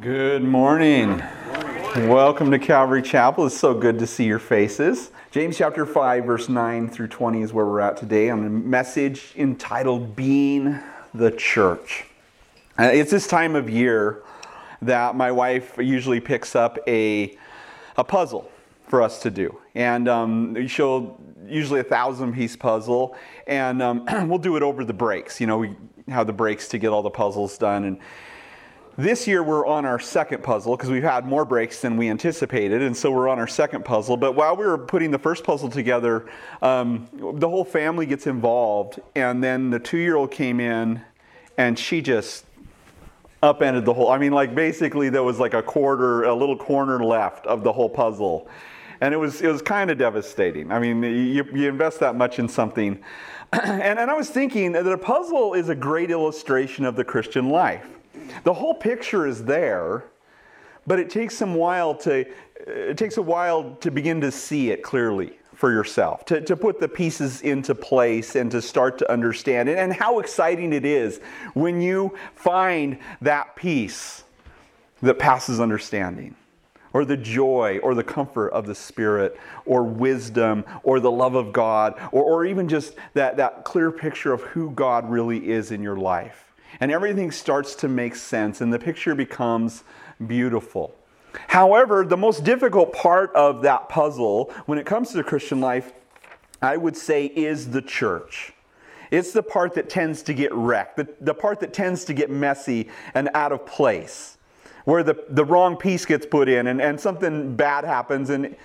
Good 0.00 0.42
morning. 0.42 1.22
Welcome 1.94 2.50
to 2.50 2.58
Calvary 2.58 3.00
Chapel. 3.00 3.46
It's 3.46 3.56
so 3.56 3.72
good 3.72 3.98
to 4.00 4.06
see 4.06 4.24
your 4.24 4.38
faces. 4.38 5.10
James 5.30 5.56
chapter 5.56 5.86
5, 5.86 6.24
verse 6.24 6.50
9 6.50 6.90
through 6.90 7.08
20 7.08 7.40
is 7.40 7.52
where 7.54 7.64
we're 7.64 7.80
at 7.80 7.96
today 7.96 8.28
on 8.28 8.44
a 8.44 8.50
message 8.50 9.32
entitled 9.36 10.14
Being 10.14 10.78
the 11.14 11.30
Church. 11.30 12.04
Uh, 12.78 12.90
it's 12.92 13.10
this 13.10 13.26
time 13.26 13.54
of 13.54 13.70
year 13.70 14.22
that 14.82 15.16
my 15.16 15.32
wife 15.32 15.78
usually 15.78 16.20
picks 16.20 16.54
up 16.54 16.78
a, 16.86 17.38
a 17.96 18.04
puzzle 18.04 18.50
for 18.88 19.00
us 19.00 19.22
to 19.22 19.30
do. 19.30 19.58
And 19.74 20.08
um, 20.08 20.66
she'll 20.66 21.18
usually 21.46 21.80
a 21.80 21.84
thousand 21.84 22.34
piece 22.34 22.54
puzzle, 22.54 23.16
and 23.46 23.80
um, 23.80 24.04
we'll 24.28 24.38
do 24.38 24.56
it 24.56 24.62
over 24.62 24.84
the 24.84 24.92
breaks. 24.92 25.40
You 25.40 25.46
know, 25.46 25.58
we 25.58 25.74
have 26.08 26.26
the 26.26 26.34
breaks 26.34 26.68
to 26.68 26.78
get 26.78 26.88
all 26.88 27.02
the 27.02 27.08
puzzles 27.08 27.56
done. 27.56 27.84
And 27.84 27.98
this 28.96 29.26
year 29.26 29.42
we're 29.42 29.66
on 29.66 29.84
our 29.84 29.98
second 29.98 30.42
puzzle 30.42 30.76
because 30.76 30.90
we've 30.90 31.02
had 31.02 31.26
more 31.26 31.44
breaks 31.44 31.80
than 31.80 31.96
we 31.96 32.08
anticipated, 32.08 32.82
and 32.82 32.96
so 32.96 33.10
we're 33.10 33.28
on 33.28 33.38
our 33.38 33.46
second 33.46 33.84
puzzle. 33.84 34.16
But 34.16 34.34
while 34.34 34.56
we 34.56 34.64
were 34.64 34.78
putting 34.78 35.10
the 35.10 35.18
first 35.18 35.44
puzzle 35.44 35.68
together, 35.68 36.26
um, 36.62 37.08
the 37.12 37.48
whole 37.48 37.64
family 37.64 38.06
gets 38.06 38.26
involved, 38.26 39.00
and 39.14 39.44
then 39.44 39.70
the 39.70 39.78
two 39.78 39.98
year 39.98 40.16
old 40.16 40.30
came 40.30 40.60
in 40.60 41.02
and 41.58 41.78
she 41.78 42.00
just 42.00 42.44
upended 43.42 43.84
the 43.84 43.94
whole. 43.94 44.10
I 44.10 44.18
mean, 44.18 44.32
like 44.32 44.54
basically 44.54 45.08
there 45.08 45.22
was 45.22 45.38
like 45.38 45.54
a 45.54 45.62
quarter, 45.62 46.24
a 46.24 46.34
little 46.34 46.56
corner 46.56 47.04
left 47.04 47.46
of 47.46 47.62
the 47.62 47.72
whole 47.72 47.88
puzzle. 47.88 48.48
And 49.00 49.12
it 49.12 49.18
was, 49.18 49.42
it 49.42 49.48
was 49.48 49.60
kind 49.60 49.90
of 49.90 49.98
devastating. 49.98 50.72
I 50.72 50.78
mean, 50.78 51.02
you, 51.02 51.44
you 51.52 51.68
invest 51.68 52.00
that 52.00 52.14
much 52.14 52.38
in 52.38 52.48
something. 52.48 52.98
and, 53.52 53.98
and 53.98 54.10
I 54.10 54.14
was 54.14 54.30
thinking 54.30 54.72
that 54.72 54.86
a 54.86 54.96
puzzle 54.96 55.52
is 55.52 55.68
a 55.68 55.74
great 55.74 56.10
illustration 56.10 56.86
of 56.86 56.96
the 56.96 57.04
Christian 57.04 57.50
life 57.50 57.95
the 58.44 58.54
whole 58.54 58.74
picture 58.74 59.26
is 59.26 59.44
there, 59.44 60.04
but 60.86 60.98
it 60.98 61.10
takes 61.10 61.36
some 61.36 61.54
while 61.54 61.94
to 61.96 62.26
it 62.66 62.96
takes 62.96 63.16
a 63.16 63.22
while 63.22 63.76
to 63.76 63.90
begin 63.90 64.20
to 64.22 64.32
see 64.32 64.70
it 64.70 64.82
clearly 64.82 65.38
for 65.54 65.72
yourself, 65.72 66.24
to, 66.26 66.40
to 66.42 66.56
put 66.56 66.80
the 66.80 66.88
pieces 66.88 67.40
into 67.42 67.74
place 67.74 68.36
and 68.36 68.50
to 68.50 68.60
start 68.60 68.98
to 68.98 69.10
understand 69.10 69.68
it. 69.68 69.78
And 69.78 69.92
how 69.92 70.18
exciting 70.18 70.72
it 70.72 70.84
is 70.84 71.18
when 71.54 71.80
you 71.80 72.16
find 72.34 72.98
that 73.22 73.56
peace 73.56 74.24
that 75.02 75.18
passes 75.18 75.60
understanding, 75.60 76.34
or 76.92 77.04
the 77.04 77.16
joy, 77.16 77.78
or 77.82 77.94
the 77.94 78.04
comfort 78.04 78.48
of 78.48 78.66
the 78.66 78.74
Spirit, 78.74 79.38
or 79.64 79.82
wisdom, 79.82 80.64
or 80.82 81.00
the 81.00 81.10
love 81.10 81.34
of 81.34 81.52
God, 81.52 81.94
or, 82.12 82.22
or 82.22 82.44
even 82.44 82.68
just 82.68 82.94
that, 83.14 83.36
that 83.36 83.64
clear 83.64 83.90
picture 83.90 84.32
of 84.32 84.42
who 84.42 84.70
God 84.70 85.10
really 85.10 85.50
is 85.50 85.70
in 85.70 85.82
your 85.82 85.96
life 85.96 86.45
and 86.80 86.90
everything 86.90 87.30
starts 87.30 87.74
to 87.76 87.88
make 87.88 88.14
sense 88.14 88.60
and 88.60 88.72
the 88.72 88.78
picture 88.78 89.14
becomes 89.14 89.84
beautiful. 90.26 90.94
However, 91.48 92.04
the 92.04 92.16
most 92.16 92.44
difficult 92.44 92.92
part 92.92 93.34
of 93.34 93.62
that 93.62 93.88
puzzle 93.88 94.52
when 94.66 94.78
it 94.78 94.86
comes 94.86 95.10
to 95.10 95.16
the 95.16 95.24
Christian 95.24 95.60
life, 95.60 95.92
I 96.62 96.76
would 96.76 96.96
say, 96.96 97.26
is 97.26 97.70
the 97.70 97.82
church. 97.82 98.52
It's 99.10 99.32
the 99.32 99.42
part 99.42 99.74
that 99.74 99.88
tends 99.88 100.22
to 100.24 100.34
get 100.34 100.52
wrecked, 100.52 100.96
the, 100.96 101.08
the 101.20 101.34
part 101.34 101.60
that 101.60 101.72
tends 101.72 102.04
to 102.06 102.14
get 102.14 102.30
messy 102.30 102.88
and 103.14 103.28
out 103.34 103.52
of 103.52 103.64
place, 103.66 104.38
where 104.84 105.02
the, 105.02 105.24
the 105.28 105.44
wrong 105.44 105.76
piece 105.76 106.04
gets 106.04 106.26
put 106.26 106.48
in 106.48 106.66
and, 106.66 106.80
and 106.80 106.98
something 106.98 107.54
bad 107.54 107.84
happens, 107.84 108.30
and 108.30 108.56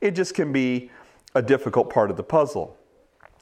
it 0.00 0.12
just 0.12 0.34
can 0.34 0.52
be 0.52 0.90
a 1.34 1.42
difficult 1.42 1.90
part 1.90 2.10
of 2.10 2.16
the 2.16 2.22
puzzle 2.22 2.76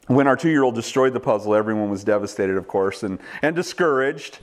when 0.09 0.27
our 0.27 0.37
two 0.37 0.51
year 0.51 0.63
old 0.63 0.75
destroyed 0.75 1.13
the 1.13 1.21
puzzle, 1.21 1.55
everyone 1.55 1.91
was 1.91 2.03
devastated, 2.03 2.57
of 2.57 2.67
course, 2.67 3.03
and, 3.03 3.19
and 3.43 3.55
discouraged. 3.55 4.41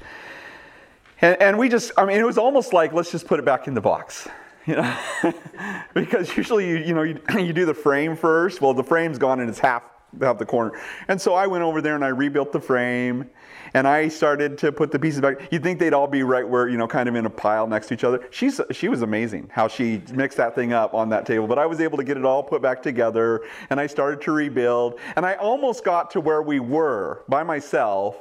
And, 1.22 1.42
and 1.42 1.58
we 1.58 1.70
just, 1.70 1.92
I 1.98 2.06
mean, 2.06 2.20
it 2.20 2.26
was 2.26 2.38
almost 2.38 2.72
like, 2.74 2.94
let's 2.94 3.12
just 3.12 3.28
put 3.28 3.40
it 3.40 3.46
back 3.46 3.68
in 3.68 3.74
the 3.74 3.82
box. 3.82 4.28
You 4.66 4.78
know, 4.78 4.98
because 5.94 6.36
usually 6.36 6.68
you, 6.68 6.78
you 6.78 6.94
know 6.96 7.04
you, 7.04 7.20
you 7.38 7.54
do 7.54 7.66
the 7.66 7.74
frame 7.74 8.16
first. 8.16 8.62
Well, 8.62 8.74
the 8.74 8.84
frame's 8.84 9.20
gone 9.20 9.40
and 9.40 9.50
it's 9.50 9.60
half 9.60 9.84
half 10.22 10.38
the 10.38 10.46
corner. 10.46 10.80
And 11.08 11.20
so 11.20 11.34
I 11.34 11.48
went 11.48 11.64
over 11.64 11.82
there 11.82 11.96
and 11.96 12.04
I 12.04 12.10
rebuilt 12.10 12.52
the 12.52 12.60
frame 12.60 13.30
and 13.74 13.88
I 13.88 14.08
started 14.08 14.58
to 14.60 14.72
put 14.72 14.92
the 14.92 15.00
pieces 15.00 15.20
back. 15.20 15.52
You'd 15.52 15.62
think 15.62 15.80
they'd 15.80 15.94
all 15.94 16.08
be 16.08 16.24
right 16.24 16.48
where, 16.48 16.70
you 16.70 16.78
know, 16.78 16.88
kind 16.88 17.10
of 17.10 17.16
in 17.16 17.26
a 17.26 17.30
pile 17.30 17.68
next 17.68 17.88
to 17.88 17.94
each 17.94 18.06
other. 18.06 18.26
She's, 18.32 18.62
she 18.72 18.88
was 18.88 19.02
amazing 19.02 19.50
how 19.52 19.68
she 19.68 20.02
mixed 20.14 20.38
that 20.38 20.56
thing 20.56 20.72
up 20.72 20.94
on 20.94 21.10
that 21.10 21.26
table. 21.26 21.46
But 21.46 21.60
I 21.60 21.66
was 21.66 21.82
able 21.82 21.98
to 21.98 22.04
get 22.04 22.16
it 22.16 22.24
all 22.24 22.42
put 22.42 22.62
back 22.62 22.82
together 22.82 23.44
and 23.70 23.80
I 23.80 23.88
started 23.88 24.22
to 24.22 24.32
rebuild. 24.32 25.00
And 25.18 25.26
I 25.26 25.34
almost 25.36 25.84
got 25.84 26.10
to 26.12 26.22
where 26.22 26.42
we 26.42 26.60
were 26.60 27.24
by 27.28 27.44
myself. 27.44 28.16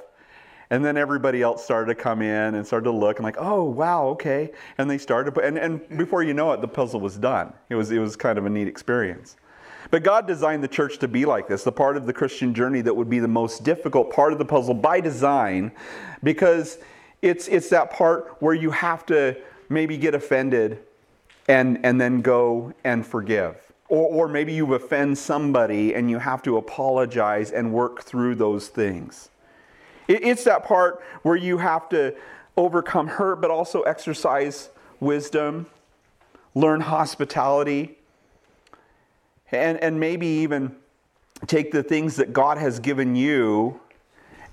And 0.70 0.84
then 0.84 0.96
everybody 0.96 1.42
else 1.42 1.62
started 1.62 1.94
to 1.94 1.94
come 1.94 2.20
in 2.20 2.56
and 2.56 2.66
started 2.66 2.84
to 2.84 2.90
look 2.90 3.18
and 3.18 3.24
like, 3.24 3.36
oh 3.38 3.62
wow, 3.62 4.06
okay. 4.08 4.50
And 4.78 4.90
they 4.90 4.98
started, 4.98 5.36
and, 5.38 5.56
and 5.56 5.86
before 5.96 6.24
you 6.24 6.34
know 6.34 6.50
it, 6.52 6.62
the 6.62 6.68
puzzle 6.68 7.00
was 7.00 7.16
done. 7.16 7.52
It 7.68 7.76
was, 7.76 7.92
it 7.92 7.98
was 7.98 8.16
kind 8.16 8.38
of 8.38 8.46
a 8.46 8.50
neat 8.50 8.66
experience. 8.66 9.36
But 9.94 10.02
God 10.02 10.26
designed 10.26 10.64
the 10.64 10.66
church 10.66 10.98
to 10.98 11.06
be 11.06 11.24
like 11.24 11.46
this, 11.46 11.62
the 11.62 11.70
part 11.70 11.96
of 11.96 12.04
the 12.04 12.12
Christian 12.12 12.52
journey 12.52 12.80
that 12.80 12.92
would 12.92 13.08
be 13.08 13.20
the 13.20 13.28
most 13.28 13.62
difficult 13.62 14.12
part 14.12 14.32
of 14.32 14.40
the 14.40 14.44
puzzle 14.44 14.74
by 14.74 14.98
design, 14.98 15.70
because 16.24 16.78
it's, 17.22 17.46
it's 17.46 17.68
that 17.68 17.92
part 17.92 18.34
where 18.40 18.54
you 18.54 18.72
have 18.72 19.06
to 19.06 19.36
maybe 19.68 19.96
get 19.96 20.12
offended 20.12 20.80
and, 21.46 21.78
and 21.86 22.00
then 22.00 22.22
go 22.22 22.72
and 22.82 23.06
forgive. 23.06 23.54
Or, 23.88 24.24
or 24.24 24.26
maybe 24.26 24.52
you 24.52 24.74
offend 24.74 25.16
somebody 25.16 25.94
and 25.94 26.10
you 26.10 26.18
have 26.18 26.42
to 26.42 26.56
apologize 26.56 27.52
and 27.52 27.72
work 27.72 28.02
through 28.02 28.34
those 28.34 28.66
things. 28.66 29.28
It, 30.08 30.24
it's 30.24 30.42
that 30.42 30.64
part 30.64 31.04
where 31.22 31.36
you 31.36 31.58
have 31.58 31.88
to 31.90 32.16
overcome 32.56 33.06
hurt, 33.06 33.40
but 33.40 33.52
also 33.52 33.82
exercise 33.82 34.70
wisdom, 34.98 35.66
learn 36.52 36.80
hospitality, 36.80 37.96
and, 39.54 39.78
and 39.82 40.00
maybe 40.00 40.26
even 40.26 40.74
take 41.46 41.72
the 41.72 41.82
things 41.82 42.16
that 42.16 42.32
God 42.32 42.58
has 42.58 42.78
given 42.78 43.16
you 43.16 43.80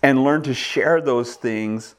and 0.04 0.24
learn 0.24 0.42
to 0.44 0.54
share 0.54 1.02
those 1.02 1.36
things 1.36 1.96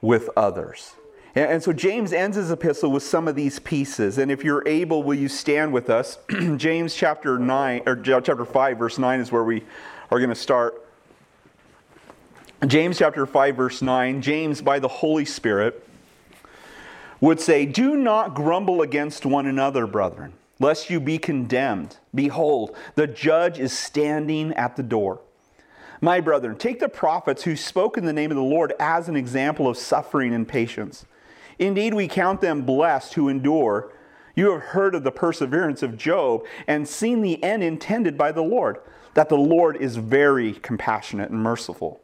with 0.00 0.28
others. 0.36 0.94
And, 1.34 1.52
and 1.52 1.62
so 1.62 1.72
James 1.72 2.12
ends 2.12 2.36
his 2.36 2.50
epistle 2.50 2.90
with 2.90 3.02
some 3.02 3.28
of 3.28 3.36
these 3.36 3.58
pieces. 3.58 4.18
And 4.18 4.30
if 4.30 4.44
you're 4.44 4.66
able, 4.66 5.02
will 5.02 5.14
you 5.14 5.28
stand 5.28 5.72
with 5.72 5.90
us? 5.90 6.18
James 6.56 6.94
chapter 6.94 7.38
9 7.38 7.82
or 7.86 7.96
chapter 7.96 8.44
5 8.44 8.78
verse 8.78 8.98
9 8.98 9.20
is 9.20 9.32
where 9.32 9.44
we 9.44 9.62
are 10.10 10.18
going 10.18 10.30
to 10.30 10.34
start. 10.34 10.86
James 12.66 12.98
chapter 12.98 13.26
5 13.26 13.56
verse 13.56 13.82
9, 13.82 14.22
James 14.22 14.62
by 14.62 14.78
the 14.78 14.88
Holy 14.88 15.24
Spirit 15.24 15.86
would 17.20 17.40
say, 17.40 17.66
"Do 17.66 17.96
not 17.96 18.34
grumble 18.34 18.82
against 18.82 19.26
one 19.26 19.46
another, 19.46 19.86
brethren." 19.86 20.32
Lest 20.62 20.88
you 20.88 21.00
be 21.00 21.18
condemned. 21.18 21.98
Behold, 22.14 22.76
the 22.94 23.06
judge 23.06 23.58
is 23.58 23.76
standing 23.76 24.52
at 24.54 24.76
the 24.76 24.82
door. 24.82 25.20
My 26.00 26.20
brethren, 26.20 26.56
take 26.56 26.80
the 26.80 26.88
prophets 26.88 27.44
who 27.44 27.54
spoke 27.54 27.96
in 27.96 28.04
the 28.04 28.12
name 28.12 28.30
of 28.30 28.36
the 28.36 28.42
Lord 28.42 28.72
as 28.80 29.08
an 29.08 29.16
example 29.16 29.68
of 29.68 29.76
suffering 29.76 30.34
and 30.34 30.48
patience. 30.48 31.04
Indeed, 31.58 31.94
we 31.94 32.08
count 32.08 32.40
them 32.40 32.62
blessed 32.62 33.14
who 33.14 33.28
endure. 33.28 33.92
You 34.34 34.50
have 34.52 34.62
heard 34.62 34.94
of 34.94 35.04
the 35.04 35.12
perseverance 35.12 35.82
of 35.82 35.96
Job 35.96 36.42
and 36.66 36.88
seen 36.88 37.20
the 37.20 37.42
end 37.42 37.62
intended 37.62 38.16
by 38.16 38.32
the 38.32 38.42
Lord, 38.42 38.78
that 39.14 39.28
the 39.28 39.36
Lord 39.36 39.76
is 39.76 39.96
very 39.96 40.54
compassionate 40.54 41.30
and 41.30 41.40
merciful. 41.40 42.00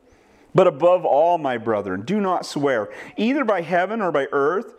But 0.54 0.66
above 0.66 1.04
all, 1.04 1.38
my 1.38 1.58
brethren, 1.58 2.02
do 2.02 2.20
not 2.20 2.46
swear, 2.46 2.88
either 3.16 3.44
by 3.44 3.62
heaven 3.62 4.00
or 4.00 4.12
by 4.12 4.26
earth 4.30 4.74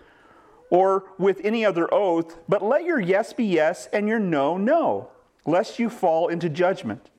or 0.69 1.05
with 1.17 1.41
any 1.43 1.65
other 1.65 1.91
oath, 1.93 2.37
but 2.47 2.63
let 2.63 2.83
your 2.83 2.99
yes 2.99 3.33
be 3.33 3.45
yes 3.45 3.87
and 3.91 4.07
your 4.07 4.19
no, 4.19 4.57
no, 4.57 5.09
lest 5.45 5.79
you 5.79 5.89
fall 5.89 6.27
into 6.27 6.49
judgment. 6.49 7.09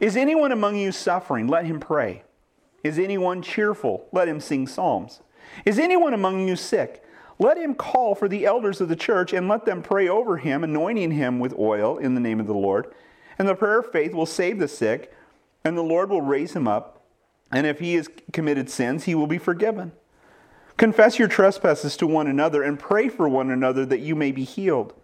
Is 0.00 0.16
anyone 0.16 0.52
among 0.52 0.76
you 0.76 0.92
suffering? 0.92 1.46
Let 1.46 1.64
him 1.64 1.80
pray. 1.80 2.24
Is 2.82 2.98
anyone 2.98 3.42
cheerful? 3.42 4.08
Let 4.12 4.28
him 4.28 4.40
sing 4.40 4.66
psalms. 4.66 5.20
Is 5.64 5.78
anyone 5.78 6.14
among 6.14 6.48
you 6.48 6.56
sick? 6.56 7.04
Let 7.38 7.56
him 7.56 7.74
call 7.74 8.14
for 8.14 8.28
the 8.28 8.44
elders 8.44 8.80
of 8.80 8.88
the 8.88 8.96
church 8.96 9.32
and 9.32 9.48
let 9.48 9.64
them 9.64 9.82
pray 9.82 10.08
over 10.08 10.36
him, 10.36 10.64
anointing 10.64 11.12
him 11.12 11.38
with 11.38 11.58
oil 11.58 11.98
in 11.98 12.14
the 12.14 12.20
name 12.20 12.40
of 12.40 12.46
the 12.46 12.54
Lord. 12.54 12.92
And 13.38 13.48
the 13.48 13.54
prayer 13.54 13.80
of 13.80 13.90
faith 13.90 14.12
will 14.12 14.26
save 14.26 14.58
the 14.58 14.68
sick, 14.68 15.12
and 15.64 15.76
the 15.76 15.82
Lord 15.82 16.10
will 16.10 16.22
raise 16.22 16.54
him 16.54 16.68
up. 16.68 17.04
And 17.50 17.66
if 17.66 17.80
he 17.80 17.94
has 17.94 18.08
committed 18.32 18.70
sins, 18.70 19.04
he 19.04 19.14
will 19.14 19.26
be 19.26 19.38
forgiven. 19.38 19.92
Confess 20.76 21.18
your 21.18 21.28
trespasses 21.28 21.96
to 21.98 22.06
one 22.06 22.26
another 22.26 22.62
and 22.62 22.78
pray 22.78 23.08
for 23.08 23.28
one 23.28 23.50
another 23.50 23.86
that 23.86 24.00
you 24.00 24.14
may 24.14 24.32
be 24.32 24.44
healed. 24.44 24.94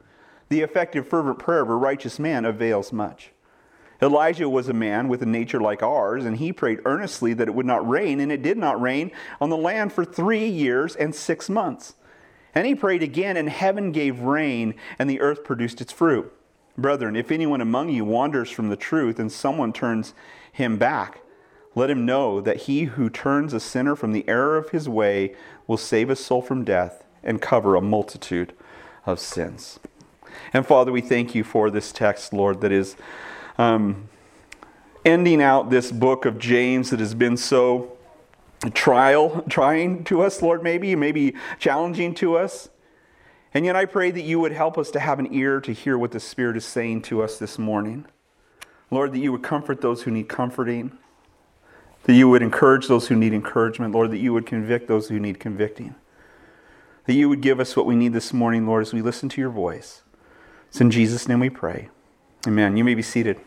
The 0.49 0.63
effective, 0.63 1.07
fervent 1.07 1.39
prayer 1.39 1.61
of 1.61 1.69
a 1.69 1.77
righteous 1.77 2.19
man 2.19 2.45
avails 2.45 2.93
much. 2.93 3.33
Elijah 4.01 4.49
was 4.49 4.69
a 4.69 4.73
man 4.73 5.09
with 5.09 5.23
a 5.23 5.27
nature 5.27 5.61
like 5.61 5.83
ours, 5.83 6.25
and 6.25 6.37
he 6.37 6.53
prayed 6.53 6.81
earnestly 6.85 7.35
that 7.35 7.49
it 7.49 7.55
would 7.55 7.67
not 7.67 7.89
rain, 7.89 8.21
and 8.21 8.31
it 8.31 8.43
did 8.43 8.57
not 8.57 8.81
rain 8.81 9.11
on 9.41 9.51
the 9.51 9.57
land 9.57 9.93
for 9.93 10.05
three 10.05 10.47
years 10.47 10.95
and 10.95 11.15
six 11.15 11.51
months. 11.51 11.97
And 12.55 12.67
he 12.67 12.75
prayed 12.75 13.03
again, 13.03 13.37
and 13.37 13.49
heaven 13.49 13.93
gave 13.93 14.21
rain, 14.21 14.75
and 14.99 15.11
the 15.11 15.21
earth 15.21 15.45
produced 15.45 15.81
its 15.81 15.93
fruit. 15.93 16.33
Brethren, 16.77 17.17
if 17.17 17.33
anyone 17.33 17.61
among 17.61 17.89
you 17.89 18.05
wanders 18.05 18.51
from 18.51 18.69
the 18.69 18.77
truth, 18.77 19.19
and 19.19 19.33
someone 19.33 19.73
turns 19.73 20.15
him 20.53 20.77
back, 20.77 21.23
let 21.75 21.91
him 21.91 22.07
know 22.07 22.41
that 22.41 22.63
he 22.63 22.85
who 22.85 23.11
turns 23.11 23.53
a 23.53 23.61
sinner 23.61 23.97
from 23.97 24.13
the 24.13 24.29
error 24.29 24.57
of 24.57 24.71
his 24.71 24.89
way 24.89 25.35
will 25.69 25.77
save 25.77 26.09
his 26.09 26.19
soul 26.19 26.43
from 26.43 26.65
death 26.65 27.05
and 27.23 27.41
cover 27.41 27.77
a 27.77 27.81
multitude 27.81 28.53
of 29.07 29.21
sins. 29.21 29.79
And 30.53 30.67
Father, 30.67 30.91
we 30.91 31.01
thank 31.01 31.35
you 31.35 31.45
for 31.45 31.71
this 31.71 31.93
text, 31.93 32.33
Lord, 32.33 32.61
that 32.63 32.73
is 32.73 32.97
um, 33.59 34.09
ending 35.05 35.41
out 35.41 35.71
this 35.71 35.93
book 35.93 36.25
of 36.25 36.39
James 36.39 36.91
that 36.91 37.01
has 37.01 37.15
been 37.15 37.37
so 37.37 37.97
trial, 38.75 39.45
trying 39.49 40.05
to 40.05 40.23
us, 40.23 40.43
Lord, 40.43 40.63
maybe, 40.63 40.97
maybe 40.97 41.35
challenging 41.59 42.15
to 42.17 42.37
us. 42.37 42.69
And 43.55 43.65
yet 43.65 43.77
I 43.77 43.85
pray 43.85 44.11
that 44.11 44.23
you 44.23 44.41
would 44.41 44.53
help 44.53 44.77
us 44.77 44.91
to 44.93 45.01
have 45.01 45.19
an 45.19 45.33
ear 45.33 45.61
to 45.61 45.73
hear 45.73 45.97
what 45.97 46.13
the 46.13 46.21
Spirit 46.21 46.57
is 46.57 46.65
saying 46.65 47.03
to 47.03 47.23
us 47.23 47.39
this 47.39 47.59
morning. 47.59 48.07
Lord, 48.91 49.13
that 49.13 49.19
you 49.19 49.33
would 49.33 49.43
comfort 49.43 49.81
those 49.81 50.03
who 50.03 50.11
need 50.11 50.29
comforting, 50.29 50.97
that 52.09 52.15
you 52.15 52.27
would 52.27 52.41
encourage 52.41 52.89
those 52.89 53.09
who 53.09 53.15
need 53.15 53.35
encouragement, 53.35 53.93
Lord, 53.93 54.11
that 54.13 54.17
you 54.17 54.33
would 54.33 54.47
convict 54.47 54.89
those 54.89 55.11
who 55.11 55.21
need 55.21 55.39
convicting, 55.39 55.95
that 57.05 57.13
you 57.13 57.29
would 57.29 57.43
give 57.43 57.61
us 57.61 57.77
what 57.77 57.85
we 57.85 57.95
need 57.95 58.15
this 58.15 58.33
morning, 58.33 58.67
Lord, 58.67 58.81
as 58.81 58.95
we 58.95 59.03
listen 59.03 59.29
to 59.29 59.43
your 59.43 59.51
voice. 59.51 60.01
It's 60.69 60.81
in 60.81 60.91
Jesus' 60.91 61.29
name 61.29 61.39
we 61.39 61.51
pray. 61.51 61.91
Amen. 62.47 62.79
You 62.79 62.85
may 62.85 62.95
be 62.95 63.03
seated. 63.03 63.39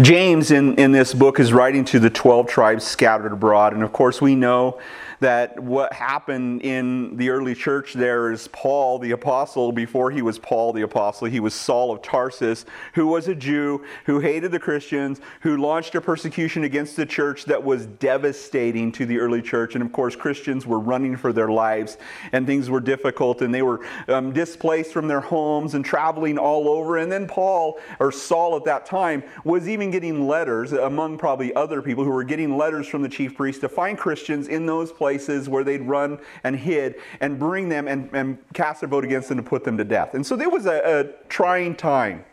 James, 0.00 0.50
in, 0.50 0.76
in 0.76 0.92
this 0.92 1.12
book, 1.12 1.38
is 1.38 1.52
writing 1.52 1.84
to 1.84 2.00
the 2.00 2.08
12 2.08 2.46
tribes 2.46 2.84
scattered 2.84 3.34
abroad. 3.34 3.74
And 3.74 3.82
of 3.82 3.92
course, 3.92 4.22
we 4.22 4.34
know 4.34 4.80
that 5.22 5.58
what 5.60 5.92
happened 5.92 6.62
in 6.62 7.16
the 7.16 7.30
early 7.30 7.54
church 7.54 7.94
there 7.94 8.32
is 8.32 8.48
Paul 8.48 8.98
the 8.98 9.12
apostle, 9.12 9.70
before 9.70 10.10
he 10.10 10.20
was 10.20 10.36
Paul 10.36 10.72
the 10.72 10.82
apostle, 10.82 11.28
he 11.28 11.38
was 11.38 11.54
Saul 11.54 11.92
of 11.92 12.02
Tarsus, 12.02 12.66
who 12.94 13.06
was 13.06 13.28
a 13.28 13.34
Jew, 13.34 13.84
who 14.04 14.18
hated 14.18 14.50
the 14.50 14.58
Christians, 14.58 15.20
who 15.40 15.56
launched 15.56 15.94
a 15.94 16.00
persecution 16.00 16.64
against 16.64 16.96
the 16.96 17.06
church 17.06 17.44
that 17.44 17.62
was 17.62 17.86
devastating 17.86 18.90
to 18.92 19.06
the 19.06 19.18
early 19.18 19.40
church. 19.40 19.76
And 19.76 19.84
of 19.84 19.92
course, 19.92 20.16
Christians 20.16 20.66
were 20.66 20.80
running 20.80 21.16
for 21.16 21.32
their 21.32 21.48
lives, 21.48 21.98
and 22.32 22.44
things 22.44 22.68
were 22.68 22.80
difficult, 22.80 23.42
and 23.42 23.54
they 23.54 23.62
were 23.62 23.80
um, 24.08 24.32
displaced 24.32 24.92
from 24.92 25.06
their 25.06 25.20
homes 25.20 25.74
and 25.74 25.84
traveling 25.84 26.36
all 26.36 26.68
over. 26.68 26.96
And 26.96 27.12
then 27.12 27.28
Paul, 27.28 27.78
or 28.00 28.10
Saul 28.10 28.56
at 28.56 28.64
that 28.64 28.86
time, 28.86 29.22
was 29.44 29.68
even 29.68 29.92
getting 29.92 30.26
letters, 30.26 30.72
among 30.72 31.16
probably 31.16 31.54
other 31.54 31.80
people 31.80 32.02
who 32.02 32.10
were 32.10 32.24
getting 32.24 32.56
letters 32.56 32.88
from 32.88 33.02
the 33.02 33.08
chief 33.08 33.36
priest 33.36 33.60
to 33.60 33.68
find 33.68 33.96
Christians 33.96 34.48
in 34.48 34.66
those 34.66 34.90
places 34.90 35.11
places 35.12 35.46
where 35.46 35.62
they'd 35.62 35.82
run 35.82 36.18
and 36.42 36.56
hid 36.56 36.94
and 37.20 37.38
bring 37.38 37.68
them 37.68 37.86
and, 37.86 38.08
and 38.14 38.38
cast 38.54 38.80
their 38.80 38.88
vote 38.88 39.04
against 39.04 39.28
them 39.28 39.36
to 39.36 39.42
put 39.42 39.62
them 39.62 39.76
to 39.76 39.84
death. 39.84 40.14
And 40.14 40.24
so 40.24 40.36
there 40.36 40.48
was 40.48 40.64
a, 40.64 41.00
a 41.00 41.28
trying 41.28 41.76
time. 41.76 42.24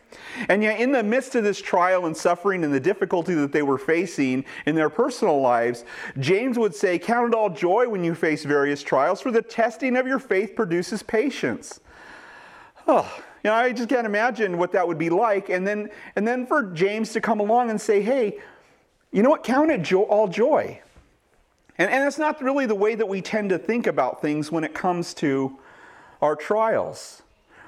And 0.48 0.62
yet, 0.62 0.80
in 0.80 0.90
the 0.90 1.02
midst 1.02 1.34
of 1.34 1.44
this 1.44 1.60
trial 1.60 2.06
and 2.06 2.16
suffering 2.16 2.64
and 2.64 2.72
the 2.72 2.80
difficulty 2.80 3.34
that 3.34 3.52
they 3.52 3.62
were 3.62 3.78
facing 3.78 4.44
in 4.66 4.74
their 4.74 4.88
personal 4.88 5.40
lives, 5.40 5.84
James 6.18 6.58
would 6.58 6.74
say, 6.74 6.98
Count 6.98 7.32
it 7.32 7.36
all 7.36 7.50
joy 7.50 7.88
when 7.88 8.02
you 8.02 8.14
face 8.14 8.44
various 8.44 8.82
trials, 8.82 9.20
for 9.20 9.30
the 9.30 9.42
testing 9.42 9.96
of 9.96 10.06
your 10.06 10.18
faith 10.18 10.56
produces 10.56 11.02
patience. 11.02 11.80
Oh, 12.88 13.08
you 13.44 13.50
know, 13.50 13.54
I 13.54 13.72
just 13.72 13.88
can't 13.88 14.06
imagine 14.06 14.58
what 14.58 14.72
that 14.72 14.88
would 14.88 14.98
be 14.98 15.10
like. 15.10 15.48
And 15.48 15.64
then, 15.64 15.90
and 16.16 16.26
then 16.26 16.44
for 16.44 16.62
James 16.72 17.12
to 17.12 17.20
come 17.20 17.38
along 17.38 17.70
and 17.70 17.80
say, 17.80 18.02
Hey, 18.02 18.38
you 19.12 19.22
know 19.22 19.30
what? 19.30 19.44
Count 19.44 19.70
it 19.70 19.82
jo- 19.82 20.04
all 20.04 20.26
joy. 20.26 20.80
And, 21.80 21.90
and 21.90 22.04
that's 22.04 22.18
not 22.18 22.42
really 22.42 22.66
the 22.66 22.74
way 22.74 22.94
that 22.94 23.08
we 23.08 23.22
tend 23.22 23.48
to 23.48 23.58
think 23.58 23.86
about 23.86 24.20
things 24.20 24.52
when 24.52 24.64
it 24.64 24.74
comes 24.74 25.14
to 25.14 25.58
our 26.20 26.36
trials. 26.36 27.22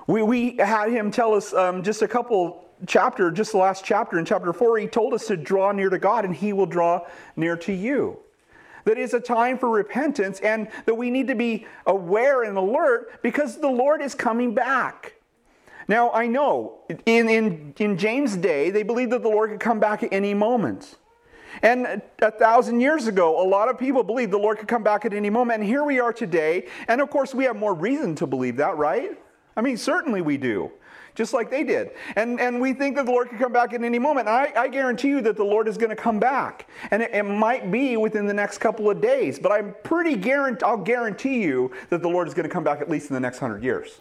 We, 0.07 0.23
we 0.23 0.57
had 0.59 0.91
him 0.91 1.11
tell 1.11 1.33
us 1.33 1.55
um, 1.55 1.83
just 1.83 2.03
a 2.03 2.09
couple 2.09 2.63
chapter, 2.87 3.31
just 3.31 3.53
the 3.53 3.59
last 3.59 3.87
chapter 3.87 4.19
in 4.19 4.27
chapter 4.27 4.53
four, 4.53 4.77
he 4.77 4.87
told 4.87 5.15
us 5.15 5.29
to 5.29 5.37
draw 5.39 5.73
near 5.73 5.89
to 5.89 5.99
God 5.99 6.27
and 6.27 6.37
he 6.37 6.53
will 6.53 6.67
draw 6.67 7.07
near 7.37 7.57
to 7.57 7.73
you. 7.73 8.19
That 8.85 8.99
is 8.99 9.15
a 9.15 9.21
time 9.21 9.57
for 9.57 9.71
repentance 9.71 10.41
and 10.41 10.69
that 10.85 10.95
we 10.95 11.11
need 11.11 11.29
to 11.29 11.35
be 11.35 11.67
aware 11.87 12.43
and 12.43 12.59
alert 12.59 13.23
because 13.23 13.61
the 13.61 13.71
Lord 13.71 14.03
is 14.03 14.15
coming 14.15 14.53
back. 14.53 15.15
Now, 15.89 16.11
I 16.11 16.27
know 16.27 16.81
in, 17.07 17.31
in, 17.31 17.75
in 17.79 17.97
James' 17.97 18.37
day, 18.37 18.69
they 18.69 18.83
believed 18.83 19.13
that 19.13 19.23
the 19.23 19.31
Lord 19.31 19.53
could 19.53 19.61
come 19.61 19.81
back 19.81 20.03
at 20.03 20.13
any 20.13 20.35
moment. 20.35 20.99
And 21.61 22.03
a 22.21 22.31
thousand 22.31 22.81
years 22.81 23.07
ago, 23.07 23.43
a 23.43 23.47
lot 23.47 23.69
of 23.69 23.79
people 23.79 24.03
believed 24.03 24.33
the 24.33 24.39
Lord 24.39 24.59
could 24.59 24.69
come 24.69 24.83
back 24.83 25.05
at 25.05 25.13
any 25.13 25.29
moment. 25.29 25.61
And 25.61 25.69
here 25.69 25.85
we 25.85 26.01
are 26.01 26.13
today. 26.13 26.69
And 26.89 27.01
of 27.01 27.11
course, 27.11 27.35
we 27.35 27.45
have 27.45 27.57
more 27.57 27.75
reason 27.75 28.15
to 28.17 28.27
believe 28.27 28.57
that, 28.57 28.77
right? 28.77 29.19
I 29.57 29.61
mean, 29.61 29.77
certainly 29.77 30.23
we 30.23 30.39
do. 30.39 30.73
Just 31.15 31.35
like 31.35 31.51
they 31.51 31.63
did. 31.63 31.91
And, 32.17 32.41
and 32.41 32.59
we 32.59 32.73
think 32.73 32.97
that 32.97 33.05
the 33.05 33.13
Lord 33.13 33.29
could 33.29 33.39
come 33.39 33.53
back 33.53 33.75
at 33.75 33.83
any 33.83 33.99
moment. 33.99 34.29
I, 34.29 34.51
I 34.57 34.69
guarantee 34.69 35.09
you 35.09 35.21
that 35.23 35.37
the 35.37 35.45
Lord 35.45 35.69
is 35.69 35.77
going 35.77 35.91
to 35.91 35.97
come 35.97 36.19
back. 36.19 36.71
And 36.91 37.03
it, 37.03 37.11
it, 37.13 37.25
might 37.25 37.71
be 37.71 37.99
within 37.99 38.25
the 38.25 38.33
next 38.33 38.59
couple 38.59 38.89
of 38.89 39.03
days. 39.03 39.39
But 39.39 39.53
I'm 39.53 39.75
pretty 39.85 40.17
guarantee, 40.17 40.65
I'll 40.65 40.79
guarantee 40.79 41.43
you 41.43 41.71
that 41.91 42.01
the 42.01 42.09
Lord 42.09 42.29
is 42.29 42.35
going 42.35 42.49
to 42.49 42.53
come 42.53 42.65
back 42.65 42.81
at 42.81 42.89
least 42.89 43.11
in 43.11 43.15
the 43.15 43.21
next 43.21 43.39
hundred 43.39 43.63
years. 43.63 44.01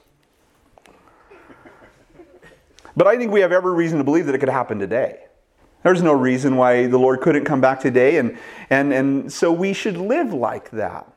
But 2.96 3.08
I 3.08 3.18
think 3.18 3.32
we 3.32 3.42
have 3.42 3.52
every 3.52 3.74
reason 3.74 3.98
to 3.98 4.04
believe 4.04 4.26
that 4.28 4.36
it 4.36 4.40
could 4.40 4.50
happen 4.50 4.80
today. 4.80 5.26
There's 5.84 6.02
no 6.02 6.14
reason 6.14 6.58
why 6.58 6.88
the 6.88 7.00
Lord 7.00 7.22
couldn't 7.22 7.46
come 7.46 7.62
back 7.62 7.80
today, 7.80 8.18
and, 8.18 8.38
and, 8.70 8.94
and 8.94 9.34
so 9.34 9.52
we 9.52 9.74
should 9.74 9.98
live 9.98 10.34
like 10.34 10.70
that. 10.72 11.12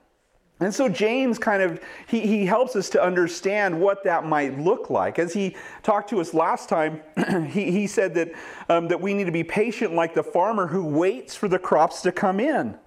And 0.61 0.73
so 0.73 0.89
James 0.89 1.39
kind 1.39 1.63
of 1.63 1.83
he, 2.07 2.21
he 2.21 2.47
helps 2.47 2.77
us 2.77 2.89
to 2.91 3.03
understand 3.03 3.79
what 3.79 4.05
that 4.05 4.25
might 4.25 4.59
look 4.59 4.89
like. 4.89 5.19
As 5.19 5.33
he 5.33 5.57
talked 5.83 6.09
to 6.11 6.21
us 6.21 6.33
last 6.33 6.69
time, 6.69 7.03
he, 7.51 7.71
he 7.71 7.87
said 7.87 8.15
that, 8.15 8.33
um, 8.69 8.89
that 8.89 9.01
we 9.01 9.15
need 9.15 9.25
to 9.25 9.33
be 9.33 9.45
patient 9.45 9.95
like 9.95 10.15
the 10.15 10.23
farmer 10.23 10.69
who 10.69 10.85
waits 10.85 11.35
for 11.35 11.49
the 11.49 11.59
crops 11.59 12.03
to 12.03 12.13
come 12.13 12.39
in. 12.39 12.79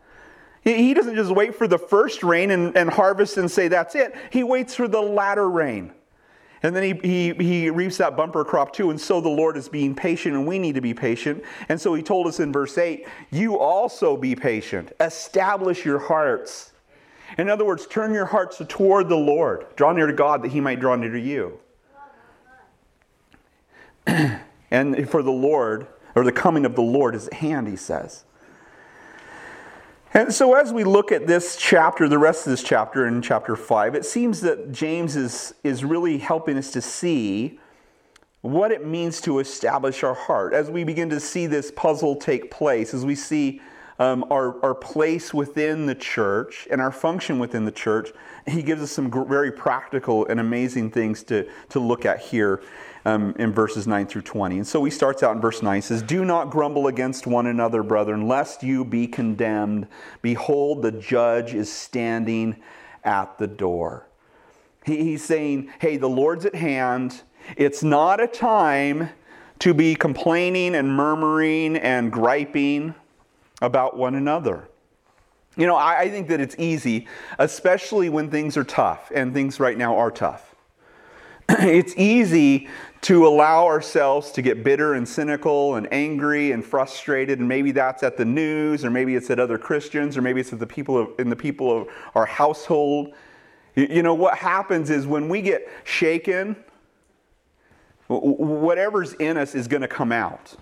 He, 0.63 0.75
he 0.75 0.93
doesn't 0.93 1.15
just 1.15 1.31
wait 1.31 1.55
for 1.55 1.67
the 1.67 1.77
first 1.77 2.23
rain 2.23 2.51
and, 2.51 2.75
and 2.75 2.89
harvest 2.89 3.37
and 3.37 3.51
say 3.51 3.67
that's 3.67 3.95
it. 3.95 4.15
He 4.31 4.43
waits 4.43 4.73
for 4.73 4.87
the 4.87 5.01
latter 5.01 5.49
rain. 5.49 5.91
And 6.63 6.75
then 6.75 6.83
he, 6.83 6.93
he, 7.07 7.33
he 7.33 7.69
reaps 7.69 7.97
that 7.97 8.17
bumper 8.17 8.43
crop 8.43 8.73
too. 8.73 8.89
And 8.89 8.99
so 8.99 9.21
the 9.21 9.29
Lord 9.29 9.57
is 9.57 9.69
being 9.69 9.93
patient, 9.93 10.35
and 10.35 10.47
we 10.47 10.59
need 10.59 10.75
to 10.75 10.81
be 10.81 10.93
patient. 10.93 11.43
And 11.69 11.79
so 11.79 11.93
he 11.93 12.01
told 12.01 12.27
us 12.27 12.39
in 12.39 12.51
verse 12.51 12.77
8, 12.77 13.07
You 13.31 13.59
also 13.59 14.17
be 14.17 14.35
patient. 14.35 14.91
Establish 14.99 15.85
your 15.85 15.99
hearts. 15.99 16.71
In 17.37 17.49
other 17.49 17.65
words, 17.65 17.85
turn 17.85 18.13
your 18.13 18.25
hearts 18.25 18.61
toward 18.67 19.09
the 19.09 19.17
Lord. 19.17 19.67
Draw 19.75 19.91
near 19.93 20.07
to 20.07 20.13
God 20.13 20.41
that 20.43 20.51
he 20.51 20.61
might 20.61 20.79
draw 20.79 20.95
near 20.95 21.11
to 21.11 21.19
you. 21.19 21.59
and 24.71 25.09
for 25.09 25.21
the 25.21 25.31
Lord, 25.31 25.87
or 26.15 26.23
the 26.23 26.31
coming 26.31 26.65
of 26.65 26.75
the 26.75 26.81
Lord 26.81 27.13
is 27.13 27.27
at 27.27 27.33
hand, 27.35 27.67
he 27.67 27.75
says. 27.75 28.23
And 30.17 30.33
so, 30.33 30.55
as 30.55 30.73
we 30.73 30.83
look 30.83 31.11
at 31.11 31.27
this 31.27 31.55
chapter, 31.57 32.09
the 32.09 32.17
rest 32.17 32.47
of 32.47 32.49
this 32.49 32.63
chapter 32.63 33.05
in 33.05 33.21
chapter 33.21 33.55
5, 33.55 33.93
it 33.93 34.03
seems 34.03 34.41
that 34.41 34.71
James 34.71 35.15
is, 35.15 35.53
is 35.63 35.85
really 35.85 36.17
helping 36.17 36.57
us 36.57 36.71
to 36.71 36.81
see 36.81 37.59
what 38.41 38.71
it 38.71 38.83
means 38.83 39.21
to 39.21 39.37
establish 39.37 40.03
our 40.03 40.15
heart. 40.15 40.55
As 40.55 40.71
we 40.71 40.83
begin 40.83 41.11
to 41.11 41.19
see 41.19 41.45
this 41.45 41.69
puzzle 41.69 42.15
take 42.15 42.49
place, 42.49 42.95
as 42.95 43.05
we 43.05 43.13
see 43.13 43.61
um, 43.99 44.25
our, 44.31 44.59
our 44.65 44.73
place 44.73 45.35
within 45.35 45.85
the 45.85 45.93
church 45.93 46.67
and 46.71 46.81
our 46.81 46.91
function 46.91 47.37
within 47.37 47.65
the 47.65 47.71
church, 47.71 48.09
he 48.47 48.63
gives 48.63 48.81
us 48.81 48.91
some 48.91 49.11
very 49.27 49.51
practical 49.51 50.25
and 50.25 50.39
amazing 50.39 50.89
things 50.89 51.21
to, 51.25 51.47
to 51.69 51.79
look 51.79 52.07
at 52.07 52.21
here 52.21 52.63
um, 53.07 53.33
in 53.39 53.53
verses 53.53 53.87
9 53.87 54.05
through 54.05 54.23
20. 54.23 54.57
And 54.57 54.67
so 54.67 54.83
he 54.83 54.91
starts 54.91 55.23
out 55.23 55.33
in 55.33 55.41
verse 55.41 55.61
9 55.61 55.81
says, 55.81 56.03
Do 56.03 56.25
not 56.25 56.49
grumble 56.49 56.87
against 56.87 57.25
one 57.25 57.47
another, 57.47 57.81
brethren, 57.81 58.27
lest 58.27 58.63
you 58.63 58.83
be 58.83 59.07
condemned. 59.07 59.87
Behold, 60.21 60.81
the 60.81 60.91
judge 60.91 61.53
is 61.53 61.71
standing 61.71 62.57
at 63.05 63.37
the 63.37 63.47
door. 63.47 64.07
He, 64.83 64.97
he's 65.03 65.23
saying, 65.23 65.71
Hey, 65.79 65.95
the 65.95 66.09
Lord's 66.09 66.45
at 66.45 66.55
hand. 66.55 67.21
It's 67.55 67.81
not 67.81 68.19
a 68.19 68.27
time 68.27 69.09
to 69.59 69.73
be 69.73 69.95
complaining 69.95 70.75
and 70.75 70.91
murmuring 70.91 71.77
and 71.77 72.11
griping 72.11 72.93
about 73.61 73.95
one 73.95 74.15
another. 74.15 74.67
You 75.55 75.65
know, 75.65 75.77
I, 75.77 76.01
I 76.01 76.09
think 76.09 76.27
that 76.27 76.41
it's 76.41 76.57
easy, 76.59 77.07
especially 77.39 78.09
when 78.09 78.29
things 78.29 78.57
are 78.57 78.65
tough, 78.65 79.13
and 79.15 79.33
things 79.33 79.61
right 79.61 79.77
now 79.77 79.95
are 79.95 80.11
tough. 80.11 80.46
it's 81.59 81.95
easy 81.95 82.67
to 83.01 83.25
allow 83.25 83.65
ourselves 83.65 84.31
to 84.31 84.41
get 84.41 84.63
bitter 84.63 84.95
and 84.95 85.07
cynical 85.07 85.75
and 85.75 85.87
angry 85.93 86.51
and 86.51 86.65
frustrated 86.65 87.39
and 87.39 87.47
maybe 87.47 87.71
that's 87.71 88.03
at 88.03 88.17
the 88.17 88.25
news 88.25 88.83
or 88.83 88.89
maybe 88.89 89.15
it's 89.15 89.29
at 89.29 89.39
other 89.39 89.57
christians 89.57 90.17
or 90.17 90.21
maybe 90.21 90.41
it's 90.41 90.51
at 90.51 90.59
the 90.59 90.67
people 90.67 90.97
of, 90.97 91.09
in 91.19 91.29
the 91.29 91.35
people 91.35 91.81
of 91.81 91.87
our 92.15 92.25
household. 92.25 93.13
You 93.75 94.03
know 94.03 94.13
what 94.13 94.37
happens 94.37 94.89
is 94.89 95.07
when 95.07 95.29
we 95.29 95.41
get 95.41 95.69
shaken 95.83 96.55
whatever's 98.07 99.13
in 99.13 99.37
us 99.37 99.53
is 99.53 99.67
going 99.67 99.81
to 99.81 99.87
come 99.87 100.11
out. 100.11 100.55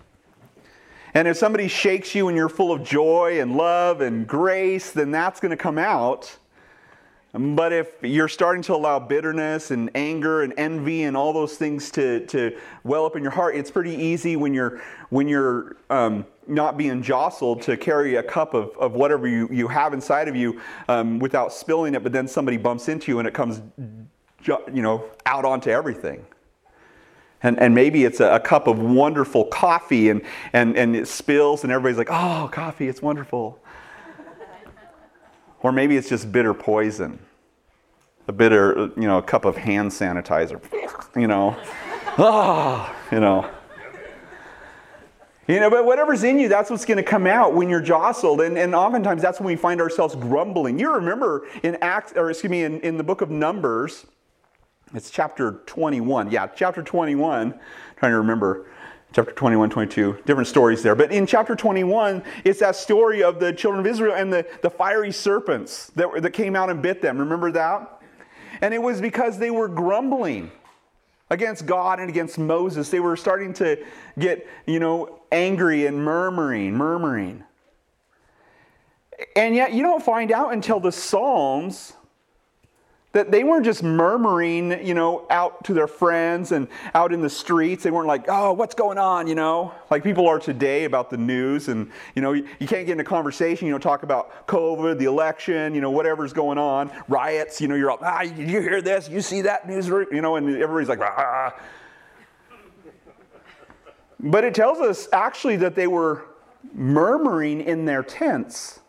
And 1.13 1.27
if 1.27 1.37
somebody 1.37 1.67
shakes 1.67 2.13
you 2.13 2.27
and 2.27 2.35
you're 2.35 2.49
full 2.49 2.71
of 2.71 2.83
joy 2.83 3.39
and 3.39 3.55
love 3.55 4.01
and 4.01 4.27
grace 4.27 4.91
then 4.91 5.09
that's 5.09 5.39
going 5.39 5.51
to 5.51 5.57
come 5.57 5.77
out 5.79 6.37
but 7.37 7.73
if 7.73 7.91
you're 8.01 8.29
starting 8.29 8.61
to 8.63 8.75
allow 8.75 8.97
bitterness 8.97 9.71
and 9.71 9.91
anger 9.93 10.43
and 10.43 10.53
envy 10.57 11.03
and 11.03 11.17
all 11.17 11.33
those 11.33 11.57
things 11.57 11.91
to, 11.91 12.25
to 12.27 12.57
well 12.85 13.05
up 13.05 13.17
in 13.17 13.23
your 13.23 13.31
heart, 13.31 13.55
it's 13.55 13.69
pretty 13.69 13.93
easy 13.93 14.37
when 14.37 14.53
you're 14.53 14.81
when 15.09 15.27
you're 15.27 15.75
um, 15.89 16.25
not 16.47 16.77
being 16.77 17.01
jostled 17.01 17.61
to 17.63 17.75
carry 17.75 18.15
a 18.15 18.23
cup 18.23 18.53
of, 18.53 18.75
of 18.77 18.93
whatever 18.93 19.27
you, 19.27 19.49
you 19.51 19.67
have 19.67 19.93
inside 19.93 20.27
of 20.27 20.35
you 20.35 20.61
um, 20.87 21.19
without 21.19 21.51
spilling 21.51 21.93
it, 21.95 22.03
but 22.03 22.11
then 22.11 22.27
somebody 22.27 22.57
bumps 22.57 22.87
into 22.87 23.11
you 23.11 23.19
and 23.19 23.27
it 23.27 23.33
comes, 23.33 23.61
you 24.45 24.81
know, 24.81 25.05
out 25.25 25.45
onto 25.45 25.69
everything. 25.69 26.25
And, 27.43 27.59
and 27.59 27.75
maybe 27.75 28.05
it's 28.05 28.19
a, 28.21 28.35
a 28.35 28.39
cup 28.39 28.67
of 28.67 28.79
wonderful 28.79 29.45
coffee 29.45 30.09
and, 30.09 30.21
and, 30.53 30.75
and 30.77 30.95
it 30.95 31.07
spills 31.07 31.63
and 31.63 31.71
everybody's 31.71 31.97
like, 31.97 32.09
oh, 32.09 32.49
coffee, 32.51 32.87
it's 32.87 33.01
wonderful. 33.01 33.59
Or 35.65 35.71
maybe 35.71 35.97
it's 35.97 36.07
just 36.07 36.31
bitter 36.31 36.53
poison. 36.53 37.17
A 38.27 38.31
bitter, 38.31 38.91
you 38.95 39.07
know, 39.07 39.17
a 39.17 39.23
cup 39.23 39.45
of 39.45 39.57
hand 39.57 39.89
sanitizer. 39.89 40.61
You 41.15 41.25
know, 41.25 41.57
ah, 42.19 42.95
you 43.11 43.19
know. 43.19 43.49
You 45.47 45.59
know, 45.59 45.71
but 45.71 45.83
whatever's 45.83 46.23
in 46.23 46.37
you, 46.37 46.49
that's 46.49 46.69
what's 46.69 46.85
going 46.85 46.97
to 46.97 47.03
come 47.03 47.25
out 47.25 47.55
when 47.55 47.67
you're 47.67 47.81
jostled. 47.81 48.41
And, 48.41 48.59
and 48.59 48.75
oftentimes 48.75 49.23
that's 49.23 49.39
when 49.39 49.47
we 49.47 49.55
find 49.55 49.81
ourselves 49.81 50.13
grumbling. 50.15 50.77
You 50.77 50.93
remember 50.93 51.47
in 51.63 51.79
Acts, 51.81 52.13
or 52.15 52.29
excuse 52.29 52.51
me, 52.51 52.61
in, 52.63 52.79
in 52.81 52.97
the 52.97 53.03
book 53.03 53.21
of 53.21 53.31
Numbers, 53.31 54.05
it's 54.93 55.09
chapter 55.09 55.63
21. 55.65 56.29
Yeah, 56.29 56.45
chapter 56.45 56.83
21. 56.83 57.53
I'm 57.53 57.59
trying 57.97 58.11
to 58.11 58.17
remember. 58.19 58.67
Chapter 59.15 59.31
21, 59.31 59.69
22, 59.69 60.23
different 60.25 60.45
stories 60.45 60.83
there. 60.83 60.93
But 60.93 61.13
in 61.13 61.25
chapter 61.25 61.55
21, 61.55 62.21
it's 62.43 62.59
that 62.59 62.75
story 62.75 63.23
of 63.23 63.39
the 63.39 63.53
children 63.53 63.79
of 63.79 63.89
Israel 63.89 64.13
and 64.13 64.33
the, 64.33 64.45
the 64.61 64.69
fiery 64.69 65.13
serpents 65.13 65.87
that, 65.95 66.21
that 66.21 66.31
came 66.31 66.53
out 66.53 66.69
and 66.69 66.81
bit 66.81 67.01
them. 67.01 67.17
Remember 67.19 67.49
that? 67.53 68.01
And 68.59 68.73
it 68.73 68.81
was 68.81 68.99
because 68.99 69.37
they 69.37 69.51
were 69.51 69.69
grumbling 69.69 70.51
against 71.29 71.65
God 71.65 72.01
and 72.01 72.09
against 72.09 72.37
Moses. 72.37 72.89
They 72.89 72.99
were 72.99 73.15
starting 73.15 73.53
to 73.53 73.81
get, 74.19 74.45
you 74.65 74.81
know, 74.81 75.21
angry 75.31 75.85
and 75.85 76.03
murmuring, 76.03 76.73
murmuring. 76.73 77.45
And 79.37 79.55
yet 79.55 79.71
you 79.71 79.81
don't 79.81 80.03
find 80.03 80.29
out 80.29 80.51
until 80.51 80.81
the 80.81 80.91
Psalms 80.91 81.93
that 83.15 83.31
they 83.31 83.45
weren't 83.45 83.63
just 83.63 83.81
murmuring, 83.81 84.85
you 84.85 84.93
know, 84.93 85.25
out 85.29 85.63
to 85.63 85.73
their 85.73 85.87
friends 85.87 86.51
and 86.51 86.67
out 86.93 87.13
in 87.13 87.21
the 87.21 87.29
streets. 87.29 87.81
They 87.81 87.89
weren't 87.89 88.09
like, 88.09 88.25
oh, 88.27 88.51
what's 88.51 88.75
going 88.75 88.97
on, 88.97 89.25
you 89.25 89.35
know, 89.35 89.73
like 89.89 90.03
people 90.03 90.27
are 90.27 90.37
today 90.37 90.83
about 90.83 91.09
the 91.09 91.15
news. 91.15 91.69
And, 91.69 91.89
you 92.13 92.21
know, 92.21 92.33
you, 92.33 92.45
you 92.59 92.67
can't 92.67 92.85
get 92.85 92.91
in 92.91 92.99
a 92.99 93.05
conversation, 93.05 93.67
you 93.67 93.71
know, 93.71 93.79
talk 93.79 94.03
about 94.03 94.45
COVID, 94.47 94.99
the 94.99 95.05
election, 95.05 95.73
you 95.73 95.79
know, 95.79 95.91
whatever's 95.91 96.33
going 96.33 96.57
on, 96.57 96.91
riots, 97.07 97.61
you 97.61 97.69
know, 97.69 97.75
you're 97.75 97.89
all, 97.89 97.99
ah, 98.01 98.19
you 98.23 98.59
hear 98.59 98.81
this, 98.81 99.07
you 99.07 99.21
see 99.21 99.43
that 99.43 99.65
news, 99.65 99.87
you 99.87 100.21
know, 100.21 100.35
and 100.35 100.49
everybody's 100.49 100.89
like, 100.89 100.99
ah. 100.99 101.57
But 104.19 104.43
it 104.43 104.53
tells 104.53 104.79
us 104.79 105.07
actually 105.13 105.55
that 105.57 105.73
they 105.73 105.87
were 105.87 106.25
murmuring 106.73 107.61
in 107.61 107.85
their 107.85 108.03
tents. 108.03 108.81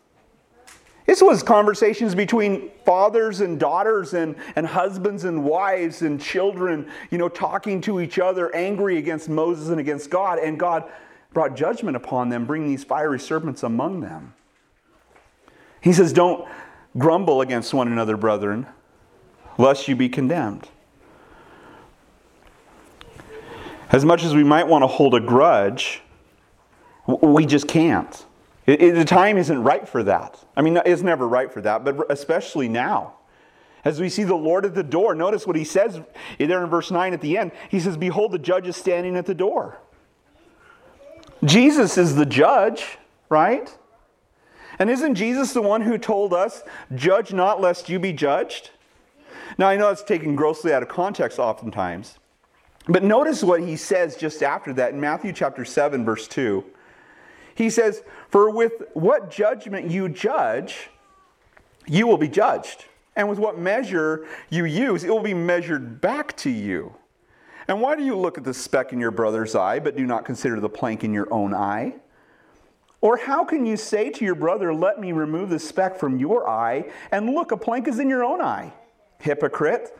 This 1.07 1.21
was 1.21 1.41
conversations 1.41 2.13
between 2.13 2.69
fathers 2.83 3.39
and 3.39 3.57
daughters 3.57 4.13
and, 4.13 4.35
and 4.57 4.67
husbands 4.67 5.23
and 5.23 5.45
wives 5.45 6.01
and 6.01 6.21
children, 6.21 6.91
you 7.09 7.17
know, 7.17 7.29
talking 7.29 7.79
to 7.81 8.01
each 8.01 8.19
other, 8.19 8.53
angry 8.53 8.97
against 8.97 9.29
Moses 9.29 9.69
and 9.69 9.79
against 9.79 10.09
God. 10.09 10.37
And 10.37 10.59
God 10.59 10.83
brought 11.31 11.55
judgment 11.55 11.95
upon 11.95 12.27
them, 12.27 12.45
bringing 12.45 12.67
these 12.67 12.83
fiery 12.83 13.21
serpents 13.21 13.63
among 13.63 14.01
them. 14.01 14.33
He 15.79 15.93
says, 15.93 16.11
Don't 16.11 16.45
grumble 16.97 17.39
against 17.39 17.73
one 17.73 17.87
another, 17.87 18.17
brethren, 18.17 18.67
lest 19.57 19.87
you 19.87 19.95
be 19.95 20.09
condemned. 20.09 20.67
As 23.91 24.03
much 24.03 24.25
as 24.25 24.35
we 24.35 24.43
might 24.43 24.67
want 24.67 24.83
to 24.83 24.87
hold 24.87 25.15
a 25.15 25.21
grudge, 25.21 26.01
we 27.07 27.45
just 27.45 27.69
can't. 27.69 28.25
It, 28.67 28.81
it, 28.81 28.95
the 28.95 29.05
time 29.05 29.37
isn't 29.37 29.63
right 29.63 29.87
for 29.87 30.03
that. 30.03 30.43
I 30.55 30.61
mean, 30.61 30.79
it's 30.85 31.01
never 31.01 31.27
right 31.27 31.51
for 31.51 31.61
that, 31.61 31.85
but 31.85 32.11
especially 32.11 32.67
now. 32.67 33.13
As 33.85 34.01
we 34.01 34.09
see 34.09 34.23
the 34.23 34.35
Lord 34.35 34.65
at 34.65 34.75
the 34.75 34.83
door, 34.83 35.15
notice 35.15 35.47
what 35.47 35.55
he 35.55 35.63
says 35.63 36.01
there 36.37 36.63
in 36.63 36.69
verse 36.69 36.91
9 36.91 37.13
at 37.13 37.21
the 37.21 37.37
end. 37.37 37.53
He 37.69 37.79
says, 37.79 37.95
Behold, 37.95 38.33
the 38.33 38.39
judge 38.39 38.67
is 38.67 38.75
standing 38.75 39.15
at 39.15 39.25
the 39.25 39.33
door. 39.33 39.79
Jesus 41.45 41.97
is 41.97 42.15
the 42.15 42.25
judge, 42.25 42.97
right? 43.29 43.73
And 44.79 44.89
isn't 44.89 45.15
Jesus 45.15 45.53
the 45.53 45.61
one 45.61 45.81
who 45.81 45.97
told 45.97 46.33
us, 46.33 46.63
Judge 46.93 47.31
not 47.31 47.61
lest 47.61 47.87
you 47.87 47.99
be 47.99 48.11
judged? 48.11 48.71
Now, 49.57 49.69
I 49.69 49.77
know 49.77 49.89
it's 49.89 50.03
taken 50.03 50.35
grossly 50.35 50.73
out 50.73 50.83
of 50.83 50.89
context 50.89 51.39
oftentimes, 51.39 52.17
but 52.87 53.03
notice 53.03 53.43
what 53.43 53.61
he 53.61 53.77
says 53.77 54.17
just 54.17 54.43
after 54.43 54.73
that 54.73 54.93
in 54.93 54.99
Matthew 54.99 55.31
chapter 55.31 55.63
7, 55.63 56.03
verse 56.03 56.27
2. 56.27 56.63
He 57.57 57.71
says, 57.71 58.03
For 58.29 58.51
with 58.51 58.83
what 58.93 59.31
judgment 59.31 59.89
you 59.89 60.09
judge, 60.09 60.91
you 61.87 62.05
will 62.05 62.19
be 62.19 62.27
judged. 62.27 62.85
And 63.15 63.27
with 63.27 63.39
what 63.39 63.57
measure 63.57 64.27
you 64.51 64.65
use, 64.65 65.03
it 65.03 65.09
will 65.09 65.23
be 65.23 65.33
measured 65.33 65.99
back 65.99 66.37
to 66.37 66.51
you. 66.51 66.93
And 67.67 67.81
why 67.81 67.95
do 67.95 68.03
you 68.03 68.15
look 68.15 68.37
at 68.37 68.43
the 68.43 68.53
speck 68.53 68.93
in 68.93 68.99
your 68.99 69.09
brother's 69.09 69.55
eye, 69.55 69.79
but 69.79 69.97
do 69.97 70.05
not 70.05 70.23
consider 70.23 70.59
the 70.59 70.69
plank 70.69 71.03
in 71.03 71.13
your 71.13 71.27
own 71.33 71.55
eye? 71.55 71.95
Or 73.01 73.17
how 73.17 73.43
can 73.43 73.65
you 73.65 73.75
say 73.75 74.11
to 74.11 74.23
your 74.23 74.35
brother, 74.35 74.71
Let 74.71 74.99
me 74.99 75.11
remove 75.11 75.49
the 75.49 75.57
speck 75.57 75.97
from 75.97 76.19
your 76.19 76.47
eye, 76.47 76.91
and 77.11 77.31
look, 77.31 77.51
a 77.51 77.57
plank 77.57 77.87
is 77.87 77.97
in 77.97 78.07
your 78.07 78.23
own 78.23 78.39
eye? 78.39 78.71
Hypocrite. 79.19 79.97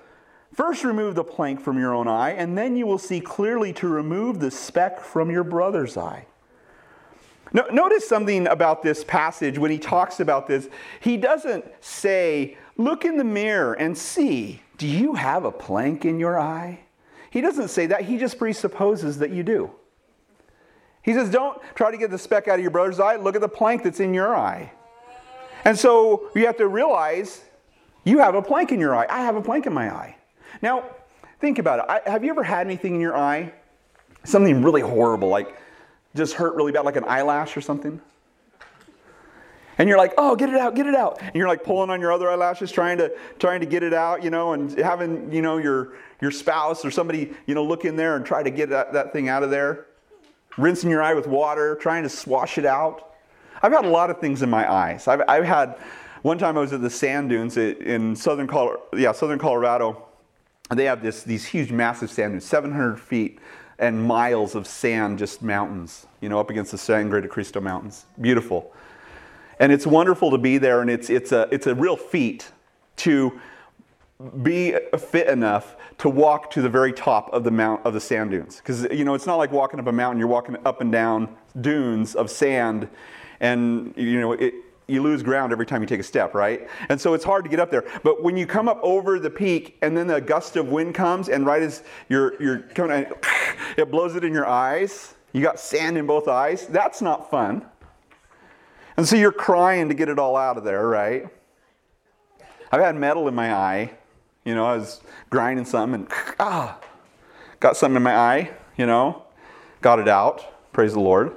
First 0.54 0.84
remove 0.84 1.16
the 1.16 1.24
plank 1.24 1.60
from 1.60 1.80
your 1.80 1.94
own 1.94 2.08
eye, 2.08 2.32
and 2.32 2.56
then 2.56 2.78
you 2.78 2.86
will 2.86 3.00
see 3.00 3.20
clearly 3.20 3.74
to 3.74 3.88
remove 3.88 4.40
the 4.40 4.52
speck 4.52 5.00
from 5.02 5.32
your 5.32 5.44
brother's 5.44 5.98
eye. 5.98 6.28
No, 7.54 7.66
notice 7.72 8.08
something 8.08 8.48
about 8.48 8.84
this 8.84 9.04
passage 9.04 9.58
when 9.58 9.72
he 9.72 9.78
talks 9.78 10.20
about 10.20 10.48
this. 10.48 10.70
He 11.00 11.18
doesn't 11.18 11.66
say, 11.82 12.58
Look 12.78 13.06
in 13.06 13.18
the 13.18 13.24
mirror 13.24 13.74
and 13.74 13.98
see, 13.98 14.62
do 14.78 14.88
you 14.88 15.16
have 15.16 15.46
a 15.46 15.52
plank 15.52 16.06
in 16.06 16.20
your 16.20 16.40
eye? 16.40 16.82
He 17.32 17.42
doesn't 17.42 17.70
say 17.70 17.88
that. 17.88 18.02
He 18.02 18.18
just 18.18 18.38
presupposes 18.38 19.20
that 19.20 19.32
you 19.32 19.44
do. 19.44 19.72
He 21.02 21.14
says, 21.14 21.30
Don't 21.30 21.60
try 21.76 21.92
to 21.92 21.98
get 21.98 22.12
the 22.12 22.18
speck 22.18 22.48
out 22.48 22.56
of 22.56 22.62
your 22.62 22.72
brother's 22.72 23.00
eye. 23.00 23.16
Look 23.16 23.36
at 23.36 23.42
the 23.42 23.50
plank 23.50 23.84
that's 23.84 24.00
in 24.00 24.14
your 24.14 24.36
eye. 24.36 24.72
And 25.66 25.78
so 25.78 26.30
you 26.36 26.46
have 26.46 26.58
to 26.58 26.68
realize 26.68 27.42
you 28.04 28.20
have 28.20 28.36
a 28.36 28.42
plank 28.42 28.72
in 28.72 28.80
your 28.80 28.96
eye. 28.96 29.08
I 29.10 29.24
have 29.24 29.36
a 29.36 29.42
plank 29.42 29.66
in 29.66 29.74
my 29.74 29.94
eye. 29.94 30.16
Now, 30.62 30.86
think 31.40 31.60
about 31.60 31.80
it. 31.80 31.86
I, 31.90 32.10
have 32.10 32.24
you 32.24 32.30
ever 32.30 32.44
had 32.44 32.68
anything 32.68 32.96
in 32.96 33.02
your 33.02 33.18
eye? 33.18 33.54
Something 34.24 34.62
really 34.64 34.82
horrible, 34.82 35.30
like 35.30 35.58
just 36.18 36.34
hurt 36.34 36.56
really 36.56 36.72
bad, 36.72 36.86
like 36.86 36.96
an 36.96 37.06
eyelash 37.06 37.56
or 37.56 37.62
something. 37.62 38.02
And 39.78 39.88
you're 39.88 39.98
like, 39.98 40.14
oh, 40.18 40.36
get 40.36 40.50
it 40.50 40.56
out, 40.56 40.76
get 40.76 40.88
it 40.88 40.96
out. 40.96 41.22
And 41.22 41.36
you're 41.36 41.48
like 41.48 41.64
pulling 41.64 41.90
on 41.90 42.02
your 42.02 42.12
other 42.12 42.30
eyelashes, 42.30 42.72
trying 42.72 42.98
to 42.98 43.16
trying 43.40 43.60
to 43.60 43.66
get 43.66 43.84
it 43.84 43.94
out, 43.94 44.24
you 44.24 44.30
know, 44.30 44.54
and 44.54 44.72
having, 44.78 45.32
you 45.32 45.42
know, 45.42 45.58
your 45.58 45.94
your 46.20 46.32
spouse 46.32 46.84
or 46.84 46.90
somebody, 46.90 47.34
you 47.46 47.54
know, 47.54 47.64
look 47.64 47.86
in 47.86 47.96
there 47.96 48.16
and 48.16 48.26
try 48.26 48.42
to 48.42 48.50
get 48.50 48.70
that, 48.70 48.94
that 48.94 49.14
thing 49.14 49.30
out 49.30 49.44
of 49.44 49.52
there. 49.52 49.86
Rinsing 50.58 50.90
your 50.90 51.04
eye 51.04 51.14
with 51.14 51.28
water, 51.28 51.76
trying 51.76 52.02
to 52.04 52.10
swash 52.10 52.58
it 52.58 52.66
out. 52.66 53.14
I've 53.62 53.72
had 53.72 53.86
a 53.86 53.90
lot 53.90 54.10
of 54.10 54.20
things 54.20 54.42
in 54.42 54.50
my 54.50 54.72
eyes. 54.72 55.08
I've, 55.08 55.22
I've 55.28 55.44
had 55.44 55.78
one 56.24 56.40
time 56.40 56.58
I 56.58 56.62
was 56.62 56.74
at 56.74 56.82
the 56.82 56.90
sand 56.90 57.30
dunes 57.30 57.58
in 57.58 58.16
southern 58.16 58.48
Colorado, 58.48 58.82
yeah, 58.96 59.12
southern 59.12 59.38
Colorado. 59.38 60.08
They 60.72 60.86
have 60.86 61.04
this 61.04 61.22
these 61.22 61.46
huge, 61.46 61.72
massive 61.72 62.10
sand 62.10 62.34
dunes, 62.34 62.46
700 62.46 63.00
feet 63.00 63.40
and 63.80 64.04
miles 64.04 64.56
of 64.56 64.66
sand, 64.68 65.20
just 65.20 65.42
mountains, 65.42 66.08
you 66.22 66.30
know, 66.30 66.40
up 66.40 66.50
against 66.50 66.72
the 66.72 66.78
Sangre 66.78 67.22
de 67.22 67.28
Cristo 67.28 67.62
Mountains. 67.62 68.06
Beautiful. 68.20 68.74
And 69.60 69.72
it's 69.72 69.88
wonderful 69.88 70.32
to 70.32 70.38
be 70.38 70.58
there, 70.58 70.82
and 70.82 70.90
it's, 70.90 71.10
it's, 71.10 71.32
a, 71.32 71.48
it's 71.52 71.68
a 71.68 71.76
real 71.76 71.98
feat 71.98 72.52
to 72.98 73.40
be 74.42 74.76
fit 74.98 75.28
enough 75.28 75.76
to 76.00 76.10
walk 76.10 76.50
to 76.52 76.62
the 76.62 76.70
very 76.70 76.92
top 76.92 77.32
of 77.34 77.44
the 77.44 77.52
mount 77.52 77.86
of 77.86 77.94
the 77.94 78.02
sand 78.02 78.32
dunes 78.32 78.58
because 78.58 78.82
you 78.92 79.06
know 79.06 79.14
it's 79.14 79.28
not 79.28 79.36
like 79.36 79.52
walking 79.52 79.80
up 79.80 79.86
a 79.86 79.92
mountain 79.92 80.18
you're 80.18 80.28
walking 80.28 80.58
up 80.66 80.82
and 80.82 80.92
down 80.92 81.30
dunes 81.62 82.16
of 82.16 82.32
sand 82.32 82.90
and 83.42 83.94
you 83.96 84.20
know 84.20 84.32
it, 84.32 84.56
you 84.88 85.02
lose 85.02 85.22
ground 85.22 85.52
every 85.52 85.66
time 85.66 85.82
you 85.82 85.88
take 85.88 86.00
a 86.00 86.04
step, 86.04 86.34
right? 86.34 86.68
And 86.90 87.00
so 87.00 87.14
it's 87.14 87.26
hard 87.26 87.44
to 87.44 87.50
get 87.50 87.60
up 87.60 87.70
there. 87.70 87.84
But 88.04 88.24
when 88.24 88.38
you 88.38 88.48
come 88.48 88.70
up 88.70 88.80
over 88.82 89.20
the 89.20 89.30
peak 89.30 89.78
and 89.82 89.98
then 89.98 90.08
the 90.08 90.22
gust 90.22 90.56
of 90.56 90.70
wind 90.70 90.96
comes 90.96 91.28
and 91.28 91.46
right 91.46 91.62
as 91.62 91.84
you're, 92.08 92.42
you're 92.42 92.60
coming, 92.60 93.06
it 93.78 93.92
blows 93.92 94.16
it 94.16 94.24
in 94.24 94.34
your 94.34 94.48
eyes. 94.48 95.16
You 95.34 95.42
got 95.42 95.60
sand 95.60 95.98
in 95.98 96.06
both 96.06 96.28
eyes. 96.28 96.68
That's 96.68 97.02
not 97.02 97.30
fun. 97.30 97.66
And 98.96 99.08
so 99.08 99.16
you're 99.16 99.34
crying 99.34 99.90
to 99.90 99.94
get 99.94 100.10
it 100.10 100.18
all 100.18 100.38
out 100.38 100.58
of 100.58 100.64
there, 100.64 100.88
right? 100.88 101.28
I've 102.72 102.82
had 102.82 102.96
metal 102.96 103.28
in 103.28 103.36
my 103.36 103.54
eye. 103.54 103.92
You 104.46 104.56
know, 104.56 104.66
I 104.66 104.78
was 104.78 105.02
grinding 105.30 105.66
something 105.66 106.02
and 106.02 106.12
ah, 106.40 106.80
got 107.60 107.76
something 107.76 107.98
in 107.98 108.04
my 108.04 108.16
eye, 108.16 108.52
you 108.78 108.86
know, 108.86 109.24
got 109.82 110.00
it 110.00 110.08
out. 110.08 110.72
Praise 110.72 110.94
the 110.94 111.02
Lord. 111.02 111.36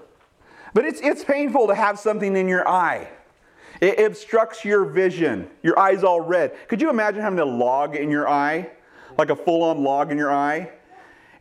But 0.73 0.85
it's, 0.85 1.01
it's 1.01 1.25
painful 1.25 1.67
to 1.67 1.75
have 1.75 1.99
something 1.99 2.37
in 2.37 2.47
your 2.47 2.67
eye. 2.69 3.09
It 3.81 3.99
obstructs 3.99 4.65
your 4.65 4.85
vision. 4.85 5.49
Your 5.63 5.79
eye's 5.79 6.05
all 6.05 6.21
red. 6.21 6.55
Could 6.69 6.83
you 6.83 6.91
imagine 6.91 7.23
having 7.23 7.39
a 7.39 7.45
log 7.45 7.97
in 7.97 8.11
your 8.11 8.29
eye? 8.29 8.71
Like 9.17 9.31
a 9.31 9.37
full 9.37 9.63
on 9.63 9.83
log 9.83 10.13
in 10.13 10.19
your 10.19 10.33
eye? 10.33 10.71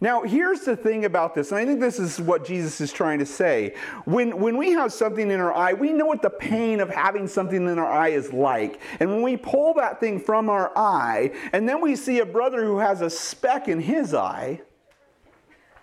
Now, 0.02 0.24
here's 0.24 0.62
the 0.62 0.78
thing 0.78 1.04
about 1.04 1.36
this, 1.36 1.52
and 1.52 1.60
I 1.60 1.66
think 1.66 1.82
this 1.82 2.00
is 2.00 2.22
what 2.22 2.46
Jesus 2.46 2.80
is 2.80 2.94
trying 2.94 3.20
to 3.20 3.26
say. 3.26 3.76
When, 4.06 4.40
when 4.40 4.56
we 4.56 4.72
have 4.72 4.94
something 4.94 5.30
in 5.30 5.42
our 5.42 5.54
eye, 5.54 5.74
we 5.74 5.92
know 5.92 6.06
what 6.06 6.22
the 6.22 6.30
pain 6.30 6.80
of 6.80 6.90
having 6.90 7.28
something 7.28 7.68
in 7.68 7.78
our 7.78 7.92
eye 7.92 8.10
is 8.10 8.32
like. 8.32 8.80
And 9.02 9.10
when 9.10 9.22
we 9.22 9.36
pull 9.36 9.74
that 9.74 10.00
thing 10.00 10.22
from 10.22 10.50
our 10.50 10.72
eye, 10.78 11.32
and 11.52 11.68
then 11.68 11.82
we 11.82 11.98
see 11.98 12.20
a 12.20 12.26
brother 12.26 12.64
who 12.64 12.80
has 12.80 13.02
a 13.02 13.10
speck 13.10 13.68
in 13.68 13.82
his 13.82 14.14
eye, 14.14 14.62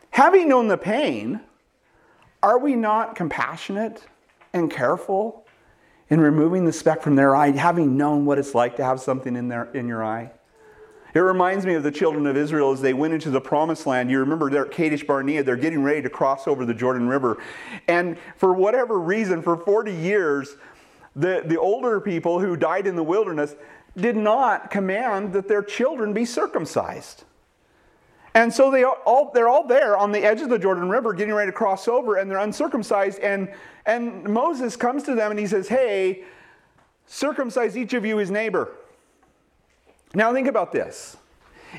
having 0.09 0.49
known 0.49 0.69
the 0.69 0.79
pain, 0.79 1.41
are 2.43 2.59
we 2.59 2.75
not 2.75 3.17
compassionate 3.17 4.07
and 4.55 4.71
careful 4.71 5.46
in 6.09 6.21
removing 6.21 6.65
the 6.65 6.73
speck 6.73 7.03
from 7.03 7.17
their 7.17 7.35
eye, 7.35 7.51
having 7.51 7.97
known 7.97 8.25
what 8.25 8.39
it's 8.39 8.55
like 8.55 8.77
to 8.77 8.85
have 8.85 9.01
something 9.01 9.37
in, 9.37 9.49
their, 9.49 9.65
in 9.73 9.89
your 9.89 10.05
eye? 10.05 10.31
It 11.15 11.21
reminds 11.21 11.65
me 11.65 11.75
of 11.75 11.83
the 11.83 11.91
children 11.91 12.27
of 12.27 12.37
Israel 12.37 12.73
as 12.73 12.83
they 12.83 12.93
went 12.93 13.15
into 13.15 13.31
the 13.31 13.41
promised 13.41 13.87
land. 13.87 14.11
You 14.11 14.19
remember 14.19 14.51
they're 14.51 14.67
at 14.67 14.71
Kadesh 14.71 15.03
Barnea, 15.03 15.43
they're 15.43 15.57
getting 15.57 15.83
ready 15.83 16.03
to 16.03 16.11
cross 16.11 16.47
over 16.47 16.67
the 16.67 16.75
Jordan 16.75 17.09
River. 17.09 17.43
And 17.89 18.19
for 18.37 18.53
whatever 18.53 19.01
reason, 19.01 19.41
for 19.41 19.57
40 19.57 19.93
years, 19.95 20.57
the, 21.15 21.43
the 21.47 21.59
older 21.59 22.01
people 22.01 22.39
who 22.39 22.55
died 22.55 22.87
in 22.87 22.97
the 22.97 23.03
wilderness 23.03 23.57
did 23.97 24.15
not 24.15 24.71
command 24.71 25.33
that 25.33 25.49
their 25.49 25.63
children 25.63 26.13
be 26.13 26.27
circumcised. 26.27 27.25
And 28.37 28.53
so 28.53 28.71
they 28.71 28.85
all, 28.85 29.31
they're 29.33 29.49
all 29.49 29.67
there 29.67 29.97
on 29.97 30.13
the 30.13 30.19
edge 30.19 30.43
of 30.43 30.51
the 30.51 30.59
Jordan 30.59 30.91
River 30.91 31.15
getting 31.15 31.33
ready 31.33 31.51
to 31.51 31.57
cross 31.57 31.89
over, 31.89 32.17
and 32.17 32.31
they're 32.31 32.37
uncircumcised. 32.37 33.19
And, 33.21 33.51
and 33.87 34.25
Moses 34.25 34.77
comes 34.77 35.05
to 35.05 35.15
them 35.15 35.31
and 35.31 35.41
he 35.41 35.47
says, 35.47 35.69
Hey, 35.69 36.25
circumcise 37.07 37.79
each 37.79 37.95
of 37.95 38.05
you 38.05 38.19
his 38.19 38.31
neighbor. 38.31 38.73
Now, 40.15 40.35
think 40.35 40.49
about 40.49 40.71
this. 40.71 41.17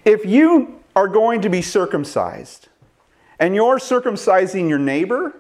If 0.04 0.26
you 0.26 0.80
are 0.96 1.08
going 1.08 1.42
to 1.42 1.50
be 1.50 1.62
circumcised 1.62 2.70
and 3.38 3.54
you're 3.54 3.78
circumcising 3.78 4.68
your 4.68 4.80
neighbor, 4.80 5.40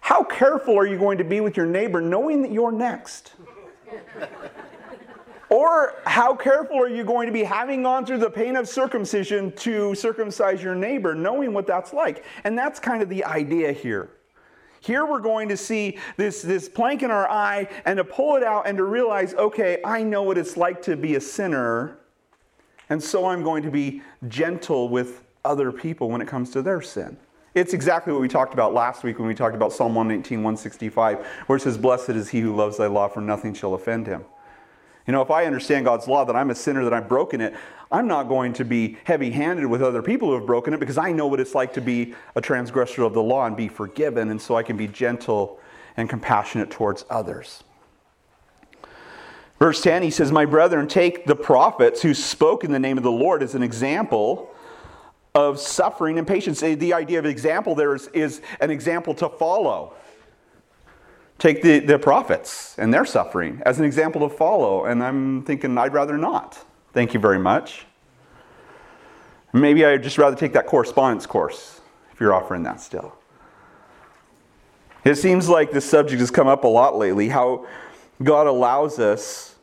how 0.00 0.24
careful 0.24 0.76
are 0.76 0.86
you 0.86 0.98
going 0.98 1.18
to 1.18 1.24
be 1.24 1.40
with 1.40 1.56
your 1.56 1.66
neighbor 1.66 2.00
knowing 2.00 2.42
that 2.42 2.50
you're 2.50 2.72
next? 2.72 3.34
Or 5.50 5.94
how 6.04 6.34
careful 6.34 6.78
are 6.78 6.88
you 6.88 7.04
going 7.04 7.26
to 7.26 7.32
be 7.32 7.42
having 7.42 7.82
gone 7.82 8.06
through 8.06 8.18
the 8.18 8.30
pain 8.30 8.56
of 8.56 8.68
circumcision 8.68 9.52
to 9.52 9.94
circumcise 9.94 10.62
your 10.62 10.74
neighbor, 10.74 11.14
knowing 11.14 11.52
what 11.52 11.66
that's 11.66 11.92
like? 11.92 12.24
And 12.44 12.56
that's 12.56 12.80
kind 12.80 13.02
of 13.02 13.08
the 13.08 13.24
idea 13.24 13.72
here. 13.72 14.10
Here 14.80 15.04
we're 15.04 15.20
going 15.20 15.48
to 15.50 15.56
see 15.58 15.98
this, 16.16 16.40
this 16.40 16.68
plank 16.68 17.02
in 17.02 17.10
our 17.10 17.28
eye 17.28 17.68
and 17.84 17.98
to 17.98 18.04
pull 18.04 18.36
it 18.36 18.42
out 18.42 18.66
and 18.66 18.78
to 18.78 18.84
realize, 18.84 19.34
okay, 19.34 19.78
I 19.84 20.02
know 20.02 20.22
what 20.22 20.38
it's 20.38 20.56
like 20.56 20.80
to 20.82 20.96
be 20.96 21.16
a 21.16 21.20
sinner 21.20 21.98
and 22.90 23.00
so 23.00 23.26
I'm 23.26 23.42
going 23.42 23.62
to 23.62 23.70
be 23.70 24.02
gentle 24.28 24.88
with 24.88 25.22
other 25.44 25.72
people 25.72 26.10
when 26.10 26.20
it 26.20 26.26
comes 26.26 26.50
to 26.50 26.60
their 26.60 26.82
sin. 26.82 27.16
It's 27.54 27.72
exactly 27.72 28.12
what 28.12 28.20
we 28.20 28.28
talked 28.28 28.52
about 28.52 28.74
last 28.74 29.02
week 29.04 29.18
when 29.18 29.26
we 29.26 29.34
talked 29.34 29.54
about 29.54 29.72
Psalm 29.72 29.94
119, 29.94 30.38
165, 30.38 31.26
where 31.46 31.56
it 31.56 31.62
says, 31.62 31.78
Blessed 31.78 32.10
is 32.10 32.28
he 32.28 32.40
who 32.40 32.54
loves 32.54 32.76
thy 32.76 32.86
law, 32.86 33.08
for 33.08 33.20
nothing 33.20 33.54
shall 33.54 33.74
offend 33.74 34.06
him. 34.06 34.24
You 35.10 35.12
know, 35.12 35.22
if 35.22 35.30
I 35.32 35.44
understand 35.44 35.86
God's 35.86 36.06
law, 36.06 36.24
that 36.24 36.36
I'm 36.36 36.50
a 36.50 36.54
sinner, 36.54 36.84
that 36.84 36.94
I've 36.94 37.08
broken 37.08 37.40
it, 37.40 37.52
I'm 37.90 38.06
not 38.06 38.28
going 38.28 38.52
to 38.52 38.64
be 38.64 38.96
heavy 39.02 39.32
handed 39.32 39.66
with 39.66 39.82
other 39.82 40.02
people 40.02 40.28
who 40.28 40.34
have 40.34 40.46
broken 40.46 40.72
it 40.72 40.78
because 40.78 40.98
I 40.98 41.10
know 41.10 41.26
what 41.26 41.40
it's 41.40 41.52
like 41.52 41.72
to 41.72 41.80
be 41.80 42.14
a 42.36 42.40
transgressor 42.40 43.02
of 43.02 43.12
the 43.12 43.20
law 43.20 43.44
and 43.44 43.56
be 43.56 43.66
forgiven, 43.66 44.30
and 44.30 44.40
so 44.40 44.54
I 44.54 44.62
can 44.62 44.76
be 44.76 44.86
gentle 44.86 45.58
and 45.96 46.08
compassionate 46.08 46.70
towards 46.70 47.04
others. 47.10 47.64
Verse 49.58 49.80
10, 49.80 50.04
he 50.04 50.12
says, 50.12 50.30
My 50.30 50.44
brethren, 50.44 50.86
take 50.86 51.26
the 51.26 51.34
prophets 51.34 52.02
who 52.02 52.14
spoke 52.14 52.62
in 52.62 52.70
the 52.70 52.78
name 52.78 52.96
of 52.96 53.02
the 53.02 53.10
Lord 53.10 53.42
as 53.42 53.56
an 53.56 53.64
example 53.64 54.54
of 55.34 55.58
suffering 55.58 56.18
and 56.18 56.26
patience. 56.26 56.60
The 56.60 56.94
idea 56.94 57.18
of 57.18 57.26
example 57.26 57.74
there 57.74 57.96
is, 57.96 58.06
is 58.14 58.42
an 58.60 58.70
example 58.70 59.14
to 59.14 59.28
follow. 59.28 59.92
Take 61.40 61.62
the, 61.62 61.78
the 61.78 61.98
prophets 61.98 62.76
and 62.78 62.92
their 62.92 63.06
suffering 63.06 63.62
as 63.64 63.78
an 63.78 63.86
example 63.86 64.28
to 64.28 64.34
follow. 64.34 64.84
And 64.84 65.02
I'm 65.02 65.42
thinking, 65.42 65.76
I'd 65.78 65.94
rather 65.94 66.18
not. 66.18 66.62
Thank 66.92 67.14
you 67.14 67.18
very 67.18 67.38
much. 67.38 67.86
Maybe 69.54 69.84
I'd 69.84 70.02
just 70.02 70.18
rather 70.18 70.36
take 70.36 70.52
that 70.52 70.66
correspondence 70.66 71.24
course 71.24 71.80
if 72.12 72.20
you're 72.20 72.34
offering 72.34 72.62
that 72.64 72.82
still. 72.82 73.14
It 75.02 75.14
seems 75.14 75.48
like 75.48 75.70
this 75.70 75.88
subject 75.88 76.20
has 76.20 76.30
come 76.30 76.46
up 76.46 76.64
a 76.64 76.68
lot 76.68 76.98
lately 76.98 77.30
how 77.30 77.66
God 78.22 78.46
allows 78.46 78.98
us 78.98 79.54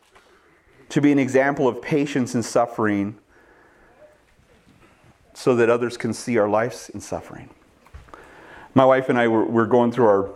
to 0.90 1.00
be 1.00 1.12
an 1.12 1.20
example 1.20 1.68
of 1.68 1.80
patience 1.80 2.34
and 2.34 2.44
suffering 2.44 3.20
so 5.36 5.56
that 5.58 5.70
others 5.70 5.96
can 5.96 6.12
see 6.12 6.40
our 6.40 6.50
lives 6.50 6.90
in 6.90 7.02
suffering. 7.02 7.52
My 8.74 8.84
wife 8.84 9.10
and 9.10 9.20
I 9.20 9.28
were, 9.28 9.46
were 9.46 9.68
going 9.68 9.92
through 9.92 10.08
our 10.08 10.32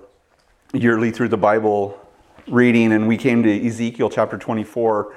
yearly 0.74 1.12
through 1.12 1.28
the 1.28 1.38
Bible 1.38 2.00
reading, 2.48 2.94
and 2.94 3.08
we 3.08 3.18
came 3.18 3.44
to 3.44 3.68
Ezekiel 3.68 4.10
chapter 4.10 4.38
24 4.38 5.16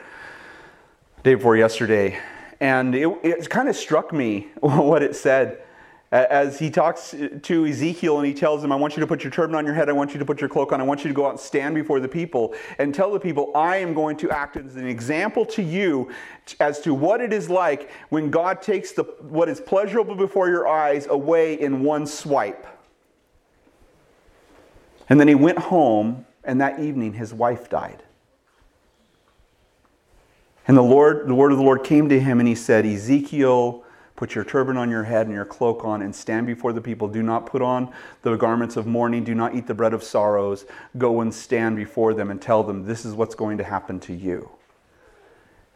day 1.23 1.35
before 1.35 1.57
yesterday. 1.57 2.19
And 2.61 2.95
it, 2.95 3.09
it 3.23 3.51
kind 3.51 3.69
of 3.69 3.77
struck 3.77 4.13
me 4.13 4.49
what 4.61 5.03
it 5.03 5.15
said 5.15 5.61
as 6.11 6.61
he 6.61 6.71
talks 6.71 7.15
to 7.43 7.67
Ezekiel 7.67 8.19
and 8.19 8.27
he 8.27 8.35
tells 8.35 8.63
him, 8.63 8.71
I 8.71 8.77
want 8.77 8.97
you 8.97 9.01
to 9.01 9.07
put 9.07 9.25
your 9.25 9.33
turban 9.33 9.57
on 9.57 9.65
your 9.65 9.75
head, 9.75 9.89
I 9.89 9.93
want 9.93 10.13
you 10.13 10.19
to 10.21 10.25
put 10.25 10.41
your 10.41 10.49
cloak 10.49 10.73
on, 10.73 10.81
I 10.81 10.85
want 10.85 11.03
you 11.03 11.09
to 11.09 11.15
go 11.15 11.27
out 11.27 11.31
and 11.31 11.41
stand 11.41 11.75
before 11.75 11.99
the 11.99 12.09
people 12.09 12.55
and 12.79 12.95
tell 12.95 13.13
the 13.13 13.19
people, 13.19 13.51
I 13.55 13.79
am 13.79 13.95
going 13.95 14.17
to 14.19 14.31
act 14.31 14.57
as 14.57 14.77
an 14.77 14.87
example 14.87 15.45
to 15.47 15.63
you 15.63 16.13
as 16.61 16.81
to 16.83 16.95
what 16.95 17.21
it 17.21 17.33
is 17.33 17.51
like 17.51 17.91
when 18.11 18.31
God 18.31 18.63
takes 18.63 18.93
the, 18.93 19.03
what 19.23 19.49
is 19.49 19.61
pleasurable 19.61 20.15
before 20.15 20.49
your 20.49 20.69
eyes 20.69 21.07
away 21.09 21.55
in 21.55 21.83
one 21.83 22.07
swipe. 22.07 22.74
And 25.09 25.21
then 25.21 25.29
he 25.29 25.35
went 25.35 25.59
home, 25.59 26.27
and 26.45 26.61
that 26.61 26.81
evening 26.81 27.15
his 27.15 27.35
wife 27.35 27.69
died. 27.69 28.03
And 30.67 30.77
the 30.77 30.83
Lord, 30.83 31.29
the 31.29 31.35
word 31.35 31.53
of 31.53 31.59
the 31.59 31.65
Lord 31.65 31.85
came 31.85 32.09
to 32.09 32.19
him 32.19 32.41
and 32.41 32.49
he 32.49 32.55
said, 32.55 32.87
Ezekiel, 32.87 33.85
Put 34.17 34.37
your 34.37 34.45
turban 34.45 34.77
on 34.77 34.91
your 34.91 35.03
head 35.03 35.27
and 35.27 35.35
your 35.35 35.45
cloak 35.45 35.85
on 35.85 36.01
and 36.01 36.15
stand 36.15 36.47
before 36.47 36.73
the 36.73 36.81
people. 36.81 37.09
Do 37.09 37.23
not 37.23 37.47
put 37.47 37.63
on 37.63 37.93
the 38.23 38.37
garments 38.37 38.77
of 38.77 38.87
mourning. 38.87 39.25
Do 39.25 39.35
not 39.35 39.57
eat 39.57 39.67
the 39.67 39.75
bread 39.75 39.93
of 39.93 40.05
sorrows. 40.05 40.67
Go 40.97 41.21
and 41.21 41.35
stand 41.35 41.75
before 41.75 42.15
them 42.15 42.31
and 42.31 42.41
tell 42.41 42.63
them, 42.63 42.87
This 42.87 43.05
is 43.05 43.15
what's 43.15 43.35
going 43.35 43.59
to 43.59 43.65
happen 43.65 43.99
to 44.01 44.15
you. 44.15 44.49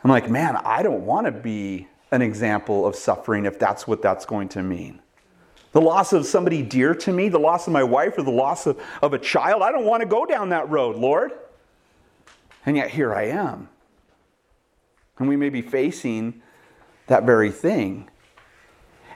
I'm 0.05 0.11
like, 0.11 0.31
man, 0.31 0.57
I 0.57 0.85
don't 0.85 1.05
want 1.05 1.27
to 1.27 1.33
be 1.33 1.89
an 2.13 2.23
example 2.23 2.87
of 2.87 2.95
suffering 2.95 3.45
if 3.45 3.59
that's 3.59 3.89
what 3.89 4.01
that's 4.01 4.25
going 4.25 4.49
to 4.51 4.63
mean. 4.63 5.01
The 5.73 5.81
loss 5.81 6.13
of 6.13 6.27
somebody 6.27 6.63
dear 6.63 6.95
to 6.95 7.13
me, 7.13 7.29
the 7.29 7.39
loss 7.39 7.67
of 7.67 7.73
my 7.73 7.83
wife, 7.83 8.17
or 8.17 8.23
the 8.23 8.31
loss 8.31 8.67
of, 8.67 8.81
of 9.03 9.13
a 9.13 9.19
child, 9.19 9.63
I 9.63 9.71
don't 9.71 9.85
want 9.85 10.03
to 10.03 10.09
go 10.09 10.25
down 10.25 10.49
that 10.51 10.69
road, 10.71 10.97
Lord. 10.97 11.33
And 12.65 12.77
yet 12.77 12.91
here 12.91 13.15
I 13.15 13.25
am. 13.25 13.69
And 15.19 15.29
we 15.29 15.37
may 15.37 15.49
be 15.51 15.63
facing 15.63 16.43
that 17.07 17.25
very 17.25 17.51
thing. 17.51 18.09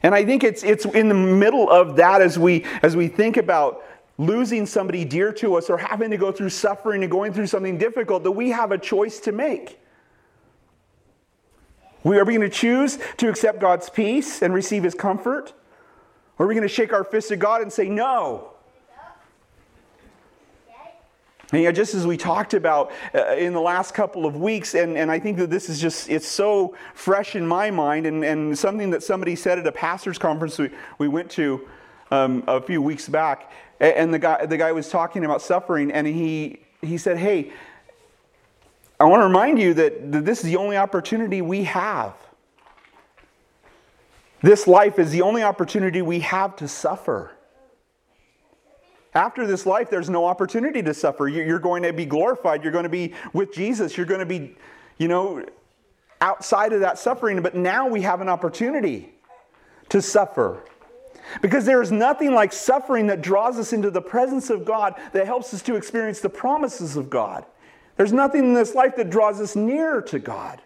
And 0.03 0.15
I 0.15 0.25
think 0.25 0.43
it's, 0.43 0.63
it's 0.63 0.85
in 0.85 1.09
the 1.09 1.15
middle 1.15 1.71
of 1.71 1.97
that 1.97 2.21
as 2.21 2.39
we, 2.39 2.65
as 2.83 2.97
we 2.97 3.09
think 3.09 3.37
about 3.37 3.85
losing 4.19 4.67
somebody 4.67 5.05
dear 5.05 5.33
to 5.33 5.55
us 5.55 5.71
or 5.71 5.79
having 5.79 6.11
to 6.11 6.17
go 6.17 6.33
through 6.33 6.51
suffering 6.51 7.03
and 7.03 7.11
going 7.11 7.33
through 7.33 7.47
something 7.47 7.79
difficult 7.79 8.25
that 8.25 8.33
we 8.33 8.51
have 8.51 8.73
a 8.73 8.79
choice 8.79 9.21
to 9.21 9.33
make. 9.33 9.79
We 12.05 12.19
are 12.19 12.25
going 12.25 12.41
to 12.41 12.49
choose 12.49 12.99
to 13.19 13.29
accept 13.29 13.61
God's 13.61 13.89
peace 13.89 14.43
and 14.43 14.53
receive 14.53 14.83
his 14.83 14.95
comfort? 14.95 15.53
Or 16.39 16.47
are 16.47 16.49
we 16.49 16.55
going 16.55 16.67
to 16.67 16.75
shake 16.75 16.93
our 16.93 17.05
fist 17.05 17.31
at 17.31 17.39
God 17.39 17.63
and 17.63 17.73
say, 17.73 17.89
no, 17.89 18.53
and 21.53 21.77
just 21.77 21.95
as 21.95 22.07
we 22.07 22.17
talked 22.17 22.55
about 22.55 22.93
uh, 23.15 23.35
in 23.35 23.53
the 23.53 23.61
last 23.61 23.93
couple 23.93 24.25
of 24.25 24.37
weeks, 24.37 24.75
and, 24.75 24.97
and 24.97 25.11
I 25.11 25.19
think 25.19 25.37
that 25.37 25.51
this 25.51 25.69
is 25.69 25.79
just, 25.79 26.09
it's 26.09 26.27
so 26.27 26.75
fresh 26.95 27.37
in 27.37 27.47
my 27.47 27.71
mind, 27.71 28.07
and, 28.07 28.25
and 28.25 28.59
something 28.59 28.91
that 28.91 29.03
somebody 29.03 29.37
said 29.37 29.59
at 29.59 29.67
a 29.67 29.73
pastor's 29.73 30.19
conference 30.19 30.59
we, 30.59 30.71
we 30.99 31.09
went 31.09 31.31
to 31.33 31.69
um, 32.11 32.43
a 32.47 32.61
few 32.61 32.81
weeks 32.81 33.07
back, 33.07 33.53
and 33.81 34.15
the 34.15 34.19
guy, 34.19 34.47
the 34.47 34.57
guy 34.57 34.73
was 34.73 34.89
talking 34.89 35.27
about 35.27 35.43
suffering, 35.43 35.93
and 35.93 36.07
he, 36.07 36.61
he 36.81 36.97
said, 36.97 37.19
Hey, 37.19 37.53
I 38.99 39.05
want 39.05 39.21
to 39.21 39.27
remind 39.27 39.59
you 39.59 39.75
that, 39.75 40.11
that 40.13 40.25
this 40.25 40.39
is 40.39 40.45
the 40.45 40.57
only 40.57 40.79
opportunity 40.79 41.43
we 41.43 41.65
have. 41.65 42.15
This 44.43 44.67
life 44.67 44.99
is 44.99 45.11
the 45.11 45.23
only 45.23 45.43
opportunity 45.43 46.03
we 46.03 46.21
have 46.21 46.57
to 46.57 46.69
suffer. 46.69 47.31
After 49.15 49.47
this 49.47 49.67
life, 49.67 49.91
there's 49.91 50.11
no 50.11 50.25
opportunity 50.25 50.83
to 50.83 50.95
suffer. 50.95 51.29
You're 51.29 51.59
going 51.59 51.83
to 51.83 51.93
be 51.93 52.07
glorified. 52.07 52.63
You're 52.63 52.73
going 52.73 52.85
to 52.85 52.89
be 52.89 53.15
with 53.33 53.53
Jesus. 53.53 53.97
You're 53.97 54.07
going 54.07 54.21
to 54.21 54.27
be, 54.27 54.57
you 54.99 55.07
know, 55.07 55.45
outside 56.21 56.73
of 56.73 56.81
that 56.81 56.99
suffering. 56.99 57.43
But 57.43 57.55
now 57.55 57.87
we 57.87 58.03
have 58.03 58.21
an 58.21 58.29
opportunity 58.29 59.15
to 59.91 60.01
suffer. 60.01 60.65
Because 61.41 61.65
there 61.65 61.83
is 61.83 61.93
nothing 61.93 62.35
like 62.35 62.53
suffering 62.53 63.07
that 63.09 63.23
draws 63.23 63.59
us 63.59 63.73
into 63.73 63.91
the 63.91 64.03
presence 64.03 64.51
of 64.51 64.65
God 64.65 64.95
that 65.13 65.27
helps 65.27 65.55
us 65.55 65.63
to 65.63 65.77
experience 65.77 66.21
the 66.21 66.31
promises 66.31 66.97
of 66.97 67.11
God. 67.11 67.45
There's 67.97 68.13
nothing 68.13 68.45
in 68.45 68.55
this 68.55 68.75
life 68.75 68.97
that 68.97 69.11
draws 69.11 69.41
us 69.41 69.55
nearer 69.55 70.03
to 70.03 70.19
God. 70.19 70.61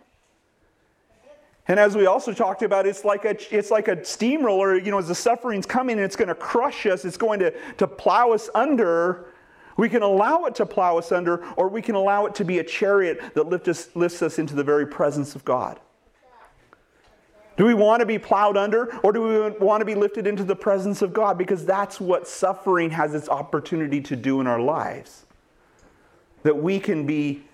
And 1.69 1.81
as 1.81 1.97
we 1.97 2.07
also 2.07 2.33
talked 2.33 2.63
about, 2.63 2.87
it's 2.87 3.05
like 3.05 3.25
a, 3.25 3.37
it's 3.57 3.71
like 3.71 3.89
a 3.89 4.05
steamroller, 4.05 4.79
you 4.79 4.91
know, 4.91 4.99
as 4.99 5.09
the 5.09 5.15
suffering's 5.15 5.67
coming, 5.67 5.97
and 5.97 6.05
it's 6.05 6.17
going 6.17 6.29
to 6.29 6.35
crush 6.35 6.87
us, 6.87 7.05
it's 7.05 7.17
going 7.17 7.41
to, 7.41 7.53
to 7.79 7.87
plow 7.87 8.33
us 8.33 8.49
under. 8.55 9.27
We 9.77 9.89
can 9.89 10.03
allow 10.03 10.45
it 10.45 10.55
to 10.57 10.67
plow 10.67 10.97
us 10.97 11.13
under, 11.13 11.45
or 11.57 11.69
we 11.69 11.83
can 11.83 11.97
allow 11.97 12.27
it 12.27 12.35
to 12.37 12.45
be 12.45 12.61
a 12.61 12.65
chariot 12.65 13.21
that 13.35 13.49
lift 13.49 13.69
us, 13.69 13.89
lifts 13.95 14.23
us 14.23 14.39
into 14.39 14.55
the 14.55 14.65
very 14.65 14.87
presence 14.87 15.35
of 15.35 15.45
God. 15.45 15.81
Do 17.57 17.65
we 17.65 17.75
want 17.75 18.01
to 18.01 18.07
be 18.07 18.19
plowed 18.19 18.57
under, 18.57 18.95
or 18.99 19.13
do 19.13 19.23
we 19.23 19.51
want 19.59 19.81
to 19.81 19.85
be 19.85 19.95
lifted 19.95 20.27
into 20.27 20.45
the 20.45 20.57
presence 20.57 21.03
of 21.03 21.13
God? 21.13 21.37
Because 21.37 21.65
that's 21.65 21.99
what 22.01 22.29
suffering 22.29 22.91
has 22.91 23.15
its 23.15 23.29
opportunity 23.29 24.01
to 24.03 24.15
do 24.15 24.41
in 24.41 24.47
our 24.47 24.61
lives. 24.61 25.25
That 26.43 26.57
we 26.57 26.79
can 26.79 27.07
be 27.07 27.45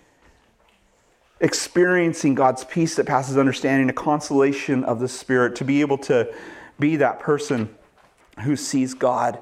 experiencing 1.43 2.35
God's 2.35 2.65
peace 2.65 2.95
that 2.97 3.05
passes 3.05 3.37
understanding, 3.37 3.91
a 3.91 3.93
consolation 3.93 4.83
of 4.85 5.01
the 5.01 5.09
Spirit, 5.09 5.57
to 5.57 5.65
be 5.65 5.83
able 5.83 5.99
to 5.99 6.33
be 6.81 6.97
that 6.97 7.21
person 7.21 7.75
who 8.41 8.57
sees 8.57 8.95
God 8.95 9.39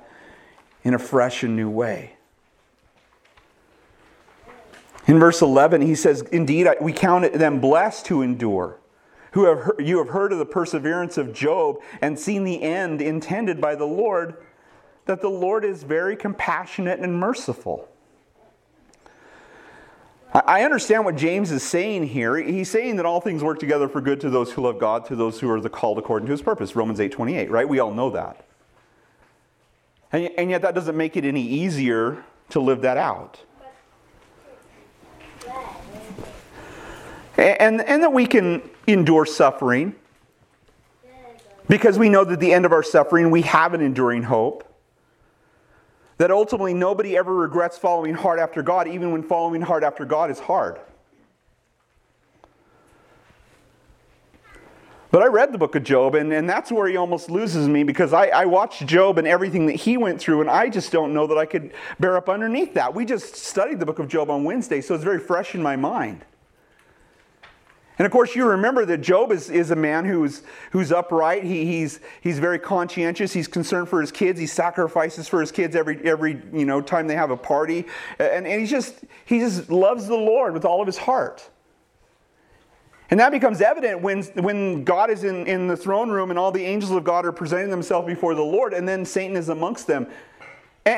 in 0.83 0.95
a 0.95 0.99
fresh 0.99 1.45
and 1.45 1.55
new 1.55 1.71
way. 1.71 2.15
In 5.07 5.21
verse 5.21 5.41
11, 5.41 5.83
he 5.83 5.95
says, 5.95 6.23
Indeed, 6.33 6.67
we 6.81 6.93
count 6.93 7.33
them 7.33 7.61
blessed 7.61 8.09
who 8.09 8.23
endure 8.23 8.81
who 9.33 9.45
have 9.45 9.61
heard, 9.61 9.77
you 9.81 9.99
have 9.99 10.09
heard 10.09 10.33
of 10.33 10.39
the 10.39 10.47
perseverance 10.47 11.17
of 11.17 11.33
Job 11.33 11.79
and 12.01 12.19
seen 12.19 12.45
the 12.45 12.63
end 12.63 13.01
intended 13.01 13.61
by 13.61 13.75
the 13.75 13.87
Lord, 13.87 14.37
that 15.07 15.21
the 15.21 15.29
Lord 15.29 15.65
is 15.65 15.83
very 15.83 16.17
compassionate 16.17 17.01
and 17.01 17.19
merciful. 17.19 17.89
I 20.33 20.63
understand 20.63 21.05
what 21.05 21.17
James 21.17 21.51
is 21.51 21.65
saying 21.65 22.07
here. 22.07 22.37
He's 22.37 22.71
saying 22.71 22.97
that 22.97 23.07
all 23.07 23.21
things 23.21 23.43
work 23.43 23.59
together 23.59 23.89
for 23.89 24.01
good 24.01 24.21
to 24.21 24.31
those 24.31 24.53
who 24.53 24.63
love 24.63 24.79
God, 24.79 25.05
to 25.07 25.17
those 25.17 25.41
who 25.41 25.51
are 25.51 25.61
the 25.61 25.69
called 25.69 25.99
according 25.99 26.27
to 26.27 26.31
his 26.31 26.41
purpose. 26.41 26.77
Romans 26.77 27.01
8 27.01 27.11
28, 27.11 27.51
right? 27.51 27.69
We 27.69 27.81
all 27.81 27.93
know 27.93 28.11
that. 28.11 28.47
And 30.13 30.51
yet 30.51 30.63
that 30.63 30.75
doesn't 30.75 30.97
make 30.97 31.17
it 31.17 31.25
any 31.25 31.43
easier 31.43 32.25
to 32.51 32.61
live 32.61 32.83
that 32.83 32.97
out. 32.97 33.41
And, 37.37 37.81
and 37.81 38.03
that 38.03 38.13
we 38.13 38.27
can 38.27 38.69
endure 38.87 39.25
suffering 39.25 39.95
because 41.69 41.99
we 41.99 42.09
know 42.09 42.25
that 42.25 42.35
at 42.35 42.41
the 42.41 42.53
end 42.53 42.67
of 42.67 42.73
our 42.73 42.83
suffering 42.83 43.31
we 43.31 43.43
have 43.43 43.73
an 43.73 43.81
enduring 43.81 44.25
hope. 44.25 44.70
That 46.21 46.31
ultimately 46.31 46.75
nobody 46.75 47.17
ever 47.17 47.35
regrets 47.35 47.79
following 47.79 48.13
hard 48.13 48.39
after 48.39 48.63
God, 48.63 48.87
even 48.87 49.11
when 49.11 49.23
following 49.23 49.63
hard 49.63 49.83
after 49.83 50.05
God 50.05 50.31
is 50.31 50.39
hard. 50.39 50.79
But 55.11 55.23
I 55.23 55.29
read 55.29 55.51
the 55.51 55.57
book 55.57 55.77
of 55.77 55.83
Job, 55.83 56.15
and, 56.15 56.31
and 56.31 56.47
that's 56.47 56.71
where 56.71 56.87
he 56.87 56.99
almost 56.99 57.31
loses 57.31 57.69
me 57.69 57.85
because 57.85 58.13
I, 58.13 58.27
I 58.27 58.45
watched 58.45 58.87
Job 58.87 59.17
and 59.17 59.27
everything 59.27 59.65
that 59.65 59.77
he 59.77 59.97
went 59.97 60.21
through, 60.21 60.43
and 60.43 60.51
I 60.51 60.69
just 60.69 60.93
don't 60.93 61.15
know 61.15 61.27
that 61.27 61.39
I 61.39 61.47
could 61.47 61.73
bear 61.99 62.19
up 62.19 62.29
underneath 62.29 62.75
that. 62.75 62.95
We 62.95 63.07
just 63.07 63.37
studied 63.37 63.81
the 63.81 63.87
book 63.87 63.99
of 63.99 64.07
Job 64.07 64.29
on 64.29 64.45
Wednesday, 64.45 64.83
so 64.83 64.95
it's 64.95 65.03
very 65.03 65.21
fresh 65.21 65.55
in 65.55 65.63
my 65.63 65.77
mind. 65.77 66.27
And 68.01 68.07
of 68.07 68.13
course, 68.13 68.35
you 68.35 68.47
remember 68.47 68.87
that 68.87 69.03
Job 69.03 69.31
is, 69.31 69.51
is 69.51 69.73
a 69.73 69.77
man 69.77 70.07
who's, 70.07 70.41
who's 70.71 70.91
upright. 70.91 71.45
He, 71.45 71.67
he's, 71.67 72.01
he's 72.23 72.39
very 72.39 72.59
conscientious. 72.59 73.35
He's 73.35 73.47
concerned 73.47 73.91
for 73.91 74.01
his 74.01 74.11
kids. 74.11 74.41
He 74.41 74.47
sacrifices 74.47 75.29
for 75.29 75.39
his 75.39 75.53
kids 75.53 75.77
every, 75.77 76.03
every 76.09 76.41
you 76.51 76.65
know, 76.65 76.81
time 76.81 77.09
they 77.09 77.15
have 77.15 77.31
a 77.31 77.37
party. 77.37 77.85
And, 78.19 78.47
and 78.47 78.59
he, 78.59 78.67
just, 78.67 79.05
he 79.27 79.39
just 79.41 79.69
loves 79.69 80.07
the 80.07 80.17
Lord 80.17 80.55
with 80.55 80.65
all 80.65 80.81
of 80.81 80.87
his 80.87 80.97
heart. 80.97 81.47
And 83.11 83.21
that 83.21 83.33
becomes 83.33 83.61
evident 83.61 84.01
when, 84.01 84.23
when 84.23 84.83
God 84.83 85.11
is 85.11 85.23
in, 85.23 85.47
in 85.47 85.67
the 85.67 85.77
throne 85.77 86.09
room 86.09 86.31
and 86.31 86.39
all 86.39 86.51
the 86.51 86.65
angels 86.65 86.93
of 86.93 87.05
God 87.05 87.27
are 87.27 87.33
presenting 87.33 87.69
themselves 87.69 88.07
before 88.07 88.35
the 88.35 88.41
Lord, 88.41 88.73
and 88.73 88.89
then 88.89 89.05
Satan 89.05 89.37
is 89.37 89.51
amongst 89.51 89.87
them. 89.87 90.07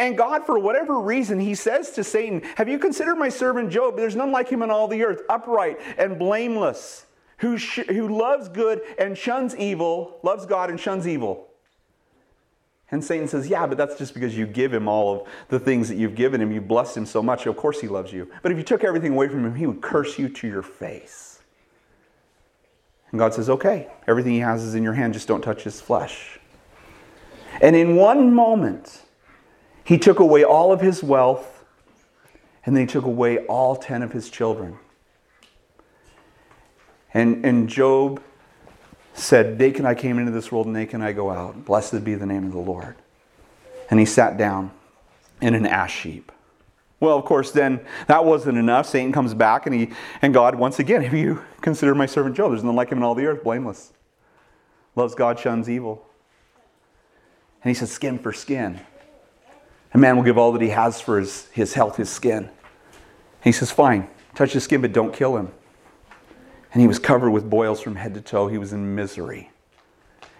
And 0.00 0.16
God, 0.16 0.46
for 0.46 0.58
whatever 0.58 1.00
reason, 1.00 1.38
he 1.38 1.54
says 1.54 1.90
to 1.92 2.04
Satan, 2.04 2.42
Have 2.56 2.68
you 2.68 2.78
considered 2.78 3.16
my 3.16 3.28
servant 3.28 3.70
Job? 3.70 3.96
There's 3.96 4.16
none 4.16 4.32
like 4.32 4.48
him 4.48 4.62
in 4.62 4.70
all 4.70 4.88
the 4.88 5.04
earth, 5.04 5.22
upright 5.28 5.78
and 5.98 6.18
blameless, 6.18 7.06
who, 7.38 7.58
sh- 7.58 7.86
who 7.88 8.08
loves 8.08 8.48
good 8.48 8.80
and 8.98 9.16
shuns 9.18 9.54
evil, 9.56 10.18
loves 10.22 10.46
God 10.46 10.70
and 10.70 10.80
shuns 10.80 11.06
evil. 11.06 11.48
And 12.90 13.04
Satan 13.04 13.28
says, 13.28 13.48
Yeah, 13.48 13.66
but 13.66 13.76
that's 13.76 13.98
just 13.98 14.14
because 14.14 14.36
you 14.36 14.46
give 14.46 14.72
him 14.72 14.88
all 14.88 15.22
of 15.22 15.28
the 15.48 15.58
things 15.58 15.88
that 15.88 15.96
you've 15.96 16.14
given 16.14 16.40
him. 16.40 16.52
You've 16.52 16.68
blessed 16.68 16.96
him 16.96 17.06
so 17.06 17.22
much. 17.22 17.46
Of 17.46 17.56
course, 17.56 17.80
he 17.80 17.88
loves 17.88 18.12
you. 18.12 18.30
But 18.42 18.52
if 18.52 18.58
you 18.58 18.64
took 18.64 18.84
everything 18.84 19.12
away 19.12 19.28
from 19.28 19.44
him, 19.44 19.54
he 19.54 19.66
would 19.66 19.80
curse 19.80 20.18
you 20.18 20.28
to 20.28 20.48
your 20.48 20.62
face. 20.62 21.40
And 23.10 23.18
God 23.18 23.34
says, 23.34 23.50
Okay, 23.50 23.88
everything 24.06 24.32
he 24.32 24.40
has 24.40 24.62
is 24.62 24.74
in 24.74 24.82
your 24.82 24.94
hand. 24.94 25.12
Just 25.12 25.28
don't 25.28 25.42
touch 25.42 25.64
his 25.64 25.80
flesh. 25.80 26.38
And 27.60 27.76
in 27.76 27.96
one 27.96 28.34
moment, 28.34 29.02
he 29.84 29.98
took 29.98 30.18
away 30.18 30.44
all 30.44 30.72
of 30.72 30.80
his 30.80 31.02
wealth, 31.02 31.64
and 32.64 32.76
then 32.76 32.86
he 32.86 32.92
took 32.92 33.04
away 33.04 33.38
all 33.46 33.76
10 33.76 34.02
of 34.02 34.12
his 34.12 34.30
children. 34.30 34.78
And, 37.14 37.44
and 37.44 37.68
Job 37.68 38.22
said, 39.14 39.58
Naked 39.58 39.84
I 39.84 39.94
came 39.94 40.18
into 40.18 40.32
this 40.32 40.50
world, 40.50 40.66
and 40.66 40.74
naked 40.74 41.00
I 41.00 41.12
go 41.12 41.30
out. 41.30 41.64
Blessed 41.64 42.04
be 42.04 42.14
the 42.14 42.26
name 42.26 42.46
of 42.46 42.52
the 42.52 42.58
Lord. 42.58 42.96
And 43.90 44.00
he 44.00 44.06
sat 44.06 44.38
down 44.38 44.70
in 45.40 45.54
an 45.54 45.66
ash 45.66 46.02
heap. 46.02 46.32
Well, 47.00 47.18
of 47.18 47.24
course, 47.24 47.50
then 47.50 47.80
that 48.06 48.24
wasn't 48.24 48.58
enough. 48.58 48.86
Satan 48.86 49.12
comes 49.12 49.34
back, 49.34 49.66
and, 49.66 49.74
he, 49.74 49.90
and 50.22 50.32
God, 50.32 50.54
once 50.54 50.78
again, 50.78 51.02
have 51.02 51.14
you 51.14 51.42
considered 51.60 51.96
my 51.96 52.06
servant 52.06 52.36
Job? 52.36 52.52
There's 52.52 52.62
none 52.62 52.76
like 52.76 52.90
him 52.90 52.98
in 52.98 53.04
all 53.04 53.16
the 53.16 53.26
earth, 53.26 53.42
blameless. 53.42 53.92
Loves 54.94 55.14
God, 55.14 55.38
shuns 55.38 55.68
evil. 55.68 56.06
And 57.64 57.70
he 57.70 57.74
says, 57.74 57.90
Skin 57.90 58.18
for 58.18 58.32
skin. 58.32 58.80
A 59.94 59.98
man 59.98 60.16
will 60.16 60.24
give 60.24 60.38
all 60.38 60.52
that 60.52 60.62
he 60.62 60.70
has 60.70 61.00
for 61.00 61.18
his, 61.18 61.48
his 61.48 61.74
health, 61.74 61.96
his 61.96 62.08
skin. 62.08 62.44
And 62.44 62.50
he 63.44 63.52
says, 63.52 63.70
Fine, 63.70 64.08
touch 64.34 64.52
his 64.52 64.64
skin, 64.64 64.80
but 64.80 64.92
don't 64.92 65.12
kill 65.12 65.36
him. 65.36 65.52
And 66.72 66.80
he 66.80 66.88
was 66.88 66.98
covered 66.98 67.30
with 67.30 67.48
boils 67.48 67.80
from 67.80 67.96
head 67.96 68.14
to 68.14 68.20
toe. 68.20 68.48
He 68.48 68.58
was 68.58 68.72
in 68.72 68.94
misery. 68.94 69.50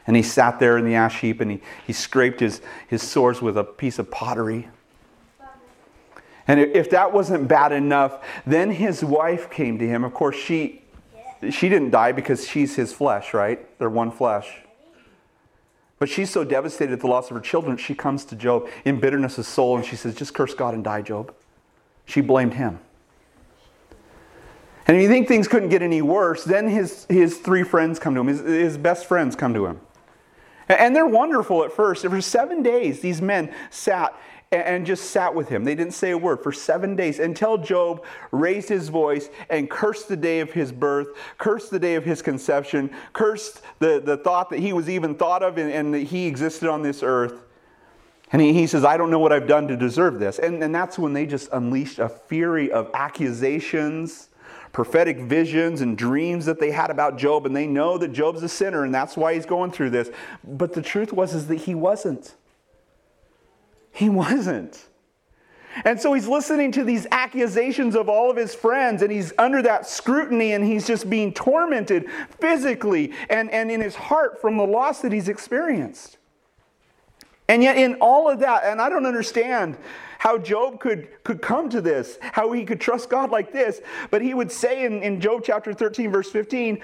And 0.06 0.16
he 0.16 0.22
sat 0.22 0.58
there 0.58 0.78
in 0.78 0.84
the 0.84 0.94
ash 0.94 1.20
heap 1.20 1.40
and 1.40 1.50
he, 1.50 1.60
he 1.86 1.92
scraped 1.92 2.40
his, 2.40 2.60
his 2.88 3.02
sores 3.02 3.40
with 3.42 3.56
a 3.56 3.64
piece 3.64 3.98
of 3.98 4.10
pottery. 4.10 4.68
And 6.48 6.58
if 6.58 6.90
that 6.90 7.12
wasn't 7.12 7.46
bad 7.46 7.70
enough, 7.70 8.24
then 8.44 8.70
his 8.70 9.04
wife 9.04 9.48
came 9.50 9.78
to 9.78 9.86
him. 9.86 10.02
Of 10.02 10.12
course, 10.12 10.34
she, 10.34 10.82
she 11.50 11.68
didn't 11.68 11.90
die 11.90 12.12
because 12.12 12.48
she's 12.48 12.74
his 12.74 12.92
flesh, 12.92 13.32
right? 13.32 13.78
They're 13.78 13.90
one 13.90 14.10
flesh. 14.10 14.50
But 16.02 16.08
she's 16.08 16.30
so 16.30 16.42
devastated 16.42 16.94
at 16.94 16.98
the 16.98 17.06
loss 17.06 17.30
of 17.30 17.36
her 17.36 17.40
children, 17.40 17.76
she 17.76 17.94
comes 17.94 18.24
to 18.24 18.34
Job 18.34 18.68
in 18.84 18.98
bitterness 18.98 19.38
of 19.38 19.46
soul 19.46 19.76
and 19.76 19.86
she 19.86 19.94
says, 19.94 20.16
Just 20.16 20.34
curse 20.34 20.52
God 20.52 20.74
and 20.74 20.82
die, 20.82 21.00
Job. 21.00 21.32
She 22.06 22.20
blamed 22.20 22.54
him. 22.54 22.80
And 24.88 24.96
if 24.96 25.02
you 25.04 25.08
think 25.08 25.28
things 25.28 25.46
couldn't 25.46 25.68
get 25.68 25.80
any 25.80 26.02
worse, 26.02 26.42
then 26.42 26.66
his, 26.66 27.06
his 27.08 27.38
three 27.38 27.62
friends 27.62 28.00
come 28.00 28.16
to 28.16 28.20
him, 28.20 28.26
his, 28.26 28.40
his 28.40 28.76
best 28.76 29.06
friends 29.06 29.36
come 29.36 29.54
to 29.54 29.64
him. 29.64 29.80
And 30.68 30.96
they're 30.96 31.06
wonderful 31.06 31.62
at 31.62 31.70
first. 31.70 32.04
For 32.04 32.20
seven 32.20 32.64
days, 32.64 32.98
these 32.98 33.22
men 33.22 33.54
sat 33.70 34.12
and 34.52 34.84
just 34.84 35.10
sat 35.10 35.34
with 35.34 35.48
him. 35.48 35.64
They 35.64 35.74
didn't 35.74 35.94
say 35.94 36.10
a 36.10 36.18
word 36.18 36.42
for 36.42 36.52
seven 36.52 36.94
days 36.94 37.18
until 37.18 37.56
Job 37.56 38.04
raised 38.30 38.68
his 38.68 38.88
voice 38.90 39.30
and 39.48 39.68
cursed 39.68 40.08
the 40.08 40.16
day 40.16 40.40
of 40.40 40.52
his 40.52 40.70
birth, 40.70 41.08
cursed 41.38 41.70
the 41.70 41.78
day 41.78 41.94
of 41.94 42.04
his 42.04 42.20
conception, 42.20 42.90
cursed 43.12 43.62
the, 43.78 44.00
the 44.04 44.18
thought 44.18 44.50
that 44.50 44.58
he 44.58 44.72
was 44.72 44.90
even 44.90 45.14
thought 45.14 45.42
of 45.42 45.56
and, 45.56 45.72
and 45.72 45.94
that 45.94 46.00
he 46.00 46.26
existed 46.26 46.68
on 46.68 46.82
this 46.82 47.02
earth. 47.02 47.42
And 48.30 48.40
he, 48.40 48.52
he 48.52 48.66
says, 48.66 48.84
I 48.84 48.96
don't 48.96 49.10
know 49.10 49.18
what 49.18 49.32
I've 49.32 49.48
done 49.48 49.68
to 49.68 49.76
deserve 49.76 50.18
this. 50.18 50.38
And, 50.38 50.62
and 50.62 50.74
that's 50.74 50.98
when 50.98 51.12
they 51.12 51.26
just 51.26 51.48
unleashed 51.52 51.98
a 51.98 52.08
fury 52.08 52.70
of 52.70 52.90
accusations, 52.94 54.28
prophetic 54.72 55.18
visions, 55.20 55.80
and 55.80 55.96
dreams 55.96 56.44
that 56.46 56.60
they 56.60 56.70
had 56.70 56.90
about 56.90 57.18
Job. 57.18 57.46
And 57.46 57.56
they 57.56 57.66
know 57.66 57.96
that 57.98 58.12
Job's 58.12 58.42
a 58.42 58.48
sinner 58.48 58.84
and 58.84 58.94
that's 58.94 59.16
why 59.16 59.34
he's 59.34 59.46
going 59.46 59.70
through 59.70 59.90
this. 59.90 60.10
But 60.44 60.74
the 60.74 60.82
truth 60.82 61.12
was 61.12 61.34
is 61.34 61.46
that 61.48 61.56
he 61.56 61.74
wasn't. 61.74 62.34
He 63.92 64.08
wasn't. 64.08 64.88
And 65.84 66.00
so 66.00 66.12
he's 66.12 66.28
listening 66.28 66.72
to 66.72 66.84
these 66.84 67.06
accusations 67.10 67.94
of 67.94 68.08
all 68.08 68.30
of 68.30 68.36
his 68.36 68.54
friends, 68.54 69.02
and 69.02 69.10
he's 69.10 69.32
under 69.38 69.62
that 69.62 69.86
scrutiny, 69.86 70.52
and 70.52 70.64
he's 70.64 70.86
just 70.86 71.08
being 71.08 71.32
tormented 71.32 72.06
physically 72.40 73.12
and, 73.30 73.50
and 73.50 73.70
in 73.70 73.80
his 73.80 73.94
heart 73.94 74.40
from 74.40 74.56
the 74.56 74.66
loss 74.66 75.00
that 75.00 75.12
he's 75.12 75.28
experienced. 75.28 76.18
And 77.48 77.62
yet, 77.62 77.76
in 77.76 77.94
all 77.96 78.30
of 78.30 78.40
that, 78.40 78.64
and 78.64 78.80
I 78.80 78.88
don't 78.88 79.06
understand 79.06 79.76
how 80.18 80.38
Job 80.38 80.78
could, 80.78 81.08
could 81.24 81.42
come 81.42 81.68
to 81.70 81.80
this, 81.80 82.18
how 82.20 82.52
he 82.52 82.64
could 82.64 82.80
trust 82.80 83.10
God 83.10 83.30
like 83.30 83.52
this, 83.52 83.80
but 84.10 84.22
he 84.22 84.34
would 84.34 84.52
say 84.52 84.84
in, 84.84 85.02
in 85.02 85.20
Job 85.20 85.42
chapter 85.44 85.74
13, 85.74 86.12
verse 86.12 86.30
15, 86.30 86.80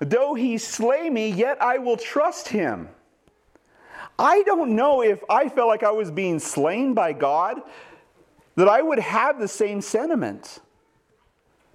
Though 0.00 0.34
he 0.34 0.58
slay 0.58 1.08
me, 1.10 1.30
yet 1.30 1.62
I 1.62 1.78
will 1.78 1.96
trust 1.96 2.48
him. 2.48 2.88
I 4.20 4.42
don't 4.42 4.76
know 4.76 5.02
if 5.02 5.24
I 5.30 5.48
felt 5.48 5.68
like 5.68 5.82
I 5.82 5.90
was 5.90 6.10
being 6.10 6.38
slain 6.38 6.92
by 6.92 7.14
God, 7.14 7.62
that 8.56 8.68
I 8.68 8.82
would 8.82 8.98
have 8.98 9.40
the 9.40 9.48
same 9.48 9.80
sentiment. 9.80 10.58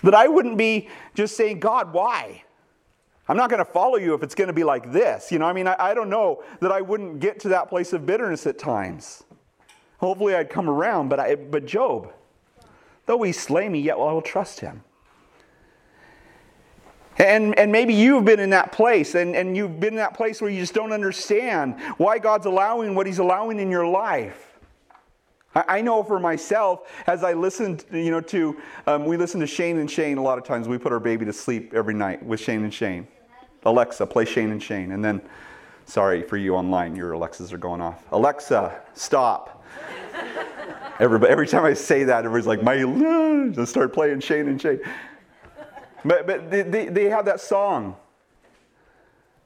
That 0.03 0.13
I 0.13 0.27
wouldn't 0.27 0.55
be 0.55 0.87
just 1.15 1.35
saying, 1.35 1.59
God, 1.59 1.91
why? 1.91 2.43
I'm 3.27 3.35
not 3.35 3.49
going 3.49 3.65
to 3.65 3.71
follow 3.71 3.95
you 3.95 4.13
if 4.13 4.21
it's 4.21 4.35
going 4.35 4.49
to 4.49 4.53
be 4.53 4.63
like 4.63 4.91
this. 4.91 5.31
You 5.31 5.39
know, 5.39 5.45
I 5.45 5.53
mean, 5.53 5.65
I, 5.65 5.75
I 5.79 5.93
don't 5.95 6.11
know 6.11 6.43
that 6.59 6.71
I 6.71 6.81
wouldn't 6.81 7.19
get 7.19 7.39
to 7.39 7.49
that 7.49 7.67
place 7.67 7.93
of 7.93 8.05
bitterness 8.05 8.45
at 8.45 8.59
times. 8.59 9.23
Hopefully 9.97 10.35
I'd 10.35 10.51
come 10.51 10.69
around, 10.69 11.09
but, 11.09 11.19
I, 11.19 11.33
but 11.33 11.65
Job, 11.65 12.13
though 13.07 13.23
he 13.23 13.31
slay 13.31 13.69
me, 13.69 13.79
yet 13.79 13.93
I 13.95 14.11
will 14.11 14.21
trust 14.21 14.59
him. 14.59 14.83
And, 17.17 17.57
and 17.57 17.71
maybe 17.71 17.93
you've 17.93 18.25
been 18.25 18.39
in 18.39 18.49
that 18.49 18.71
place, 18.71 19.15
and, 19.15 19.35
and 19.35 19.55
you've 19.55 19.79
been 19.79 19.93
in 19.93 19.99
that 19.99 20.13
place 20.13 20.41
where 20.41 20.51
you 20.51 20.59
just 20.59 20.73
don't 20.73 20.91
understand 20.91 21.79
why 21.97 22.19
God's 22.19 22.45
allowing 22.45 22.93
what 22.93 23.07
He's 23.07 23.19
allowing 23.19 23.59
in 23.59 23.71
your 23.71 23.87
life. 23.87 24.59
I, 25.55 25.63
I 25.67 25.81
know 25.81 26.03
for 26.03 26.19
myself, 26.19 26.91
as 27.07 27.23
I 27.23 27.33
listened, 27.33 27.85
you 27.91 28.11
know, 28.11 28.21
to, 28.21 28.57
um, 28.85 29.05
we 29.05 29.15
listen 29.15 29.39
to 29.39 29.47
Shane 29.47 29.77
and 29.79 29.89
Shane 29.89 30.17
a 30.17 30.21
lot 30.21 30.37
of 30.37 30.43
times. 30.43 30.67
We 30.67 30.77
put 30.77 30.91
our 30.91 30.99
baby 30.99 31.25
to 31.25 31.33
sleep 31.33 31.73
every 31.73 31.93
night 31.93 32.23
with 32.23 32.39
Shane 32.39 32.63
and 32.63 32.73
Shane. 32.73 33.07
Alexa, 33.63 34.05
play 34.07 34.25
Shane 34.25 34.51
and 34.51 34.61
Shane. 34.61 34.91
And 34.91 35.03
then, 35.03 35.21
sorry 35.85 36.21
for 36.21 36.37
you 36.37 36.55
online, 36.55 36.95
your 36.95 37.13
Alexas 37.13 37.53
are 37.53 37.57
going 37.57 37.81
off. 37.81 38.03
Alexa, 38.11 38.81
stop. 38.93 39.63
Everybody, 40.99 41.31
every 41.31 41.47
time 41.47 41.65
I 41.65 41.73
say 41.73 42.05
that, 42.05 42.25
everybody's 42.25 42.47
like, 42.47 42.63
my, 42.63 43.51
just 43.53 43.71
start 43.71 43.93
playing 43.93 44.19
Shane 44.19 44.47
and 44.47 44.61
Shane. 44.61 44.79
But, 46.05 46.27
but 46.27 46.51
they, 46.51 46.85
they 46.87 47.09
have 47.09 47.25
that 47.25 47.41
song. 47.41 47.97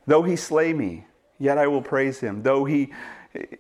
Though 0.06 0.24
he 0.24 0.36
slay 0.36 0.74
me, 0.74 1.06
yet 1.40 1.58
I 1.58 1.68
will 1.68 1.82
praise 1.82 2.20
him. 2.20 2.44
Though 2.44 2.66
he, 2.66 2.92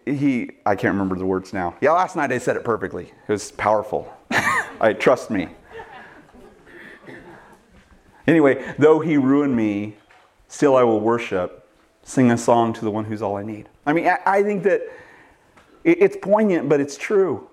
he, 0.05 0.51
I 0.65 0.75
can't 0.75 0.93
remember 0.93 1.15
the 1.15 1.25
words 1.25 1.53
now. 1.53 1.75
Yeah, 1.79 1.93
last 1.93 2.15
night 2.15 2.31
I 2.31 2.37
said 2.37 2.57
it 2.57 2.63
perfectly. 2.63 3.05
It 3.27 3.31
was 3.31 3.51
powerful. 3.51 4.13
I 4.81 4.93
trust 4.93 5.31
me. 5.31 5.47
Anyway, 8.27 8.75
though 8.77 8.99
he 8.99 9.17
ruin 9.17 9.55
me, 9.55 9.95
still 10.49 10.75
I 10.75 10.83
will 10.83 10.99
worship, 10.99 11.67
sing 12.03 12.31
a 12.31 12.37
song 12.37 12.73
to 12.73 12.81
the 12.81 12.91
one 12.91 13.05
who's 13.05 13.21
all 13.21 13.37
I 13.37 13.43
need. 13.43 13.69
I 13.85 13.93
mean, 13.93 14.07
I, 14.07 14.19
I 14.25 14.43
think 14.43 14.63
that 14.63 14.81
it's 15.83 16.17
poignant, 16.21 16.67
but 16.67 16.81
it's 16.81 16.97
true. 16.97 17.48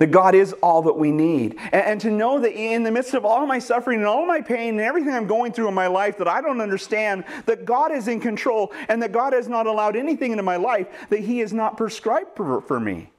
That 0.00 0.10
God 0.10 0.34
is 0.34 0.54
all 0.62 0.80
that 0.82 0.96
we 0.96 1.12
need. 1.12 1.58
And, 1.72 1.84
and, 1.84 2.00
to 2.00 2.10
know 2.10 2.40
that 2.40 2.58
in 2.58 2.84
the 2.84 2.90
midst 2.90 3.12
of 3.12 3.26
all 3.26 3.46
my 3.46 3.58
suffering 3.58 3.98
and 3.98 4.08
all 4.08 4.24
my 4.24 4.40
pain 4.40 4.70
and 4.70 4.80
everything 4.80 5.12
I'm 5.12 5.26
going 5.26 5.52
through 5.52 5.68
in 5.68 5.74
my 5.74 5.88
life 5.88 6.16
that 6.16 6.26
I 6.26 6.40
don't 6.40 6.62
understand, 6.62 7.22
that 7.44 7.66
God 7.66 7.92
is 7.92 8.08
in 8.08 8.18
control 8.18 8.72
and 8.88 9.02
that 9.02 9.12
God 9.12 9.34
has 9.34 9.46
not 9.46 9.66
allowed 9.66 9.96
anything 9.96 10.32
into 10.32 10.42
my 10.42 10.56
life 10.56 10.86
that 11.10 11.20
He 11.20 11.40
has 11.40 11.52
not 11.52 11.76
prescribed 11.76 12.34
for, 12.34 12.62
for 12.62 12.80
me. 12.80 13.10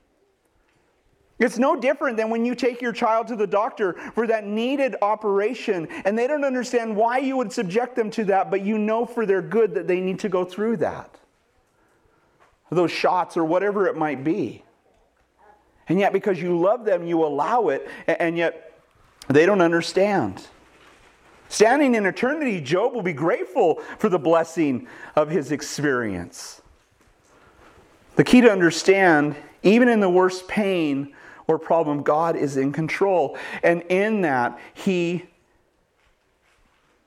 It's 1.38 1.60
no 1.60 1.76
different 1.76 2.18
than 2.18 2.32
when 2.32 2.46
you 2.46 2.56
take 2.56 2.82
your 2.82 2.94
child 2.94 3.28
to 3.28 3.36
the 3.36 3.46
doctor 3.46 3.94
for 4.16 4.26
that 4.26 4.48
needed 4.48 4.96
operation 5.04 5.88
and 6.04 6.18
they 6.18 6.26
don't 6.26 6.44
understand 6.44 6.96
why 6.96 7.20
you 7.20 7.38
would 7.38 7.54
subject 7.54 7.96
them 7.96 8.10
to 8.12 8.24
that, 8.26 8.50
but 8.50 8.66
you 8.66 8.80
know 8.80 9.06
for 9.06 9.28
their 9.28 9.44
good 9.44 9.76
that 9.76 9.88
they 9.88 10.00
need 10.00 10.18
to 10.22 10.30
go 10.30 10.46
through 10.46 10.78
that. 10.78 11.16
Those 12.72 12.92
shots 12.92 13.38
or 13.38 13.46
whatever 13.46 13.86
it 13.86 13.96
might 13.96 14.24
be. 14.24 14.64
And 15.90 16.00
yet, 16.00 16.14
because 16.14 16.42
you 16.42 16.60
love 16.60 16.86
them, 16.86 17.06
you 17.06 17.24
allow 17.24 17.70
it, 17.70 17.88
and 18.08 18.38
yet 18.38 18.80
they 19.28 19.46
don't 19.46 19.62
understand. 19.62 20.48
Standing 21.50 21.96
in 21.96 22.06
eternity, 22.06 22.62
Job 22.62 22.94
will 22.94 23.02
be 23.02 23.14
grateful 23.14 23.82
for 23.98 24.08
the 24.08 24.20
blessing 24.20 24.88
of 25.16 25.30
his 25.30 25.52
experience. 25.52 26.62
The 28.16 28.24
key 28.24 28.42
to 28.42 28.52
understand, 28.52 29.36
even 29.64 29.90
in 29.90 30.00
the 30.00 30.10
worst 30.10 30.48
pain, 30.48 31.14
or 31.48 31.60
problem, 31.60 32.04
God 32.04 32.36
is 32.36 32.58
in 32.58 32.72
control. 32.72 33.38
And 33.64 33.82
in 33.84 34.22
that, 34.22 34.60
He 34.74 35.26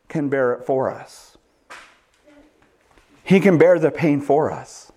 can 0.08 0.28
bear 0.28 0.52
it 0.52 0.66
for 0.66 0.90
us. 0.90 1.36
He 3.24 3.40
can 3.40 3.56
bear 3.58 3.78
the 3.78 3.90
pain 3.90 4.20
for 4.20 4.52
us. 4.52 4.92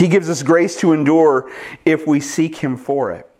He 0.00 0.08
gives 0.08 0.30
us 0.30 0.42
grace 0.42 0.76
to 0.76 0.94
endure 0.94 1.52
if 1.84 2.06
we 2.06 2.20
seek 2.20 2.56
Him 2.56 2.78
for 2.78 3.12
it. 3.12 3.30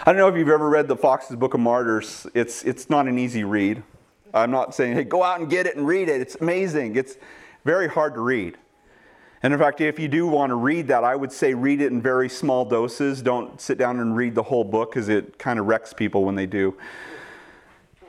I 0.00 0.06
don't 0.06 0.16
know 0.16 0.26
if 0.26 0.34
you've 0.34 0.48
ever 0.48 0.68
read 0.68 0.88
the 0.88 0.96
Foxe's 0.96 1.36
Book 1.36 1.54
of 1.54 1.60
Martyrs. 1.60 2.26
It's, 2.34 2.64
it's 2.64 2.90
not 2.90 3.06
an 3.06 3.20
easy 3.20 3.44
read. 3.44 3.84
I'm 4.34 4.50
not 4.50 4.74
saying, 4.74 4.94
hey, 4.94 5.04
go 5.04 5.22
out 5.22 5.38
and 5.38 5.48
get 5.48 5.64
it 5.64 5.76
and 5.76 5.86
read 5.86 6.08
it. 6.08 6.20
It's 6.20 6.34
amazing. 6.40 6.96
It's 6.96 7.18
very 7.64 7.86
hard 7.86 8.14
to 8.14 8.20
read. 8.20 8.58
And 9.44 9.52
in 9.52 9.60
fact, 9.60 9.80
if 9.80 10.00
you 10.00 10.08
do 10.08 10.26
want 10.26 10.50
to 10.50 10.56
read 10.56 10.88
that, 10.88 11.04
I 11.04 11.14
would 11.14 11.30
say 11.30 11.54
read 11.54 11.80
it 11.80 11.92
in 11.92 12.02
very 12.02 12.28
small 12.28 12.64
doses. 12.64 13.22
Don't 13.22 13.60
sit 13.60 13.78
down 13.78 14.00
and 14.00 14.16
read 14.16 14.34
the 14.34 14.42
whole 14.42 14.64
book 14.64 14.90
because 14.90 15.08
it 15.08 15.38
kind 15.38 15.60
of 15.60 15.66
wrecks 15.66 15.92
people 15.92 16.24
when 16.24 16.34
they 16.34 16.46
do. 16.46 16.76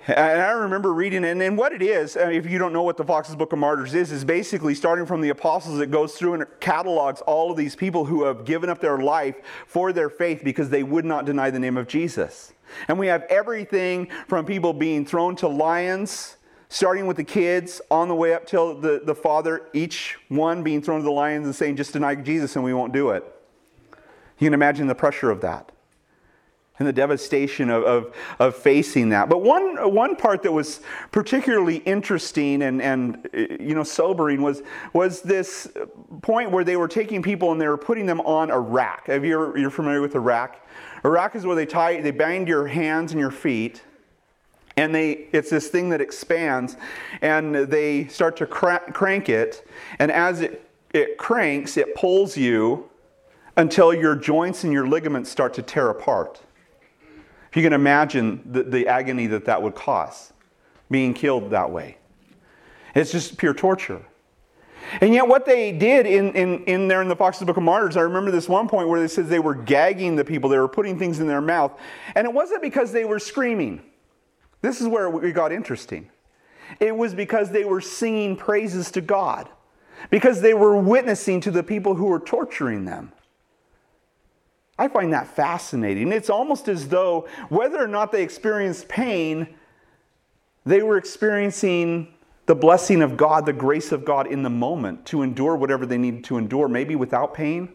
And 0.10 0.42
I 0.42 0.52
remember 0.52 0.92
reading 0.92 1.24
it, 1.24 1.40
and 1.40 1.56
what 1.56 1.72
it 1.72 1.84
is, 1.84 2.18
uh, 2.18 2.22
if 2.22 2.50
you 2.50 2.58
don't 2.58 2.74
know 2.74 2.82
what 2.82 2.98
the 2.98 3.04
Foxe's 3.04 3.36
Book 3.36 3.54
of 3.54 3.60
Martyrs 3.60 3.94
is, 3.94 4.12
is 4.12 4.26
basically 4.26 4.74
starting 4.74 5.06
from 5.06 5.22
the 5.22 5.30
apostles, 5.30 5.80
it 5.80 5.92
goes 5.92 6.16
through 6.16 6.34
and 6.34 6.46
catalogs 6.60 7.22
all 7.22 7.52
of 7.52 7.58
these 7.58 7.76
people 7.76 8.06
who 8.06 8.24
have 8.24 8.44
given 8.44 8.72
up 8.72 8.82
their 8.82 8.98
life 8.98 9.36
for 9.68 9.94
their 9.94 10.10
faith 10.10 10.42
because 10.44 10.72
they 10.72 10.82
would 10.82 11.06
not 11.06 11.26
deny 11.26 11.52
the 11.52 11.60
name 11.60 11.78
of 11.78 11.88
Jesus. 11.88 12.54
And 12.88 12.98
we 12.98 13.06
have 13.06 13.22
everything 13.30 14.10
from 14.28 14.46
people 14.46 14.74
being 14.74 15.06
thrown 15.06 15.36
to 15.38 15.48
lions 15.48 16.38
starting 16.70 17.06
with 17.06 17.18
the 17.18 17.24
kids 17.24 17.80
on 17.92 18.08
the 18.08 18.16
way 18.16 18.34
up 18.34 18.48
till 18.48 18.80
the, 18.80 19.02
the 19.04 19.16
father, 19.16 19.68
each 19.74 20.18
one 20.28 20.64
being 20.64 20.82
thrown 20.82 21.00
to 21.00 21.04
the 21.04 21.12
lions 21.12 21.46
and 21.46 21.56
saying, 21.56 21.76
just 21.76 21.94
deny 21.94 22.16
Jesus 22.16 22.56
and 22.56 22.66
we 22.66 22.74
won't 22.74 22.94
do 22.94 23.10
it. 23.10 23.24
You 24.40 24.48
can 24.48 24.54
imagine 24.56 24.88
the 24.88 24.96
pressure 24.96 25.30
of 25.30 25.42
that 25.42 25.72
and 26.80 26.88
the 26.88 26.94
devastation 26.94 27.70
of, 27.70 27.84
of, 27.84 28.16
of, 28.40 28.56
facing 28.56 29.10
that. 29.10 29.30
But 29.30 29.42
one, 29.42 29.94
one 29.94 30.16
part 30.16 30.42
that 30.44 30.52
was 30.52 30.80
particularly 31.12 31.78
interesting 31.78 32.64
and, 32.64 32.82
and 32.82 33.30
uh, 33.34 33.40
you 33.60 33.76
know, 33.76 33.84
sobering 33.84 34.42
was, 34.42 34.64
was 34.94 35.22
this 35.22 35.68
point 36.22 36.52
where 36.52 36.64
they 36.64 36.78
were 36.78 36.88
taking 36.88 37.22
people 37.22 37.52
and 37.52 37.60
they 37.60 37.68
were 37.68 37.78
putting 37.78 38.06
them 38.06 38.22
on 38.22 38.50
a 38.50 38.60
rack. 38.60 39.08
Have 39.08 39.26
you 39.26 39.34
ever, 39.34 39.58
you're 39.58 39.70
familiar 39.70 40.02
with 40.02 40.16
a 40.16 40.20
rack? 40.20 40.66
A 41.04 41.10
rack 41.10 41.36
is 41.36 41.46
where 41.46 41.56
they 41.56 41.66
tie, 41.66 42.02
they 42.02 42.12
bind 42.12 42.48
your 42.48 42.68
hands 42.68 43.12
and 43.12 43.20
your 43.20 43.32
feet 43.32 43.84
and 44.80 44.96
they 44.96 45.28
it's 45.34 45.50
this 45.50 45.68
thing 45.68 45.90
that 45.90 46.00
expands 46.00 46.78
and 47.22 47.54
they 47.54 48.08
start 48.08 48.38
to 48.38 48.46
crank 48.46 49.28
it 49.28 49.68
and 50.00 50.10
as 50.10 50.40
it, 50.42 50.70
it 50.94 51.18
cranks 51.18 51.76
it 51.76 51.94
pulls 51.96 52.38
you 52.38 52.90
until 53.58 53.94
your 53.94 54.16
joints 54.16 54.64
and 54.64 54.72
your 54.72 54.88
ligaments 54.88 55.30
start 55.30 55.54
to 55.54 55.62
tear 55.62 55.90
apart 55.90 56.42
if 57.50 57.58
you 57.58 57.64
can 57.64 57.74
imagine 57.74 58.42
the, 58.46 58.64
the 58.64 58.88
agony 58.88 59.28
that 59.28 59.46
that 59.46 59.62
would 59.62 59.76
cause 59.76 60.34
being 60.90 61.14
killed 61.14 61.52
that 61.52 61.72
way 61.72 61.98
it's 62.96 63.12
just 63.12 63.38
pure 63.38 63.54
torture 63.54 64.04
and 65.02 65.14
yet, 65.14 65.28
what 65.28 65.46
they 65.46 65.72
did 65.72 66.06
in, 66.06 66.34
in, 66.34 66.64
in 66.64 66.88
there 66.88 67.02
in 67.02 67.10
the 67.10 67.16
Foxe's 67.16 67.46
Book 67.46 67.58
of 67.58 67.64
Martyrs, 67.64 67.96
I 67.96 68.02
remember 68.02 68.32
this 68.32 68.50
one 68.50 68.68
point 68.68 68.88
where 68.88 69.00
they 69.00 69.08
said 69.08 69.28
they 69.28 69.40
were 69.40 69.56
gagging 69.56 70.16
the 70.16 70.26
people, 70.26 70.50
they 70.50 70.58
were 70.58 70.68
putting 70.68 70.98
things 70.98 71.20
in 71.20 71.28
their 71.28 71.42
mouth. 71.42 71.80
And 72.16 72.26
it 72.26 72.34
wasn't 72.34 72.62
because 72.62 72.92
they 72.92 73.06
were 73.06 73.20
screaming. 73.20 73.84
This 74.62 74.82
is 74.82 74.88
where 74.88 75.10
we 75.10 75.32
got 75.32 75.52
interesting. 75.52 76.10
It 76.80 76.96
was 76.96 77.14
because 77.14 77.52
they 77.52 77.66
were 77.66 77.82
singing 77.82 78.36
praises 78.36 78.92
to 78.92 79.02
God, 79.02 79.50
because 80.10 80.42
they 80.42 80.54
were 80.54 80.76
witnessing 80.76 81.42
to 81.42 81.52
the 81.52 81.64
people 81.64 81.96
who 81.96 82.06
were 82.06 82.20
torturing 82.20 82.86
them. 82.86 83.12
I 84.80 84.88
find 84.88 85.12
that 85.12 85.28
fascinating. 85.28 86.14
It's 86.14 86.30
almost 86.30 86.70
as 86.70 86.88
though, 86.88 87.28
whether 87.50 87.78
or 87.84 87.88
not 87.88 88.14
they 88.14 88.24
experienced 88.24 88.88
pain, 88.88 89.56
they 90.66 90.82
were 90.82 90.98
experiencing 90.98 92.14
the 92.46 92.56
blessing 92.56 93.02
of 93.02 93.18
God, 93.18 93.46
the 93.46 93.54
grace 93.54 93.92
of 93.92 94.06
God 94.06 94.26
in 94.26 94.42
the 94.42 94.50
moment 94.50 95.06
to 95.08 95.22
endure 95.22 95.56
whatever 95.58 95.86
they 95.86 95.98
needed 95.98 96.24
to 96.24 96.38
endure, 96.38 96.70
maybe 96.70 96.96
without 96.96 97.34
pain, 97.34 97.74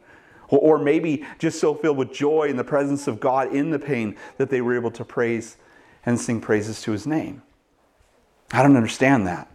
or, 0.48 0.78
maybe 0.78 1.24
just 1.38 1.60
so 1.60 1.74
filled 1.74 1.96
with 1.96 2.12
joy 2.12 2.44
in 2.44 2.56
the 2.56 2.64
presence 2.64 3.06
of 3.06 3.18
God 3.18 3.52
in 3.54 3.70
the 3.70 3.78
pain 3.78 4.16
that 4.36 4.50
they 4.50 4.60
were 4.60 4.74
able 4.74 4.90
to 4.92 5.04
praise 5.04 5.56
and 6.06 6.20
sing 6.20 6.40
praises 6.40 6.80
to 6.82 6.92
his 6.92 7.06
name. 7.06 7.42
I 8.52 8.62
don't 8.62 8.76
understand 8.76 9.26
that. 9.26 9.48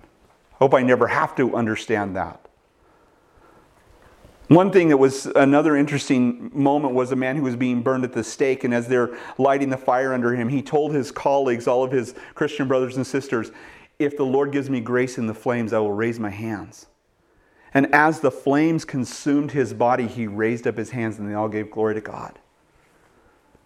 Hope 0.53 0.73
I 0.73 0.81
never 0.81 1.07
have 1.07 1.35
to 1.37 1.55
understand 1.55 2.15
that. 2.15 2.48
One 4.49 4.71
thing 4.71 4.89
that 4.89 4.97
was 4.97 5.27
another 5.27 5.75
interesting 5.75 6.49
moment 6.55 6.95
was 6.95 7.11
a 7.11 7.15
man 7.15 7.35
who 7.35 7.43
was 7.43 7.55
being 7.55 7.83
burned 7.83 8.03
at 8.03 8.13
the 8.13 8.23
stake, 8.23 8.63
and 8.63 8.73
as 8.73 8.87
they're 8.87 9.15
lighting 9.37 9.69
the 9.69 9.77
fire 9.77 10.11
under 10.11 10.33
him, 10.33 10.49
he 10.49 10.63
told 10.63 10.91
his 10.91 11.11
colleagues, 11.11 11.67
all 11.67 11.83
of 11.83 11.91
his 11.91 12.15
Christian 12.33 12.67
brothers 12.67 12.97
and 12.97 13.05
sisters, 13.05 13.51
If 13.99 14.17
the 14.17 14.25
Lord 14.25 14.51
gives 14.51 14.67
me 14.67 14.79
grace 14.79 15.19
in 15.19 15.27
the 15.27 15.35
flames, 15.35 15.71
I 15.71 15.77
will 15.77 15.93
raise 15.93 16.19
my 16.19 16.31
hands. 16.31 16.87
And 17.75 17.93
as 17.93 18.21
the 18.21 18.31
flames 18.31 18.85
consumed 18.85 19.51
his 19.51 19.71
body, 19.71 20.07
he 20.07 20.25
raised 20.25 20.65
up 20.65 20.77
his 20.77 20.89
hands 20.89 21.19
and 21.19 21.29
they 21.29 21.35
all 21.35 21.47
gave 21.47 21.69
glory 21.69 21.93
to 21.93 22.01
God. 22.01 22.39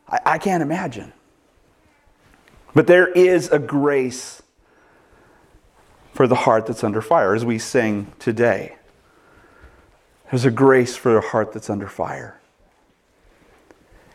I, 0.10 0.20
I 0.26 0.38
can't 0.38 0.62
imagine. 0.62 1.14
But 2.76 2.88
there 2.88 3.08
is 3.08 3.50
a 3.52 3.60
grace 3.60 4.42
for 6.12 6.28
the 6.28 6.36
heart 6.36 6.66
that's 6.66 6.84
under 6.84 7.02
fire, 7.02 7.34
as 7.34 7.46
we 7.46 7.58
sing 7.58 8.12
today. 8.20 8.76
There's 10.30 10.46
a 10.46 10.52
grace 10.52 10.96
for 10.96 11.18
a 11.18 11.22
heart 11.22 11.54
that's 11.54 11.70
under 11.70 11.88
fire. 11.88 12.40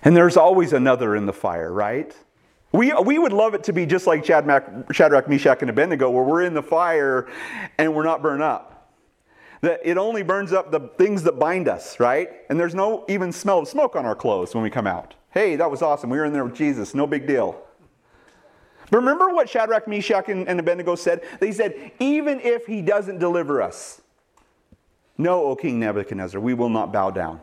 And 0.02 0.16
there's 0.16 0.36
always 0.36 0.72
another 0.72 1.16
in 1.16 1.26
the 1.26 1.32
fire, 1.32 1.72
right? 1.72 2.14
We, 2.72 2.92
we 2.92 3.18
would 3.18 3.32
love 3.32 3.54
it 3.54 3.64
to 3.64 3.72
be 3.72 3.86
just 3.86 4.06
like 4.06 4.24
Shadrach, 4.24 5.28
Meshach, 5.28 5.60
and 5.60 5.70
Abednego, 5.70 6.10
where 6.10 6.24
we're 6.24 6.42
in 6.42 6.54
the 6.54 6.62
fire 6.62 7.28
and 7.78 7.94
we're 7.94 8.04
not 8.04 8.22
burned 8.22 8.42
up. 8.42 8.90
That 9.60 9.80
it 9.84 9.96
only 9.98 10.22
burns 10.22 10.52
up 10.52 10.70
the 10.70 10.80
things 10.98 11.24
that 11.24 11.38
bind 11.38 11.66
us, 11.66 11.98
right? 11.98 12.30
And 12.48 12.60
there's 12.60 12.74
no 12.74 13.04
even 13.08 13.32
smell 13.32 13.60
of 13.60 13.68
smoke 13.68 13.96
on 13.96 14.06
our 14.06 14.14
clothes 14.14 14.54
when 14.54 14.62
we 14.62 14.70
come 14.70 14.86
out. 14.86 15.14
Hey, 15.30 15.56
that 15.56 15.70
was 15.70 15.82
awesome. 15.82 16.10
We 16.10 16.18
were 16.18 16.24
in 16.24 16.32
there 16.32 16.44
with 16.44 16.54
Jesus. 16.54 16.94
No 16.94 17.06
big 17.06 17.26
deal. 17.26 17.60
But 18.90 18.98
remember 18.98 19.30
what 19.30 19.48
Shadrach, 19.48 19.88
Meshach, 19.88 20.28
and, 20.28 20.48
and 20.48 20.60
Abednego 20.60 20.94
said? 20.94 21.22
They 21.40 21.52
said, 21.52 21.92
even 21.98 22.40
if 22.40 22.66
he 22.66 22.80
doesn't 22.82 23.18
deliver 23.18 23.60
us, 23.60 24.00
no, 25.18 25.44
O 25.46 25.56
King 25.56 25.80
Nebuchadnezzar, 25.80 26.40
we 26.40 26.54
will 26.54 26.68
not 26.68 26.92
bow 26.92 27.10
down. 27.10 27.40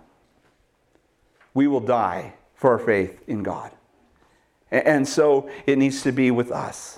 We 1.53 1.67
will 1.67 1.81
die 1.81 2.33
for 2.55 2.71
our 2.71 2.79
faith 2.79 3.21
in 3.27 3.43
God. 3.43 3.71
And 4.71 5.07
so 5.07 5.49
it 5.67 5.77
needs 5.77 6.01
to 6.03 6.11
be 6.11 6.31
with 6.31 6.51
us. 6.51 6.97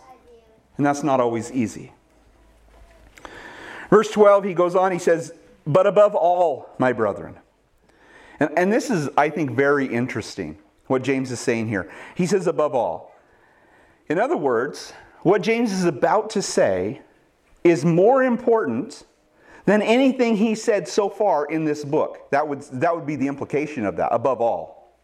And 0.78 0.86
that's 0.86 1.04
not 1.04 1.20
always 1.20 1.52
easy. 1.52 1.94
Verse 3.90 4.10
12, 4.12 4.44
he 4.46 4.54
goes 4.54 4.76
on, 4.76 4.92
he 4.92 5.00
says, 5.00 5.34
But 5.66 5.88
above 5.88 6.14
all, 6.14 6.70
my 6.78 6.94
brethren. 6.94 7.38
And, 8.40 8.50
and 8.56 8.72
this 8.72 8.90
is, 8.90 9.10
I 9.18 9.30
think, 9.30 9.52
very 9.52 9.88
interesting 9.88 10.58
what 10.86 11.02
James 11.02 11.32
is 11.32 11.40
saying 11.40 11.68
here. 11.68 11.92
He 12.16 12.28
says, 12.28 12.48
Above 12.48 12.76
all. 12.76 13.16
In 14.10 14.20
other 14.20 14.38
words, 14.38 14.94
what 15.24 15.42
James 15.42 15.72
is 15.72 15.86
about 15.86 16.30
to 16.32 16.42
say 16.42 17.02
is 17.64 17.84
more 17.84 18.24
important 18.24 19.04
than 19.68 19.82
anything 19.82 20.38
he 20.38 20.56
said 20.56 20.88
so 20.88 21.10
far 21.10 21.46
in 21.46 21.66
this 21.66 21.84
book. 21.84 22.32
That 22.32 22.48
would, 22.48 22.62
that 22.72 22.96
would 22.96 23.06
be 23.06 23.18
the 23.18 23.28
implication 23.28 23.86
of 23.86 23.98
that, 23.98 24.08
above 24.14 24.40
all. 24.40 24.98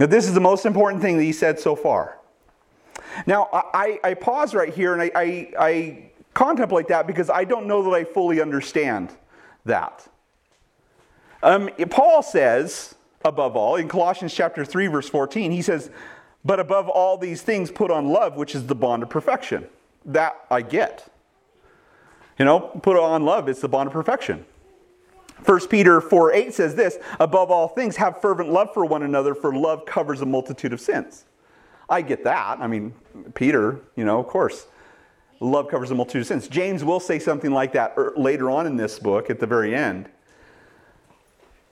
Now, 0.00 0.06
this 0.06 0.26
is 0.26 0.34
the 0.34 0.40
most 0.40 0.66
important 0.66 1.00
thing 1.00 1.16
that 1.16 1.22
he 1.22 1.32
said 1.32 1.60
so 1.60 1.76
far. 1.76 2.18
Now, 3.24 3.48
I, 3.52 4.00
I 4.02 4.14
pause 4.14 4.52
right 4.52 4.74
here 4.74 4.94
and 4.94 5.00
I, 5.00 5.10
I, 5.14 5.52
I 5.58 6.10
contemplate 6.34 6.88
that 6.88 7.06
because 7.06 7.30
I 7.30 7.44
don't 7.44 7.68
know 7.68 7.84
that 7.84 7.90
I 7.90 8.02
fully 8.02 8.40
understand 8.40 9.10
that. 9.64 10.08
Um, 11.40 11.70
Paul 11.88 12.24
says, 12.24 12.96
above 13.24 13.54
all, 13.54 13.76
in 13.76 13.86
Colossians 13.88 14.34
chapter 14.34 14.64
3, 14.64 14.88
verse 14.88 15.08
14, 15.08 15.52
he 15.52 15.62
says, 15.62 15.88
But 16.44 16.58
above 16.58 16.88
all 16.88 17.16
these 17.16 17.42
things, 17.42 17.70
put 17.70 17.92
on 17.92 18.08
love, 18.08 18.36
which 18.36 18.56
is 18.56 18.66
the 18.66 18.74
bond 18.74 19.04
of 19.04 19.08
perfection. 19.08 19.68
That 20.04 20.34
I 20.50 20.62
get. 20.62 21.08
You 22.38 22.44
know, 22.44 22.60
put 22.60 22.96
on 22.98 23.24
love, 23.24 23.48
it's 23.48 23.60
the 23.60 23.68
bond 23.68 23.86
of 23.86 23.92
perfection. 23.92 24.44
1 25.44 25.68
Peter 25.68 26.00
4 26.00 26.32
8 26.32 26.54
says 26.54 26.74
this 26.74 26.98
Above 27.20 27.50
all 27.50 27.68
things, 27.68 27.96
have 27.96 28.20
fervent 28.20 28.50
love 28.50 28.72
for 28.72 28.84
one 28.84 29.02
another, 29.02 29.34
for 29.34 29.54
love 29.54 29.86
covers 29.86 30.20
a 30.20 30.26
multitude 30.26 30.72
of 30.72 30.80
sins. 30.80 31.24
I 31.88 32.02
get 32.02 32.24
that. 32.24 32.58
I 32.58 32.66
mean, 32.66 32.94
Peter, 33.34 33.80
you 33.94 34.04
know, 34.04 34.18
of 34.18 34.26
course, 34.26 34.66
love 35.40 35.68
covers 35.68 35.90
a 35.90 35.94
multitude 35.94 36.22
of 36.22 36.26
sins. 36.26 36.48
James 36.48 36.84
will 36.84 37.00
say 37.00 37.18
something 37.18 37.52
like 37.52 37.72
that 37.72 37.94
er, 37.96 38.12
later 38.16 38.50
on 38.50 38.66
in 38.66 38.76
this 38.76 38.98
book 38.98 39.30
at 39.30 39.38
the 39.38 39.46
very 39.46 39.74
end. 39.74 40.08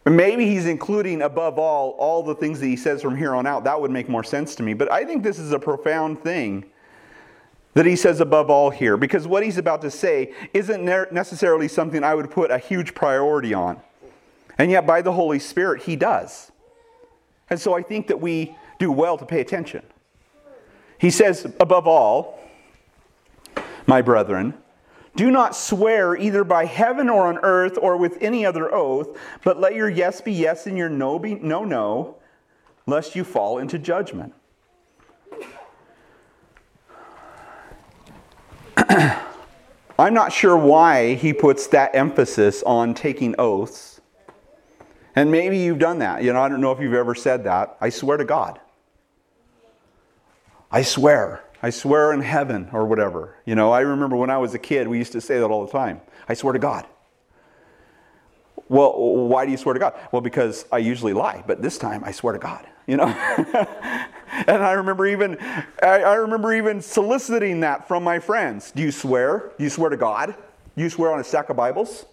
Maybe 0.07 0.46
he's 0.46 0.66
including 0.66 1.22
above 1.22 1.59
all 1.59 1.92
all 1.92 2.22
the 2.22 2.35
things 2.35 2.61
that 2.61 2.66
he 2.66 2.77
says 2.77 3.00
from 3.00 3.16
here 3.16 3.35
on 3.35 3.46
out. 3.46 3.64
That 3.64 3.81
would 3.81 3.90
make 3.90 4.09
more 4.09 4.22
sense 4.22 4.55
to 4.57 4.62
me. 4.62 4.74
But 4.74 4.92
I 4.92 5.05
think 5.05 5.22
this 5.22 5.38
is 5.38 5.53
a 5.53 5.59
profound 5.59 6.22
thing 6.22 6.66
that 7.75 7.87
he 7.87 7.97
says 7.97 8.21
above 8.21 8.51
all 8.51 8.71
here, 8.71 8.97
because 8.97 9.27
what 9.27 9.43
he's 9.43 9.59
about 9.59 9.83
to 9.83 9.91
say 9.91 10.33
isn't 10.53 10.85
necessarily 11.13 11.69
something 11.69 12.03
I 12.03 12.15
would 12.15 12.31
put 12.31 12.51
a 12.51 12.59
huge 12.59 12.95
priority 12.95 13.53
on. 13.53 13.81
And 14.57 14.71
yet, 14.71 14.87
by 14.87 15.03
the 15.03 15.13
Holy 15.13 15.41
Spirit, 15.41 15.83
he 15.83 15.97
does. 15.97 16.53
And 17.51 17.61
so 17.61 17.75
I 17.75 17.83
think 17.83 18.07
that 18.07 18.21
we 18.21 18.57
do 18.79 18.91
well 18.91 19.19
to 19.19 19.27
pay 19.27 19.41
attention. 19.41 19.83
He 20.99 21.11
says, 21.11 21.45
above 21.59 21.87
all, 21.87 22.41
my 23.87 24.01
brethren, 24.01 24.55
do 25.17 25.31
not 25.31 25.55
swear 25.55 26.17
either 26.17 26.45
by 26.45 26.65
heaven 26.65 27.09
or 27.09 27.27
on 27.27 27.39
earth 27.39 27.77
or 27.81 27.97
with 27.97 28.19
any 28.21 28.47
other 28.47 28.73
oath, 28.73 29.17
but 29.43 29.61
let 29.61 29.75
your 29.75 29.89
yes 29.89 30.21
be 30.21 30.33
yes 30.33 30.67
and 30.67 30.79
your 30.79 30.89
no 30.89 31.19
be 31.19 31.35
no, 31.35 31.65
no, 31.65 32.17
lest 32.87 33.15
you 33.15 33.25
fall 33.25 33.59
into 33.59 33.79
judgment. 33.79 34.33
I'm 39.99 40.14
not 40.14 40.33
sure 40.33 40.57
why 40.57 41.14
he 41.14 41.33
puts 41.33 41.66
that 41.68 41.94
emphasis 41.94 42.62
on 42.64 42.94
taking 42.94 43.35
oaths. 43.38 44.01
And 45.16 45.31
maybe 45.31 45.59
you've 45.59 45.79
done 45.79 46.01
that. 46.01 46.25
You 46.25 46.33
know, 46.33 46.42
I 46.42 46.49
don't 46.49 46.61
know 46.61 46.73
if 46.73 46.81
you've 46.81 46.94
ever 46.94 47.14
said 47.14 47.44
that. 47.44 47.77
I 47.81 47.90
swear 47.90 48.16
to 48.16 48.25
God. 48.25 48.61
I 50.70 50.83
swear. 50.83 51.44
I 51.62 51.70
swear 51.70 52.12
in 52.12 52.20
heaven 52.20 52.68
or 52.73 52.85
whatever. 52.85 53.37
You 53.47 53.55
know, 53.55 53.70
I 53.70 53.81
remember 53.81 54.16
when 54.16 54.31
I 54.31 54.38
was 54.38 54.55
a 54.55 54.59
kid, 54.59 54.88
we 54.88 54.99
used 54.99 55.12
to 55.12 55.20
say 55.20 55.38
that 55.38 55.47
all 55.47 55.64
the 55.64 55.73
time. 55.73 56.01
I 56.29 56.35
swear 56.35 56.53
to 56.53 56.59
God. 56.59 56.87
Well, 58.68 58.92
why 59.29 59.44
do 59.44 59.53
you 59.53 59.57
swear 59.57 59.75
to 59.75 59.79
God? 59.79 59.94
Well, 60.11 60.23
because 60.23 60.64
I 60.73 60.79
usually 60.79 61.12
lie, 61.12 61.44
but 61.47 61.62
this 61.62 61.79
time 61.79 62.03
I 62.05 62.11
swear 62.11 62.33
to 62.33 62.38
God. 62.38 62.66
You 62.87 62.97
know? 62.97 63.07
and 64.49 64.64
I 64.64 64.73
remember 64.73 65.07
even 65.07 65.38
I, 65.81 66.03
I, 66.03 66.14
remember 66.14 66.53
even 66.53 66.83
soliciting 66.83 67.61
that 67.61 67.87
from 67.87 68.03
my 68.03 68.18
friends. 68.18 68.73
Do 68.73 68.83
you 68.83 68.90
swear? 68.90 69.53
Do 69.57 69.62
you 69.62 69.70
swear 69.70 69.90
to 69.90 69.97
God? 69.97 70.35
Do 70.77 70.83
you 70.83 70.90
swear 70.90 71.12
on 71.12 71.20
a 71.20 71.25
stack 71.25 71.51
of 71.51 71.57
Bibles? 71.57 72.05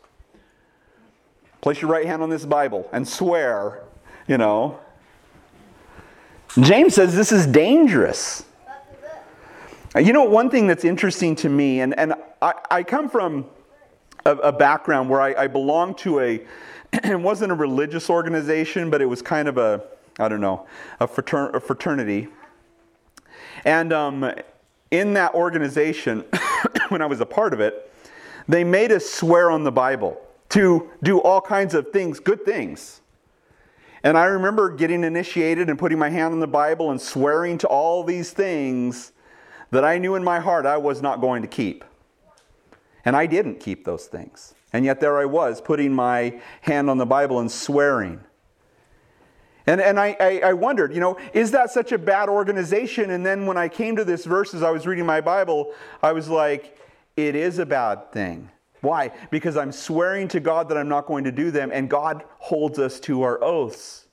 Place 1.61 1.81
your 1.81 1.89
right 1.89 2.05
hand 2.05 2.21
on 2.21 2.29
this 2.29 2.45
Bible 2.45 2.87
and 2.91 3.07
swear, 3.07 3.81
you 4.27 4.37
know. 4.37 4.79
James 6.59 6.93
says 6.93 7.15
this 7.15 7.31
is 7.31 7.47
dangerous. 7.47 8.45
You 9.95 10.13
know, 10.13 10.23
one 10.23 10.49
thing 10.49 10.67
that's 10.67 10.85
interesting 10.85 11.35
to 11.37 11.49
me, 11.49 11.81
and, 11.81 11.97
and 11.97 12.13
I, 12.41 12.53
I 12.69 12.83
come 12.83 13.09
from 13.09 13.45
a, 14.25 14.31
a 14.37 14.51
background 14.51 15.09
where 15.09 15.21
I, 15.21 15.33
I 15.33 15.47
belonged 15.47 15.97
to 15.99 16.19
a, 16.19 16.41
it 16.93 17.19
wasn't 17.19 17.51
a 17.51 17.55
religious 17.55 18.09
organization, 18.09 18.89
but 18.89 19.01
it 19.01 19.07
was 19.07 19.21
kind 19.21 19.47
of 19.47 19.57
a, 19.57 19.83
I 20.19 20.27
don't 20.27 20.41
know, 20.41 20.67
a, 20.99 21.07
fratern- 21.07 21.53
a 21.53 21.59
fraternity. 21.59 22.27
And 23.65 23.93
um, 23.93 24.31
in 24.91 25.13
that 25.13 25.33
organization, 25.33 26.25
when 26.89 27.01
I 27.01 27.05
was 27.05 27.21
a 27.21 27.25
part 27.25 27.53
of 27.53 27.59
it, 27.59 27.91
they 28.47 28.63
made 28.63 28.91
us 28.91 29.09
swear 29.09 29.49
on 29.49 29.63
the 29.63 29.71
Bible 29.71 30.21
to 30.49 30.89
do 31.01 31.19
all 31.19 31.41
kinds 31.41 31.73
of 31.73 31.91
things, 31.91 32.19
good 32.19 32.43
things. 32.43 33.01
And 34.03 34.17
I 34.17 34.25
remember 34.25 34.69
getting 34.69 35.03
initiated 35.03 35.69
and 35.69 35.77
putting 35.77 35.99
my 35.99 36.09
hand 36.09 36.33
on 36.33 36.39
the 36.39 36.47
Bible 36.47 36.91
and 36.91 36.99
swearing 36.99 37.57
to 37.59 37.67
all 37.67 38.03
these 38.03 38.31
things 38.31 39.11
that 39.69 39.85
I 39.85 39.97
knew 39.97 40.15
in 40.15 40.23
my 40.23 40.39
heart 40.39 40.65
I 40.65 40.77
was 40.77 41.01
not 41.01 41.21
going 41.21 41.41
to 41.43 41.47
keep. 41.47 41.85
And 43.05 43.15
I 43.15 43.25
didn't 43.25 43.59
keep 43.59 43.85
those 43.85 44.07
things. 44.07 44.53
And 44.73 44.85
yet 44.85 44.99
there 44.99 45.17
I 45.17 45.25
was, 45.25 45.61
putting 45.61 45.93
my 45.93 46.39
hand 46.61 46.89
on 46.89 46.97
the 46.97 47.05
Bible 47.05 47.39
and 47.39 47.51
swearing. 47.51 48.21
And, 49.67 49.79
and 49.79 49.99
I, 49.99 50.15
I, 50.19 50.41
I, 50.45 50.53
wondered, 50.53 50.93
you 50.93 50.99
know, 50.99 51.17
is 51.33 51.51
that 51.51 51.69
such 51.69 51.91
a 51.91 51.97
bad 51.97 52.29
organization? 52.29 53.11
And 53.11 53.25
then 53.25 53.45
when 53.45 53.57
I 53.57 53.67
came 53.67 53.95
to 53.95 54.03
this 54.03 54.25
verse 54.25 54.53
as 54.53 54.63
I 54.63 54.71
was 54.71 54.87
reading 54.87 55.05
my 55.05 55.21
Bible, 55.21 55.73
I 56.01 56.13
was 56.13 56.29
like, 56.29 56.79
it 57.15 57.35
is 57.35 57.59
a 57.59 57.65
bad 57.65 58.11
thing. 58.11 58.49
Why? 58.81 59.11
Because 59.29 59.57
I'm 59.57 59.71
swearing 59.71 60.27
to 60.29 60.39
God 60.39 60.69
that 60.69 60.77
I'm 60.77 60.89
not 60.89 61.05
going 61.05 61.25
to 61.25 61.31
do 61.31 61.51
them, 61.51 61.69
and 61.71 61.89
God 61.89 62.23
holds 62.39 62.79
us 62.79 62.99
to 63.01 63.21
our 63.21 63.43
oaths. 63.43 64.07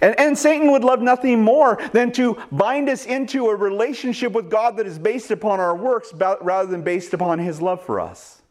And, 0.00 0.18
and 0.18 0.36
Satan 0.36 0.72
would 0.72 0.84
love 0.84 1.00
nothing 1.00 1.42
more 1.42 1.78
than 1.92 2.12
to 2.12 2.36
bind 2.52 2.88
us 2.88 3.06
into 3.06 3.48
a 3.48 3.56
relationship 3.56 4.32
with 4.32 4.50
God 4.50 4.76
that 4.76 4.86
is 4.86 4.98
based 4.98 5.30
upon 5.30 5.60
our 5.60 5.74
works 5.74 6.12
rather 6.14 6.70
than 6.70 6.82
based 6.82 7.14
upon 7.14 7.38
his 7.38 7.62
love 7.62 7.82
for 7.82 8.00
us. 8.00 8.42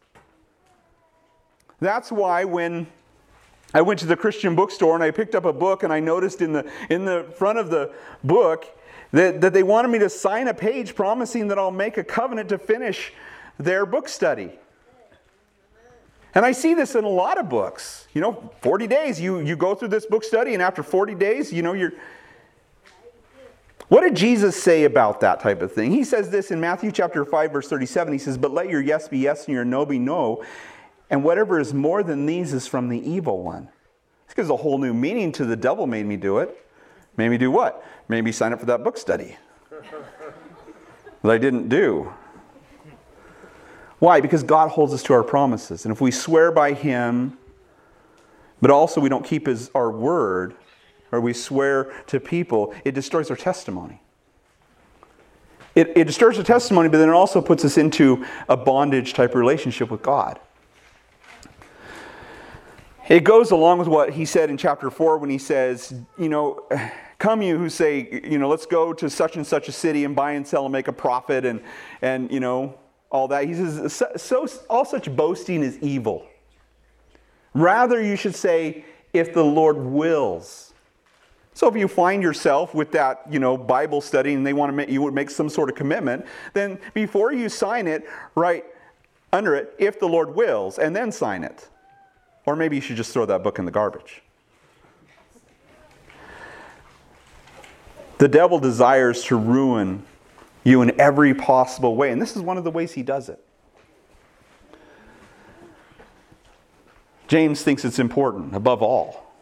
That's 1.80 2.12
why 2.12 2.46
when 2.46 2.88
I 3.76 3.82
went 3.82 4.00
to 4.00 4.06
the 4.06 4.16
Christian 4.16 4.56
bookstore 4.56 4.96
and 4.96 5.04
I 5.04 5.12
picked 5.12 5.36
up 5.36 5.44
a 5.44 5.52
book 5.52 5.84
and 5.84 5.92
I 5.92 6.00
noticed 6.00 6.42
in 6.42 6.54
the, 6.54 6.72
in 6.90 7.04
the 7.04 7.26
front 7.36 7.60
of 7.60 7.70
the 7.70 7.94
book 8.24 8.66
that, 9.12 9.42
that 9.42 9.52
they 9.52 9.64
wanted 9.64 9.90
me 9.90 10.00
to 10.00 10.10
sign 10.10 10.48
a 10.48 10.54
page 10.54 10.96
promising 10.96 11.50
that 11.50 11.60
I'll 11.60 11.72
make 11.72 11.98
a 11.98 12.04
covenant 12.04 12.48
to 12.50 12.58
finish 12.58 13.12
their 13.60 13.86
book 13.86 14.08
study. 14.08 14.52
And 16.34 16.46
I 16.46 16.54
see 16.54 16.74
this 16.74 16.96
in 16.96 17.04
a 17.04 17.10
lot 17.10 17.38
of 17.38 17.50
books. 17.50 18.08
You 18.14 18.22
know, 18.22 18.50
40 18.62 18.88
days, 18.88 19.20
you, 19.20 19.40
you 19.40 19.58
go 19.58 19.76
through 19.76 19.90
this 19.90 20.06
book 20.06 20.24
study, 20.24 20.54
and 20.54 20.64
after 20.64 20.82
40 20.82 21.14
days, 21.16 21.52
you 21.52 21.62
know, 21.62 21.74
you're. 21.74 21.92
What 23.90 24.02
did 24.02 24.16
Jesus 24.16 24.62
say 24.62 24.86
about 24.86 25.20
that 25.20 25.42
type 25.42 25.62
of 25.62 25.72
thing? 25.72 25.92
He 25.92 26.06
says 26.06 26.30
this 26.30 26.50
in 26.50 26.62
Matthew 26.62 26.94
chapter 26.94 27.26
5, 27.26 27.52
verse 27.52 27.68
37. 27.68 28.14
He 28.14 28.20
says, 28.20 28.38
But 28.38 28.52
let 28.52 28.70
your 28.70 28.82
yes 28.82 29.10
be 29.10 29.20
yes 29.20 29.46
and 29.46 29.54
your 29.54 29.66
no 29.66 29.86
be 29.86 30.00
no, 30.00 30.44
and 31.10 31.24
whatever 31.24 31.60
is 31.60 31.74
more 31.74 32.04
than 32.04 32.26
these 32.26 32.54
is 32.54 32.68
from 32.68 32.90
the 32.90 33.00
evil 33.00 33.44
one. 33.44 33.70
Gives 34.36 34.50
a 34.50 34.56
whole 34.56 34.78
new 34.78 34.94
meaning 34.94 35.32
to 35.34 35.46
the 35.46 35.56
devil 35.56 35.88
made 35.88 36.06
me 36.06 36.18
do 36.18 36.40
it. 36.40 36.66
Made 37.18 37.30
me 37.30 37.38
do 37.38 37.50
what? 37.50 37.84
Made 38.08 38.24
me 38.24 38.32
sign 38.32 38.54
up 38.54 38.60
for 38.60 38.66
that 38.66 38.84
book 38.84 38.98
study. 38.98 39.38
that 41.22 41.32
I 41.32 41.38
didn't 41.38 41.70
do. 41.70 42.14
Why? 44.00 44.20
Because 44.20 44.44
God 44.44 44.70
holds 44.70 44.94
us 44.94 45.02
to 45.04 45.14
our 45.14 45.24
promises. 45.24 45.86
And 45.86 45.92
if 45.92 46.02
we 46.02 46.12
swear 46.12 46.52
by 46.52 46.74
Him, 46.74 47.38
but 48.62 48.72
also 48.72 49.00
we 49.02 49.10
don't 49.10 49.26
keep 49.26 49.48
his, 49.48 49.70
our 49.76 49.92
word, 49.92 50.56
or 51.12 51.22
we 51.22 51.34
swear 51.34 51.94
to 52.08 52.20
people, 52.20 52.74
it 52.84 52.94
destroys 52.94 53.30
our 53.30 53.36
testimony. 53.36 54.02
It, 55.76 55.92
it 55.96 56.06
disturbs 56.06 56.38
our 56.38 56.44
testimony, 56.44 56.90
but 56.90 56.98
then 56.98 57.10
it 57.10 57.14
also 57.14 57.42
puts 57.42 57.66
us 57.66 57.78
into 57.78 58.26
a 58.48 58.56
bondage 58.56 59.14
type 59.14 59.36
relationship 59.36 59.92
with 59.92 60.02
God. 60.02 60.40
It 63.08 63.24
goes 63.24 63.52
along 63.52 63.80
with 63.80 63.88
what 63.88 64.14
he 64.14 64.26
said 64.26 64.50
in 64.50 64.58
chapter 64.58 64.90
4 64.90 65.20
when 65.20 65.30
he 65.30 65.38
says, 65.38 65.94
you 66.18 66.28
know, 66.28 66.68
come 67.20 67.42
you 67.42 67.58
who 67.58 67.70
say, 67.70 68.22
you 68.24 68.40
know, 68.40 68.50
let's 68.50 68.66
go 68.66 68.94
to 68.94 69.10
such 69.10 69.36
and 69.36 69.46
such 69.46 69.68
a 69.68 69.72
city 69.72 70.06
and 70.06 70.16
buy 70.16 70.32
and 70.32 70.48
sell 70.48 70.66
and 70.66 70.72
make 70.72 70.88
a 70.88 70.94
profit 70.94 71.46
and, 71.46 71.62
and 72.02 72.32
you 72.32 72.40
know, 72.40 72.78
all 73.12 73.28
that. 73.28 73.46
He 73.46 73.54
says, 73.54 73.94
so, 73.94 74.08
so 74.16 74.48
all 74.70 74.86
such 74.86 75.16
boasting 75.16 75.62
is 75.62 75.78
evil. 75.80 76.26
Rather, 77.54 78.02
you 78.02 78.16
should 78.16 78.36
say, 78.36 78.84
if 79.14 79.34
the 79.34 79.44
Lord 79.44 79.78
wills. 79.78 80.74
So 81.54 81.70
if 81.70 81.76
you 81.76 81.88
find 81.88 82.22
yourself 82.22 82.74
with 82.74 82.92
that, 82.92 83.22
you 83.30 83.40
know, 83.40 83.56
Bible 83.56 84.02
study 84.02 84.34
and 84.34 84.46
they 84.46 84.52
want 84.52 84.70
to 84.70 84.76
make 84.76 84.90
you 84.90 85.02
would 85.04 85.14
make 85.14 85.30
some 85.30 85.48
sort 85.48 85.70
of 85.70 85.76
commitment, 85.76 86.26
then 86.54 86.80
before 86.94 87.32
you 87.32 87.48
sign 87.50 87.88
it, 87.88 88.10
write 88.34 88.66
under 89.32 89.56
it, 89.56 89.74
if 89.78 90.00
the 90.00 90.08
Lord 90.08 90.36
wills, 90.36 90.80
and 90.80 90.94
then 90.94 91.12
sign 91.12 91.44
it. 91.44 91.70
Or 92.46 92.56
maybe 92.56 92.76
you 92.76 92.82
should 92.82 92.98
just 92.98 93.12
throw 93.12 93.26
that 93.26 93.44
book 93.44 93.60
in 93.60 93.66
the 93.66 93.72
garbage. 93.72 94.22
The 98.18 98.28
devil 98.28 98.60
desires 98.60 99.24
to 99.26 99.36
ruin 99.36 100.06
you 100.64 100.82
in 100.82 101.00
every 101.00 101.34
possible 101.34 101.96
way, 101.96 102.12
and 102.12 102.22
this 102.22 102.36
is 102.36 102.42
one 102.42 102.58
of 102.58 102.64
the 102.64 102.72
ways 102.72 102.94
he 102.94 103.04
does 103.04 103.30
it. 103.30 103.44
James 107.28 107.64
thinks 107.64 107.84
it's 107.84 108.00
important 108.00 108.56
above 108.56 108.82
all. 108.82 109.34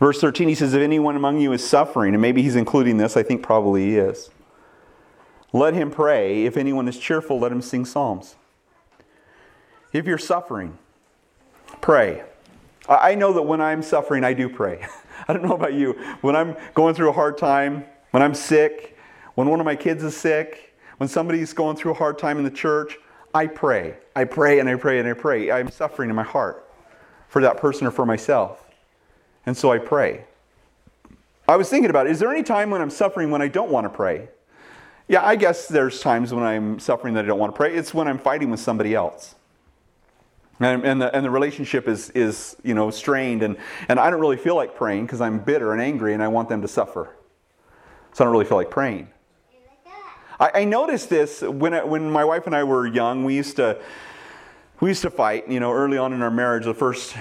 Verse 0.00 0.20
13, 0.20 0.48
he 0.48 0.54
says, 0.54 0.74
If 0.74 0.80
anyone 0.80 1.16
among 1.16 1.40
you 1.40 1.52
is 1.52 1.66
suffering, 1.66 2.14
and 2.14 2.22
maybe 2.22 2.42
he's 2.42 2.56
including 2.56 2.96
this, 2.96 3.16
I 3.16 3.22
think 3.22 3.42
probably 3.42 3.86
he 3.86 3.96
is, 3.96 4.30
let 5.52 5.74
him 5.74 5.90
pray. 5.90 6.44
If 6.44 6.56
anyone 6.56 6.88
is 6.88 6.98
cheerful, 6.98 7.38
let 7.38 7.52
him 7.52 7.62
sing 7.62 7.84
psalms. 7.84 8.36
If 9.92 10.06
you're 10.06 10.18
suffering, 10.18 10.78
pray. 11.80 12.22
I 12.88 13.14
know 13.14 13.32
that 13.32 13.42
when 13.42 13.60
I'm 13.60 13.82
suffering, 13.82 14.24
I 14.24 14.34
do 14.34 14.48
pray. 14.48 14.86
I 15.28 15.32
don't 15.32 15.42
know 15.42 15.54
about 15.54 15.74
you. 15.74 15.92
When 16.20 16.36
I'm 16.36 16.56
going 16.74 16.94
through 16.94 17.08
a 17.08 17.12
hard 17.12 17.38
time, 17.38 17.84
when 18.10 18.22
I'm 18.22 18.34
sick, 18.34 18.98
when 19.34 19.48
one 19.48 19.60
of 19.60 19.66
my 19.66 19.76
kids 19.76 20.04
is 20.04 20.16
sick, 20.16 20.74
when 20.98 21.08
somebody's 21.08 21.52
going 21.52 21.76
through 21.76 21.92
a 21.92 21.94
hard 21.94 22.18
time 22.18 22.38
in 22.38 22.44
the 22.44 22.50
church, 22.50 22.98
I 23.34 23.46
pray. 23.46 23.96
I 24.14 24.24
pray 24.24 24.60
and 24.60 24.68
I 24.68 24.76
pray 24.76 24.98
and 24.98 25.08
I 25.08 25.12
pray. 25.14 25.50
I'm 25.50 25.70
suffering 25.70 26.10
in 26.10 26.16
my 26.16 26.22
heart 26.22 26.70
for 27.28 27.42
that 27.42 27.56
person 27.56 27.86
or 27.86 27.90
for 27.90 28.06
myself. 28.06 28.64
And 29.46 29.56
so 29.56 29.72
I 29.72 29.78
pray. 29.78 30.24
I 31.48 31.56
was 31.56 31.68
thinking 31.68 31.90
about 31.90 32.06
it. 32.06 32.12
Is 32.12 32.20
there 32.20 32.30
any 32.30 32.42
time 32.42 32.70
when 32.70 32.80
I'm 32.80 32.90
suffering 32.90 33.30
when 33.30 33.42
I 33.42 33.48
don't 33.48 33.70
want 33.70 33.84
to 33.84 33.90
pray? 33.90 34.28
Yeah, 35.08 35.26
I 35.26 35.36
guess 35.36 35.68
there's 35.68 36.00
times 36.00 36.32
when 36.32 36.44
I'm 36.44 36.78
suffering 36.78 37.14
that 37.14 37.24
I 37.24 37.28
don't 37.28 37.38
want 37.38 37.52
to 37.52 37.56
pray. 37.56 37.74
It's 37.74 37.92
when 37.92 38.08
I'm 38.08 38.18
fighting 38.18 38.50
with 38.50 38.60
somebody 38.60 38.94
else. 38.94 39.34
And, 40.60 40.84
and, 40.84 41.02
the, 41.02 41.14
and 41.14 41.24
the 41.24 41.30
relationship 41.30 41.88
is, 41.88 42.10
is 42.10 42.56
you 42.62 42.74
know, 42.74 42.90
strained, 42.90 43.42
and, 43.42 43.56
and 43.88 43.98
I 43.98 44.08
don't 44.10 44.20
really 44.20 44.36
feel 44.36 44.54
like 44.54 44.76
praying 44.76 45.06
because 45.06 45.20
I'm 45.20 45.38
bitter 45.40 45.72
and 45.72 45.82
angry 45.82 46.14
and 46.14 46.22
I 46.22 46.28
want 46.28 46.48
them 46.48 46.62
to 46.62 46.68
suffer. 46.68 47.16
So 48.12 48.22
I 48.22 48.26
don't 48.26 48.32
really 48.32 48.44
feel 48.44 48.58
like 48.58 48.70
praying. 48.70 49.08
I, 50.38 50.50
I 50.54 50.64
noticed 50.64 51.08
this 51.08 51.42
when, 51.42 51.74
I, 51.74 51.82
when 51.82 52.10
my 52.10 52.24
wife 52.24 52.46
and 52.46 52.54
I 52.54 52.64
were 52.64 52.86
young. 52.86 53.24
We 53.24 53.34
used 53.34 53.56
to, 53.56 53.80
we 54.80 54.90
used 54.90 55.02
to 55.02 55.10
fight, 55.10 55.48
you 55.48 55.60
know, 55.60 55.72
early 55.72 55.98
on 55.98 56.12
in 56.12 56.22
our 56.22 56.30
marriage. 56.30 56.64
The 56.64 56.74
first 56.74 57.16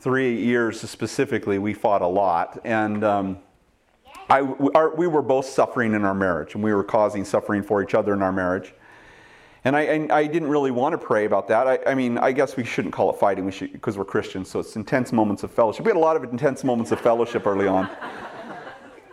three 0.00 0.36
years 0.36 0.80
specifically, 0.80 1.58
we 1.58 1.74
fought 1.74 2.02
a 2.02 2.06
lot. 2.06 2.60
And 2.64 3.04
um, 3.04 3.38
I, 4.28 4.40
our, 4.74 4.94
we 4.94 5.06
were 5.06 5.22
both 5.22 5.46
suffering 5.46 5.94
in 5.94 6.04
our 6.04 6.14
marriage, 6.14 6.54
and 6.54 6.62
we 6.62 6.74
were 6.74 6.84
causing 6.84 7.24
suffering 7.24 7.62
for 7.62 7.82
each 7.82 7.94
other 7.94 8.12
in 8.12 8.22
our 8.22 8.32
marriage. 8.32 8.74
And 9.66 9.74
I, 9.74 9.80
and 9.80 10.12
I 10.12 10.28
didn't 10.28 10.48
really 10.48 10.70
want 10.70 10.92
to 10.92 10.98
pray 10.98 11.24
about 11.24 11.48
that. 11.48 11.66
I, 11.66 11.80
I, 11.88 11.94
mean, 11.96 12.18
I 12.18 12.30
guess 12.30 12.56
we 12.56 12.62
shouldn't 12.62 12.94
call 12.94 13.12
it 13.12 13.18
fighting 13.18 13.50
because 13.72 13.98
we're 13.98 14.04
Christians, 14.04 14.48
so 14.48 14.60
it's 14.60 14.76
intense 14.76 15.12
moments 15.12 15.42
of 15.42 15.50
fellowship. 15.50 15.84
We 15.84 15.90
had 15.90 15.96
a 15.96 15.98
lot 15.98 16.14
of 16.14 16.22
intense 16.22 16.62
moments 16.62 16.92
of 16.92 17.00
fellowship 17.00 17.48
early 17.48 17.66
on. 17.66 17.90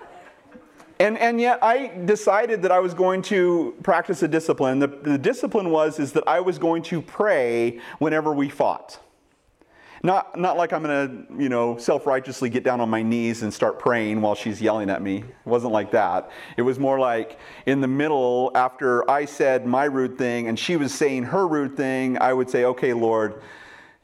and, 0.99 1.17
and 1.17 1.41
yet 1.41 1.57
I 1.63 1.87
decided 2.05 2.61
that 2.61 2.71
I 2.71 2.77
was 2.77 2.93
going 2.93 3.23
to 3.23 3.73
practice 3.81 4.21
a 4.21 4.27
discipline. 4.27 4.77
The, 4.77 4.89
the 4.89 5.17
discipline 5.17 5.71
was 5.71 5.97
is 5.97 6.11
that 6.11 6.27
I 6.27 6.39
was 6.39 6.59
going 6.59 6.83
to 6.83 7.01
pray 7.01 7.79
whenever 7.97 8.31
we 8.31 8.47
fought. 8.47 8.99
Not, 10.05 10.37
not 10.37 10.57
like 10.57 10.73
I'm 10.73 10.83
going 10.83 11.27
to, 11.27 11.41
you 11.41 11.47
know, 11.47 11.77
self-righteously 11.77 12.49
get 12.49 12.65
down 12.65 12.81
on 12.81 12.89
my 12.89 13.01
knees 13.01 13.41
and 13.41 13.53
start 13.53 13.79
praying 13.79 14.19
while 14.19 14.35
she's 14.35 14.61
yelling 14.61 14.89
at 14.89 15.01
me. 15.01 15.19
It 15.19 15.45
wasn't 15.45 15.71
like 15.71 15.91
that. 15.91 16.29
It 16.57 16.61
was 16.61 16.77
more 16.77 16.99
like 16.99 17.39
in 17.65 17.79
the 17.79 17.87
middle, 17.87 18.51
after 18.53 19.09
I 19.09 19.23
said 19.23 19.65
my 19.65 19.85
rude 19.85 20.17
thing 20.17 20.49
and 20.49 20.59
she 20.59 20.75
was 20.75 20.93
saying 20.93 21.23
her 21.23 21.47
rude 21.47 21.77
thing, 21.77 22.17
I 22.19 22.33
would 22.33 22.49
say, 22.49 22.65
okay, 22.65 22.91
Lord, 22.91 23.41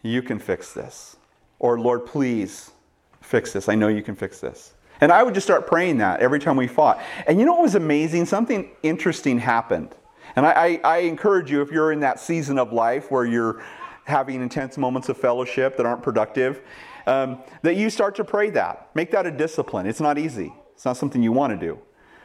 you 0.02 0.22
can 0.22 0.40
fix 0.40 0.74
this. 0.74 1.18
Or, 1.60 1.78
Lord, 1.78 2.06
please 2.06 2.72
fix 3.20 3.52
this. 3.52 3.68
I 3.68 3.76
know 3.76 3.90
you 3.90 4.02
can 4.02 4.16
fix 4.16 4.40
this. 4.40 4.76
And 5.02 5.12
I 5.12 5.22
would 5.22 5.34
just 5.34 5.46
start 5.46 5.68
praying 5.68 5.98
that 5.98 6.22
every 6.22 6.40
time 6.40 6.56
we 6.56 6.68
fought. 6.68 7.02
And 7.28 7.40
you 7.40 7.46
know 7.46 7.54
what 7.54 7.64
was 7.64 7.76
amazing? 7.76 8.26
Something 8.26 8.72
interesting 8.84 9.38
happened. 9.38 9.94
And 10.36 10.46
I, 10.46 10.52
I, 10.52 10.82
I, 10.84 10.98
encourage 11.00 11.52
you, 11.52 11.62
if 11.62 11.72
you're 11.72 11.92
in 11.92 12.02
that 12.02 12.20
season 12.20 12.60
of 12.60 12.72
life 12.72 13.10
where 13.10 13.26
you're 13.26 13.64
having 14.10 14.42
intense 14.42 14.78
moments 14.78 15.10
of 15.10 15.18
fellowship 15.18 15.78
that 15.78 15.86
aren't 15.86 16.04
productive, 16.04 16.62
um, 17.08 17.40
that 17.62 17.76
you 17.76 17.90
start 17.90 18.16
to 18.16 18.24
pray 18.24 18.50
that. 18.52 18.90
Make 18.94 19.12
that 19.12 19.26
a 19.26 19.32
discipline. 19.32 19.86
It's 19.88 20.02
not 20.02 20.18
easy, 20.18 20.54
it's 20.74 20.86
not 20.86 20.98
something 20.98 21.24
you 21.24 21.32
want 21.32 21.60
to 21.60 21.66
do, 21.66 21.80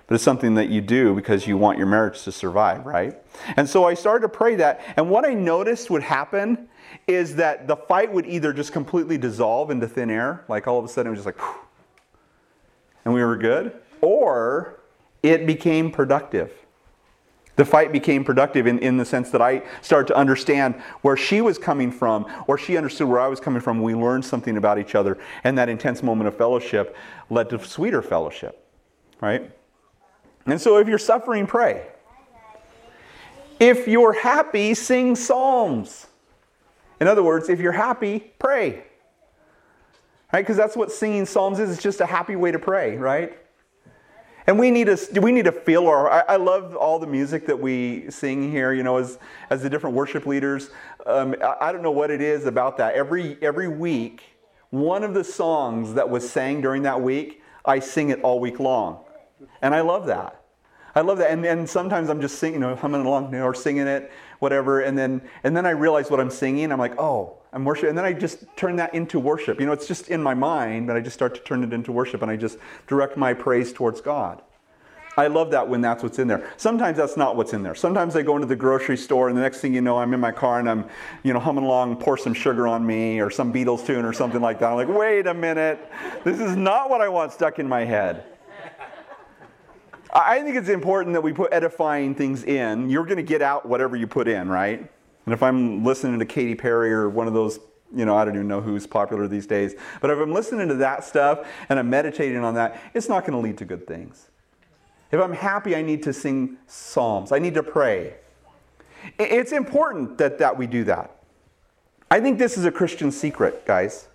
but 0.07 0.15
it's 0.15 0.25
something 0.25 0.55
that 0.55 0.69
you 0.69 0.81
do 0.81 1.15
because 1.15 1.47
you 1.47 1.57
want 1.57 1.79
your 1.79 1.87
marriage 1.87 2.23
to 2.25 2.33
survive, 2.33 2.85
right? 2.85 3.17
And 3.57 3.69
so 3.69 3.85
I 3.85 3.95
started 3.95 4.23
to 4.23 4.29
pray 4.29 4.57
that. 4.57 4.81
And 4.97 5.11
what 5.11 5.25
I 5.25 5.35
noticed 5.35 5.91
would 5.91 6.03
happen 6.03 6.69
is 7.07 7.37
that 7.37 7.67
the 7.67 7.77
fight 7.77 8.13
would 8.13 8.27
either 8.27 8.53
just 8.53 8.73
completely 8.73 9.19
dissolve 9.19 9.71
into 9.71 9.89
thin 9.89 10.11
air, 10.11 10.45
like 10.49 10.67
all 10.67 10.79
of 10.79 10.85
a 10.85 10.89
sudden 10.89 11.09
it 11.09 11.17
was 11.17 11.25
just 11.25 11.27
like, 11.27 11.39
and 13.05 13.13
we 13.13 13.23
were 13.23 13.37
good, 13.37 13.73
or 14.01 14.81
it 15.23 15.47
became 15.47 15.91
productive. 15.91 16.53
The 17.57 17.65
fight 17.65 17.93
became 17.93 18.25
productive 18.25 18.67
in, 18.67 18.79
in 18.81 18.97
the 18.97 19.05
sense 19.05 19.31
that 19.31 19.41
I 19.41 19.63
started 19.81 20.09
to 20.09 20.17
understand 20.17 20.75
where 21.03 21.17
she 21.17 21.41
was 21.41 21.57
coming 21.57 21.93
from, 21.93 22.27
or 22.47 22.59
she 22.59 22.77
understood 22.77 23.09
where 23.09 23.21
I 23.21 23.29
was 23.29 23.39
coming 23.39 23.61
from. 23.61 23.81
We 23.81 23.95
learned 23.95 24.25
something 24.25 24.57
about 24.57 24.79
each 24.79 24.95
other, 24.95 25.19
and 25.45 25.57
that 25.59 25.69
intense 25.69 26.03
moment 26.03 26.29
of 26.29 26.37
fellowship 26.37 26.97
led 27.31 27.51
to 27.51 27.65
sweeter 27.65 28.03
fellowship, 28.03 28.67
right? 29.21 29.51
And 30.47 30.61
so 30.61 30.79
if 30.79 30.89
you're 30.89 30.99
suffering, 30.99 31.47
pray. 31.47 31.87
If 33.61 33.87
you're 33.87 34.13
happy, 34.13 34.75
sing 34.75 35.15
psalms. 35.15 36.09
In 37.01 37.07
other 37.07 37.23
words, 37.23 37.49
if 37.49 37.61
you're 37.61 37.73
happy, 37.73 38.33
pray. 38.39 38.85
Right? 40.33 40.43
Because 40.43 40.57
that's 40.57 40.77
what 40.77 40.91
singing 40.91 41.27
psalms 41.27 41.61
is. 41.61 41.71
It's 41.71 41.83
just 41.83 42.01
a 42.01 42.07
happy 42.07 42.35
way 42.35 42.51
to 42.51 42.59
pray, 42.59 42.97
right? 42.97 43.39
And 44.47 44.59
we 44.59 44.71
need 44.71 44.87
to 44.89 45.21
we 45.21 45.33
need 45.33 45.47
to 45.47 45.53
feel 45.53 45.87
our. 45.87 46.11
I, 46.11 46.35
I, 46.35 46.37
love 46.37 46.77
all 46.77 46.99
the 46.99 47.07
music 47.07 47.47
that 47.47 47.59
we 47.59 48.11
sing 48.11 48.51
here. 48.51 48.75
You 48.75 48.83
know, 48.83 48.99
as 48.99 49.19
as 49.49 49.63
the 49.63 49.71
different 49.71 49.97
worship 49.97 50.27
leaders. 50.27 50.71
Um, 51.07 51.35
I, 51.43 51.69
I 51.69 51.73
don't 51.73 51.83
know 51.83 51.91
what 51.91 52.11
it 52.11 52.21
is 52.21 52.45
about 52.45 52.77
that. 52.77 52.95
Every 52.95 53.39
every 53.43 53.69
week, 53.69 54.23
one 54.69 55.03
of 55.03 55.15
the 55.15 55.25
songs 55.25 55.95
that 55.95 56.11
was 56.11 56.29
sang 56.29 56.61
during 56.61 56.83
that 56.83 57.01
week, 57.01 57.43
I 57.65 57.79
sing 57.79 58.11
it 58.11 58.21
all 58.21 58.39
week 58.39 58.61
long, 58.61 59.05
and 59.63 59.75
I 59.75 59.81
love 59.81 60.07
that. 60.07 60.45
I 60.95 61.01
love 61.01 61.19
that. 61.19 61.31
And, 61.31 61.45
and 61.45 61.69
sometimes 61.69 62.09
I'm 62.09 62.21
just 62.21 62.39
singing, 62.39 62.61
you 62.61 62.67
know, 62.67 62.77
humming 62.77 63.05
along 63.05 63.35
or 63.35 63.53
singing 63.53 63.87
it, 63.87 64.13
whatever. 64.45 64.83
And 64.83 64.97
then 64.97 65.23
and 65.43 65.57
then 65.57 65.67
I 65.67 65.71
realize 65.71 66.11
what 66.11 66.21
I'm 66.21 66.31
singing. 66.31 66.71
I'm 66.71 66.79
like, 66.79 66.97
oh, 67.01 67.39
I'm 67.53 67.65
worship. 67.65 67.89
And 67.89 67.99
then 67.99 68.05
I 68.05 68.13
just 68.13 68.45
turn 68.57 68.77
that 68.77 68.95
into 68.95 69.19
worship. 69.19 69.59
You 69.59 69.67
know, 69.67 69.73
it's 69.73 69.89
just 69.89 70.09
in 70.09 70.23
my 70.23 70.35
mind, 70.35 70.87
but 70.87 70.97
I 70.97 71.01
just 71.01 71.15
start 71.15 71.35
to 71.35 71.41
turn 71.41 71.65
it 71.65 71.73
into 71.73 71.91
worship 71.91 72.23
and 72.23 72.31
I 72.31 72.37
just 72.37 72.59
direct 72.87 73.17
my 73.17 73.33
praise 73.35 73.73
towards 73.73 74.01
God. 74.01 74.43
I 75.17 75.29
love 75.29 75.53
that 75.53 75.69
when 75.69 75.81
that's 75.81 76.03
what's 76.03 76.19
in 76.19 76.27
there. 76.27 76.51
Sometimes 76.57 76.97
that's 76.97 77.17
not 77.17 77.37
what's 77.37 77.53
in 77.53 77.63
there. 77.63 77.77
Sometimes 77.77 78.17
I 78.17 78.23
go 78.23 78.35
into 78.35 78.49
the 78.49 78.57
grocery 78.57 78.97
store 78.97 79.29
and 79.29 79.39
the 79.39 79.43
next 79.43 79.61
thing 79.61 79.73
you 79.73 79.81
know, 79.81 79.97
I'm 79.97 80.13
in 80.13 80.19
my 80.21 80.33
car 80.33 80.59
and 80.59 80.69
I'm, 80.69 80.89
you 81.23 81.33
know, 81.33 81.39
humming 81.39 81.65
along, 81.65 81.97
pour 81.99 82.19
some 82.19 82.35
sugar 82.35 82.67
on 82.67 82.85
me 82.85 83.21
or 83.21 83.31
some 83.31 83.53
Beatles 83.53 83.87
tune 83.87 84.05
or 84.05 84.13
something 84.13 84.41
like 84.41 84.59
that. 84.59 84.71
I'm 84.71 84.77
like, 84.77 84.89
wait 84.89 85.29
a 85.29 85.35
minute. 85.35 85.79
This 86.25 86.41
is 86.41 86.57
not 86.57 86.91
what 86.91 87.01
I 87.01 87.09
want 87.09 87.33
stuck 87.33 87.61
in 87.61 87.69
my 87.69 87.85
head. 87.85 88.25
I 90.15 90.41
think 90.43 90.57
it's 90.57 90.69
important 90.69 91.15
that 91.15 91.23
we 91.23 91.33
put 91.33 91.53
edifying 91.53 92.15
things 92.15 92.45
in. 92.45 92.89
You're 92.89 93.05
going 93.05 93.17
to 93.17 93.23
get 93.23 93.43
out 93.43 93.67
whatever 93.67 93.97
you 93.97 94.07
put 94.07 94.29
in, 94.29 94.49
right? 94.49 94.79
And 94.79 95.35
if 95.35 95.43
I'm 95.43 95.85
listening 95.85 96.19
to 96.21 96.25
Katy 96.25 96.55
Perry 96.55 96.93
or 96.93 97.09
one 97.09 97.27
of 97.27 97.35
those, 97.35 97.59
you 97.95 98.05
know, 98.05 98.17
I 98.17 98.25
don't 98.25 98.35
even 98.35 98.47
know 98.47 98.61
who's 98.61 98.87
popular 98.87 99.27
these 99.27 99.47
days, 99.47 99.75
but 100.01 100.11
if 100.11 100.19
I'm 100.19 100.33
listening 100.33 100.69
to 100.69 100.75
that 100.77 101.03
stuff 101.03 101.49
and 101.69 101.79
I'm 101.79 101.91
meditating 101.91 102.45
on 102.45 102.55
that, 102.55 102.81
it's 102.95 103.09
not 103.09 103.23
going 103.23 103.33
to 103.33 103.39
lead 103.39 103.59
to 103.59 103.65
good 103.65 103.87
things. 103.87 104.29
If 105.11 105.21
I'm 105.21 105.33
happy, 105.33 105.75
I 105.75 105.83
need 105.83 106.03
to 106.05 106.13
sing 106.13 106.59
psalms. 106.67 107.33
I 107.33 107.39
need 107.39 107.55
to 107.55 107.63
pray. 107.63 108.15
It's 109.19 109.53
important 109.53 110.19
that, 110.19 110.39
that 110.39 110.57
we 110.57 110.67
do 110.67 110.85
that. 110.85 111.11
I 112.11 112.21
think 112.21 112.39
this 112.39 112.57
is 112.57 112.65
a 112.65 112.71
Christian 112.71 113.11
secret, 113.11 113.67
guys. 113.67 114.09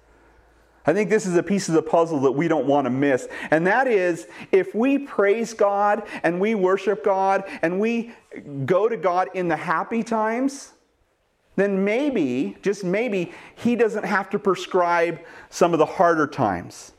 I 0.85 0.93
think 0.93 1.09
this 1.09 1.25
is 1.25 1.35
a 1.35 1.43
piece 1.43 1.67
of 1.67 1.75
the 1.75 1.81
puzzle 1.81 2.21
that 2.21 2.31
we 2.31 2.47
don't 2.47 2.65
want 2.65 2.85
to 2.85 2.89
miss. 2.89 3.27
And 3.51 3.67
that 3.67 3.87
is 3.87 4.27
if 4.51 4.73
we 4.73 4.97
praise 4.97 5.53
God 5.53 6.03
and 6.23 6.39
we 6.39 6.55
worship 6.55 7.03
God 7.03 7.43
and 7.61 7.79
we 7.79 8.11
go 8.65 8.87
to 8.87 8.97
God 8.97 9.29
in 9.33 9.47
the 9.47 9.57
happy 9.57 10.03
times, 10.03 10.73
then 11.55 11.83
maybe, 11.83 12.57
just 12.61 12.83
maybe, 12.83 13.33
He 13.55 13.75
doesn't 13.75 14.05
have 14.05 14.29
to 14.29 14.39
prescribe 14.39 15.19
some 15.49 15.73
of 15.73 15.79
the 15.79 15.85
harder 15.85 16.25
times. 16.25 16.93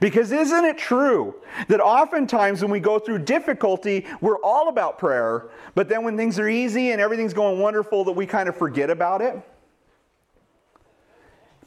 Because 0.00 0.30
isn't 0.30 0.64
it 0.64 0.78
true 0.78 1.34
that 1.68 1.80
oftentimes 1.80 2.62
when 2.62 2.70
we 2.70 2.78
go 2.78 2.98
through 2.98 3.20
difficulty, 3.20 4.06
we're 4.20 4.38
all 4.38 4.68
about 4.68 4.98
prayer, 4.98 5.48
but 5.74 5.88
then 5.88 6.04
when 6.04 6.16
things 6.16 6.38
are 6.38 6.48
easy 6.48 6.92
and 6.92 7.00
everything's 7.00 7.34
going 7.34 7.58
wonderful, 7.58 8.04
that 8.04 8.12
we 8.12 8.26
kind 8.26 8.48
of 8.48 8.56
forget 8.56 8.90
about 8.90 9.22
it? 9.22 9.40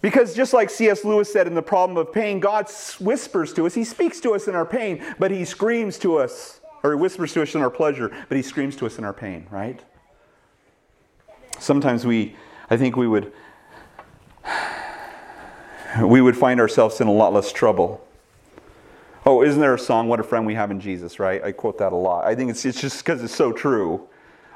Because 0.06 0.36
just 0.36 0.54
like 0.54 0.70
C.S. 0.70 1.04
Lewis 1.04 1.34
said 1.34 1.48
in 1.48 1.56
The 1.56 1.64
Problem 1.64 1.98
of 1.98 2.14
Pain, 2.14 2.40
God 2.40 2.70
whispers 3.00 3.52
to 3.54 3.66
us, 3.66 3.74
He 3.74 3.84
speaks 3.84 4.20
to 4.20 4.36
us 4.36 4.48
in 4.48 4.54
our 4.54 4.64
pain, 4.64 5.04
but 5.18 5.32
He 5.32 5.44
screams 5.46 5.98
to 5.98 6.18
us, 6.18 6.62
or 6.84 6.92
He 6.92 6.96
whispers 6.96 7.34
to 7.34 7.42
us 7.42 7.56
in 7.56 7.64
our 7.64 7.72
pleasure, 7.72 8.16
but 8.30 8.36
He 8.36 8.44
screams 8.44 8.76
to 8.76 8.86
us 8.86 9.00
in 9.00 9.04
our 9.04 9.14
pain, 9.14 9.48
right? 9.50 9.82
Sometimes 11.58 12.06
we, 12.06 12.36
I 12.70 12.78
think 12.78 12.96
we 12.96 13.08
would, 13.08 13.34
we 16.04 16.22
would 16.22 16.38
find 16.38 16.60
ourselves 16.60 17.02
in 17.02 17.08
a 17.08 17.12
lot 17.12 17.34
less 17.34 17.52
trouble. 17.52 18.08
Oh, 19.26 19.42
isn't 19.42 19.60
there 19.60 19.74
a 19.74 19.80
song, 19.80 20.08
What 20.08 20.20
a 20.20 20.24
Friend 20.24 20.46
We 20.46 20.54
Have 20.54 20.70
in 20.70 20.80
Jesus, 20.80 21.18
right? 21.18 21.44
I 21.44 21.52
quote 21.52 21.80
that 21.80 21.94
a 21.94 21.96
lot. 21.96 22.26
I 22.26 22.36
think 22.36 22.52
it's, 22.52 22.64
it's 22.64 22.80
just 22.80 23.04
because 23.04 23.24
it's 23.24 23.36
so 23.36 23.52
true. 23.52 24.08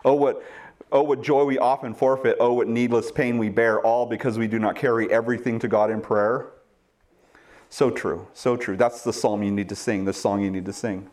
Oh, 0.06 0.14
what, 0.14 0.44
Oh, 0.92 1.04
what 1.04 1.22
joy 1.22 1.44
we 1.44 1.60
often 1.60 1.94
forfeit. 1.94 2.38
Oh, 2.40 2.54
what 2.54 2.68
needless 2.68 3.12
pain 3.12 3.38
we 3.38 3.50
bear, 3.50 3.80
all 3.80 4.06
because 4.06 4.40
we 4.40 4.48
do 4.48 4.58
not 4.58 4.76
carry 4.76 5.12
everything 5.12 5.60
to 5.60 5.68
God 5.68 5.92
in 5.92 6.02
prayer. 6.02 6.48
So 7.70 7.92
true, 7.92 8.28
so 8.34 8.58
true. 8.58 8.76
That's 8.76 9.04
the 9.04 9.14
psalm 9.14 9.44
you 9.44 9.52
need 9.52 9.70
to 9.70 9.76
sing, 9.76 10.06
the 10.06 10.14
song 10.14 10.42
you 10.42 10.50
need 10.50 10.66
to 10.66 10.74
sing. 10.74 11.08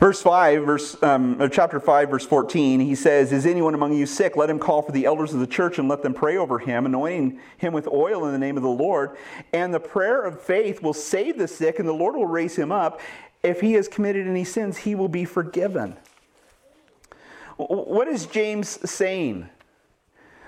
Verse 0.00 0.22
5, 0.22 0.64
verse, 0.64 1.02
um, 1.02 1.50
chapter 1.50 1.80
5, 1.80 2.08
verse 2.08 2.24
14, 2.24 2.78
he 2.78 2.94
says, 2.94 3.32
Is 3.32 3.44
anyone 3.44 3.74
among 3.74 3.92
you 3.94 4.06
sick? 4.06 4.36
Let 4.36 4.48
him 4.48 4.60
call 4.60 4.80
for 4.80 4.92
the 4.92 5.04
elders 5.04 5.34
of 5.34 5.40
the 5.40 5.46
church 5.46 5.78
and 5.78 5.88
let 5.88 6.02
them 6.02 6.14
pray 6.14 6.36
over 6.36 6.60
him, 6.60 6.86
anointing 6.86 7.40
him 7.56 7.72
with 7.72 7.88
oil 7.88 8.24
in 8.24 8.32
the 8.32 8.38
name 8.38 8.56
of 8.56 8.62
the 8.62 8.68
Lord. 8.68 9.16
And 9.52 9.74
the 9.74 9.80
prayer 9.80 10.22
of 10.22 10.40
faith 10.40 10.82
will 10.82 10.94
save 10.94 11.36
the 11.36 11.48
sick, 11.48 11.80
and 11.80 11.88
the 11.88 11.92
Lord 11.92 12.14
will 12.14 12.26
raise 12.26 12.54
him 12.54 12.70
up. 12.70 13.00
If 13.42 13.60
he 13.60 13.72
has 13.72 13.88
committed 13.88 14.28
any 14.28 14.44
sins, 14.44 14.78
he 14.78 14.94
will 14.94 15.08
be 15.08 15.24
forgiven. 15.24 15.96
What 17.58 18.08
is 18.08 18.26
James 18.26 18.78
saying? 18.88 19.48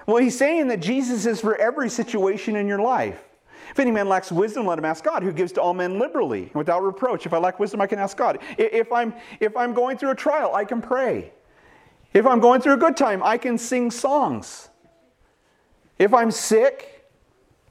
Well, 0.07 0.17
he's 0.17 0.39
saying 0.39 0.69
that 0.69 0.81
Jesus 0.81 1.27
is 1.27 1.41
for 1.41 1.57
every 1.57 1.91
situation 1.91 2.57
in 2.57 2.67
your 2.67 2.81
life. 2.81 3.21
If 3.71 3.79
any 3.79 3.91
man 3.91 4.09
lacks 4.09 4.33
wisdom, 4.33 4.67
let 4.67 4.79
him 4.79 4.85
ask 4.85 5.05
God, 5.05 5.23
who 5.23 5.33
gives 5.33 5.53
to 5.53 5.61
all 5.61 5.75
men 5.75 5.99
liberally, 5.99 6.51
without 6.55 6.83
reproach. 6.83 7.27
If 7.27 7.33
I 7.33 7.39
lack 7.39 7.61
wisdom, 7.61 7.81
I 7.81 7.87
can 7.87 7.99
ask 7.99 8.17
God. 8.17 8.39
If 8.59 8.91
I'm, 8.93 9.13
if 9.39 9.57
I'm 9.57 9.75
going 9.75 9.99
through 9.99 10.11
a 10.11 10.15
trial, 10.17 10.55
I 10.55 10.65
can 10.65 10.81
pray. 10.81 11.33
If 12.13 12.27
I'm 12.27 12.41
going 12.41 12.61
through 12.61 12.75
a 12.75 12.79
good 12.79 12.97
time, 12.97 13.23
I 13.23 13.39
can 13.39 13.59
sing 13.59 13.91
songs. 13.91 14.69
If 15.99 16.15
I'm 16.15 16.31
sick, 16.31 17.09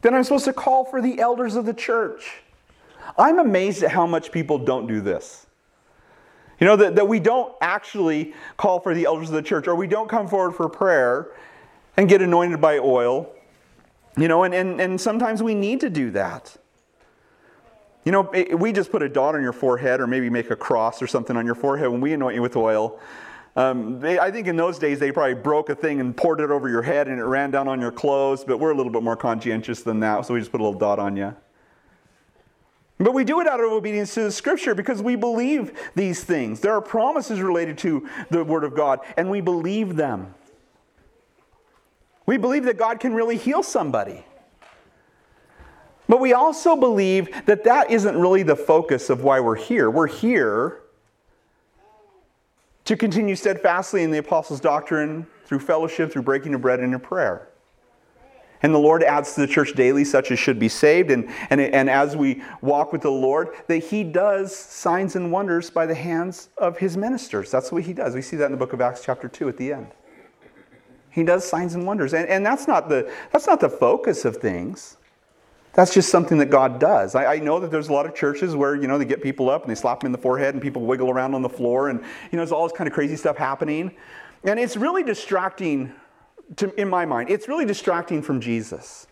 then 0.02 0.14
I'm 0.14 0.24
supposed 0.24 0.46
to 0.46 0.54
call 0.54 0.86
for 0.86 1.02
the 1.02 1.20
elders 1.20 1.56
of 1.56 1.66
the 1.66 1.74
church. 1.74 2.42
I'm 3.18 3.40
amazed 3.40 3.84
at 3.84 3.92
how 3.92 4.06
much 4.06 4.32
people 4.32 4.58
don't 4.58 4.88
do 4.88 5.02
this. 5.02 5.46
You 6.60 6.68
know, 6.68 6.76
that, 6.76 6.96
that 6.96 7.08
we 7.08 7.20
don't 7.20 7.54
actually 7.62 8.34
call 8.58 8.80
for 8.80 8.94
the 8.94 9.06
elders 9.06 9.30
of 9.30 9.36
the 9.36 9.42
church, 9.42 9.68
or 9.68 9.76
we 9.76 9.88
don't 9.88 10.10
come 10.10 10.28
forward 10.28 10.52
for 10.52 10.68
prayer 10.68 11.32
and 11.96 12.10
get 12.10 12.22
anointed 12.22 12.60
by 12.60 12.78
oil. 12.78 13.34
You 14.18 14.28
know, 14.28 14.44
and, 14.44 14.54
and, 14.54 14.82
and 14.82 15.00
sometimes 15.00 15.42
we 15.42 15.56
need 15.56 15.80
to 15.82 15.90
do 15.90 16.12
that. 16.12 16.58
You 18.04 18.12
know, 18.12 18.32
we 18.58 18.72
just 18.72 18.92
put 18.92 19.02
a 19.02 19.10
dot 19.10 19.36
on 19.36 19.42
your 19.42 19.54
forehead, 19.54 20.02
or 20.02 20.08
maybe 20.08 20.30
make 20.30 20.50
a 20.52 20.56
cross 20.56 21.02
or 21.02 21.08
something 21.08 21.38
on 21.38 21.46
your 21.46 21.56
forehead 21.56 21.90
when 21.90 22.02
we 22.02 22.14
anoint 22.14 22.36
you 22.36 22.42
with 22.42 22.56
oil. 22.56 23.00
Um, 23.56 24.00
they, 24.00 24.20
I 24.20 24.32
think 24.32 24.48
in 24.48 24.56
those 24.56 24.80
days 24.80 25.00
they 25.00 25.12
probably 25.12 25.34
broke 25.34 25.70
a 25.70 25.76
thing 25.76 26.00
and 26.00 26.16
poured 26.16 26.40
it 26.40 26.50
over 26.50 26.70
your 26.70 26.82
head 26.82 27.08
and 27.08 27.20
it 27.20 27.24
ran 27.24 27.52
down 27.52 27.68
on 27.68 27.82
your 27.82 27.92
clothes, 27.92 28.44
but 28.44 28.58
we're 28.58 28.72
a 28.72 28.76
little 28.76 28.92
bit 28.92 29.04
more 29.04 29.18
conscientious 29.18 29.84
than 29.84 30.00
that, 30.00 30.26
so 30.26 30.34
we 30.34 30.40
just 30.40 30.52
put 30.52 30.62
a 30.62 30.64
little 30.64 30.80
dot 30.80 31.00
on 31.00 31.18
you. 31.18 31.36
But 33.00 33.14
we 33.14 33.24
do 33.24 33.40
it 33.40 33.48
out 33.48 33.62
of 33.62 33.72
obedience 33.72 34.14
to 34.16 34.24
the 34.24 34.32
scripture 34.32 34.76
because 34.76 35.02
we 35.02 35.16
believe 35.16 35.72
these 35.96 36.22
things. 36.22 36.60
There 36.60 36.74
are 36.74 36.82
promises 36.82 37.42
related 37.42 37.78
to 37.80 38.08
the 38.30 38.44
word 38.44 38.66
of 38.66 38.76
God, 38.76 39.00
and 39.16 39.30
we 39.30 39.40
believe 39.40 39.96
them. 39.96 40.36
We 42.26 42.38
believe 42.38 42.66
that 42.66 42.78
God 42.78 43.00
can 43.00 43.14
really 43.14 43.38
heal 43.38 43.64
somebody. 43.64 44.26
But 46.10 46.20
we 46.20 46.34
also 46.34 46.76
believe 46.76 47.46
that 47.46 47.64
that 47.64 47.90
isn't 47.90 48.18
really 48.18 48.44
the 48.44 48.56
focus 48.56 49.10
of 49.10 49.24
why 49.24 49.40
we're 49.40 49.56
here. 49.56 49.90
We're 49.90 50.08
here 50.08 50.82
to 52.84 52.98
continue 52.98 53.36
steadfastly 53.36 54.04
in 54.04 54.12
the 54.12 54.18
apostles' 54.18 54.60
doctrine 54.60 55.26
through 55.46 55.60
fellowship, 55.60 56.12
through 56.12 56.24
breaking 56.24 56.54
of 56.54 56.62
bread, 56.62 56.80
and 56.82 56.94
in 56.94 57.00
prayer. 57.00 57.48
And 58.62 58.74
the 58.74 58.80
Lord 58.80 59.04
adds 59.04 59.36
to 59.36 59.42
the 59.42 59.48
church 59.48 59.74
daily 59.74 60.04
such 60.04 60.32
as 60.32 60.40
should 60.40 60.60
be 60.60 60.68
saved. 60.68 61.12
And, 61.12 61.30
and, 61.50 61.62
and 61.62 61.90
as 61.90 62.18
we 62.18 62.44
walk 62.62 62.92
with 62.92 63.02
the 63.02 63.12
Lord, 63.12 63.50
that 63.68 63.78
He 63.78 64.04
does 64.04 64.56
signs 64.56 65.16
and 65.16 65.32
wonders 65.32 65.70
by 65.70 65.86
the 65.86 65.96
hands 65.96 66.50
of 66.58 66.78
His 66.78 66.98
ministers. 66.98 67.52
That's 67.52 67.72
what 67.72 67.84
He 67.84 67.94
does. 67.94 68.16
We 68.16 68.22
see 68.22 68.36
that 68.38 68.46
in 68.46 68.52
the 68.52 68.58
book 68.58 68.74
of 68.74 68.82
Acts, 68.82 69.02
chapter 69.04 69.30
2, 69.30 69.48
at 69.50 69.58
the 69.58 69.74
end. 69.74 69.88
He 71.12 71.24
does 71.24 71.48
signs 71.48 71.74
and 71.76 71.86
wonders. 71.88 72.14
And, 72.14 72.28
and 72.28 72.46
that's, 72.46 72.68
not 72.68 72.90
the, 72.90 73.12
that's 73.32 73.48
not 73.48 73.60
the 73.60 73.70
focus 73.70 74.26
of 74.26 74.38
things. 74.38 74.98
That's 75.74 75.94
just 75.94 76.10
something 76.10 76.38
that 76.40 76.50
God 76.50 76.80
does. 76.80 77.16
I, 77.16 77.36
I, 77.36 77.40
know 77.40 77.60
that 77.60 77.72
there's 77.72 77.90
a 77.90 77.94
lot 77.94 78.06
of 78.06 78.16
churches 78.16 78.56
where, 78.56 78.76
you 78.76 78.88
know, 78.88 78.98
they 78.98 79.06
get 79.06 79.22
people 79.22 79.50
up 79.50 79.62
and 79.62 79.72
they 79.72 79.76
slap 79.76 80.00
them 80.00 80.08
in 80.08 80.12
the 80.12 80.18
forehead 80.18 80.56
and 80.56 80.62
people 80.62 80.82
wiggle 80.82 81.10
around 81.10 81.36
on 81.36 81.42
the 81.42 81.50
floor 81.50 81.90
and, 81.90 82.00
you 82.00 82.06
know, 82.34 82.38
there's 82.38 82.52
all 82.52 82.68
this 82.68 82.76
kind 82.76 82.88
of 82.88 82.94
crazy 82.94 83.16
stuff 83.16 83.38
happening. 83.38 83.96
And 84.44 84.60
it's 84.60 84.76
really 84.76 85.04
distracting 85.04 85.94
to, 86.58 86.74
in 86.80 86.90
my 86.90 87.06
mind, 87.06 87.30
it's 87.30 87.48
really 87.48 87.66
distracting 87.66 88.22
from 88.22 88.42
Jesus. 88.42 89.08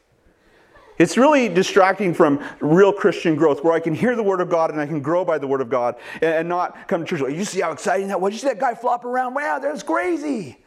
It's 0.98 1.16
really 1.16 1.48
distracting 1.48 2.14
from 2.14 2.44
real 2.60 2.92
Christian 2.92 3.36
growth 3.36 3.64
where 3.64 3.74
I 3.74 3.80
can 3.80 3.94
hear 3.94 4.16
the 4.16 4.24
Word 4.24 4.42
of 4.42 4.50
God 4.50 4.72
and 4.72 4.82
I 4.82 4.88
can 4.88 5.00
grow 5.00 5.24
by 5.24 5.38
the 5.38 5.46
Word 5.46 5.62
of 5.62 5.70
God 5.70 5.96
and 6.22 6.50
not 6.50 6.88
come 6.88 7.06
to 7.06 7.18
church 7.18 7.34
you 7.34 7.46
see 7.46 7.62
how 7.62 7.72
exciting 7.72 8.08
that 8.08 8.20
was? 8.20 8.34
You 8.34 8.40
see 8.40 8.48
that 8.48 8.60
guy 8.60 8.74
flop 8.74 9.06
around? 9.06 9.36
Wow, 9.36 9.60
that's 9.60 9.84
crazy. 9.84 10.58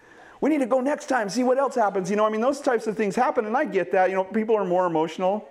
We 0.40 0.48
need 0.48 0.60
to 0.60 0.66
go 0.66 0.80
next 0.80 1.06
time, 1.06 1.28
see 1.28 1.42
what 1.42 1.58
else 1.58 1.74
happens. 1.74 2.08
You 2.08 2.16
know, 2.16 2.24
I 2.24 2.30
mean, 2.30 2.40
those 2.40 2.60
types 2.60 2.86
of 2.86 2.96
things 2.96 3.14
happen, 3.14 3.44
and 3.44 3.56
I 3.56 3.64
get 3.64 3.92
that. 3.92 4.08
You 4.08 4.16
know, 4.16 4.24
people 4.24 4.56
are 4.56 4.64
more 4.64 4.86
emotional. 4.86 5.46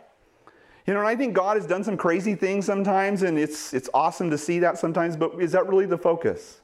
You 0.87 0.93
know, 0.93 1.01
and 1.01 1.07
I 1.07 1.15
think 1.15 1.35
God 1.35 1.57
has 1.57 1.67
done 1.67 1.83
some 1.83 1.97
crazy 1.97 2.33
things 2.33 2.65
sometimes, 2.65 3.21
and 3.21 3.37
it's, 3.37 3.73
it's 3.73 3.89
awesome 3.93 4.31
to 4.31 4.37
see 4.37 4.59
that 4.59 4.79
sometimes, 4.79 5.15
but 5.15 5.39
is 5.39 5.51
that 5.51 5.67
really 5.67 5.85
the 5.85 5.97
focus? 5.97 6.61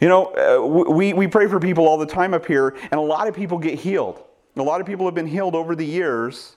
You 0.00 0.08
know, 0.08 0.32
uh, 0.34 0.90
we, 0.90 1.12
we 1.12 1.26
pray 1.26 1.46
for 1.46 1.60
people 1.60 1.86
all 1.86 1.98
the 1.98 2.06
time 2.06 2.32
up 2.32 2.46
here, 2.46 2.74
and 2.90 2.94
a 2.94 3.00
lot 3.00 3.28
of 3.28 3.34
people 3.34 3.58
get 3.58 3.78
healed. 3.78 4.24
A 4.56 4.62
lot 4.62 4.80
of 4.80 4.86
people 4.86 5.04
have 5.06 5.14
been 5.14 5.26
healed 5.26 5.54
over 5.54 5.76
the 5.76 5.84
years, 5.84 6.56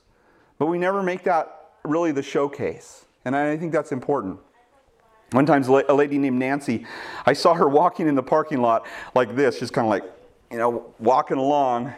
but 0.58 0.68
we 0.68 0.78
never 0.78 1.04
make 1.04 1.24
that 1.24 1.72
really 1.84 2.12
the 2.12 2.24
showcase. 2.24 3.06
And 3.26 3.36
I 3.36 3.58
think 3.58 3.72
that's 3.72 3.92
important. 3.92 4.40
One 5.32 5.46
time, 5.46 5.64
a 5.64 5.94
lady 5.94 6.18
named 6.18 6.38
Nancy, 6.38 6.86
I 7.26 7.34
saw 7.34 7.54
her 7.54 7.68
walking 7.68 8.08
in 8.08 8.16
the 8.16 8.24
parking 8.24 8.62
lot 8.62 8.86
like 9.16 9.36
this, 9.36 9.60
just 9.60 9.74
kind 9.74 9.86
of 9.86 9.90
like, 9.90 10.04
you 10.52 10.58
know, 10.58 10.94
walking 11.00 11.38
along. 11.38 11.94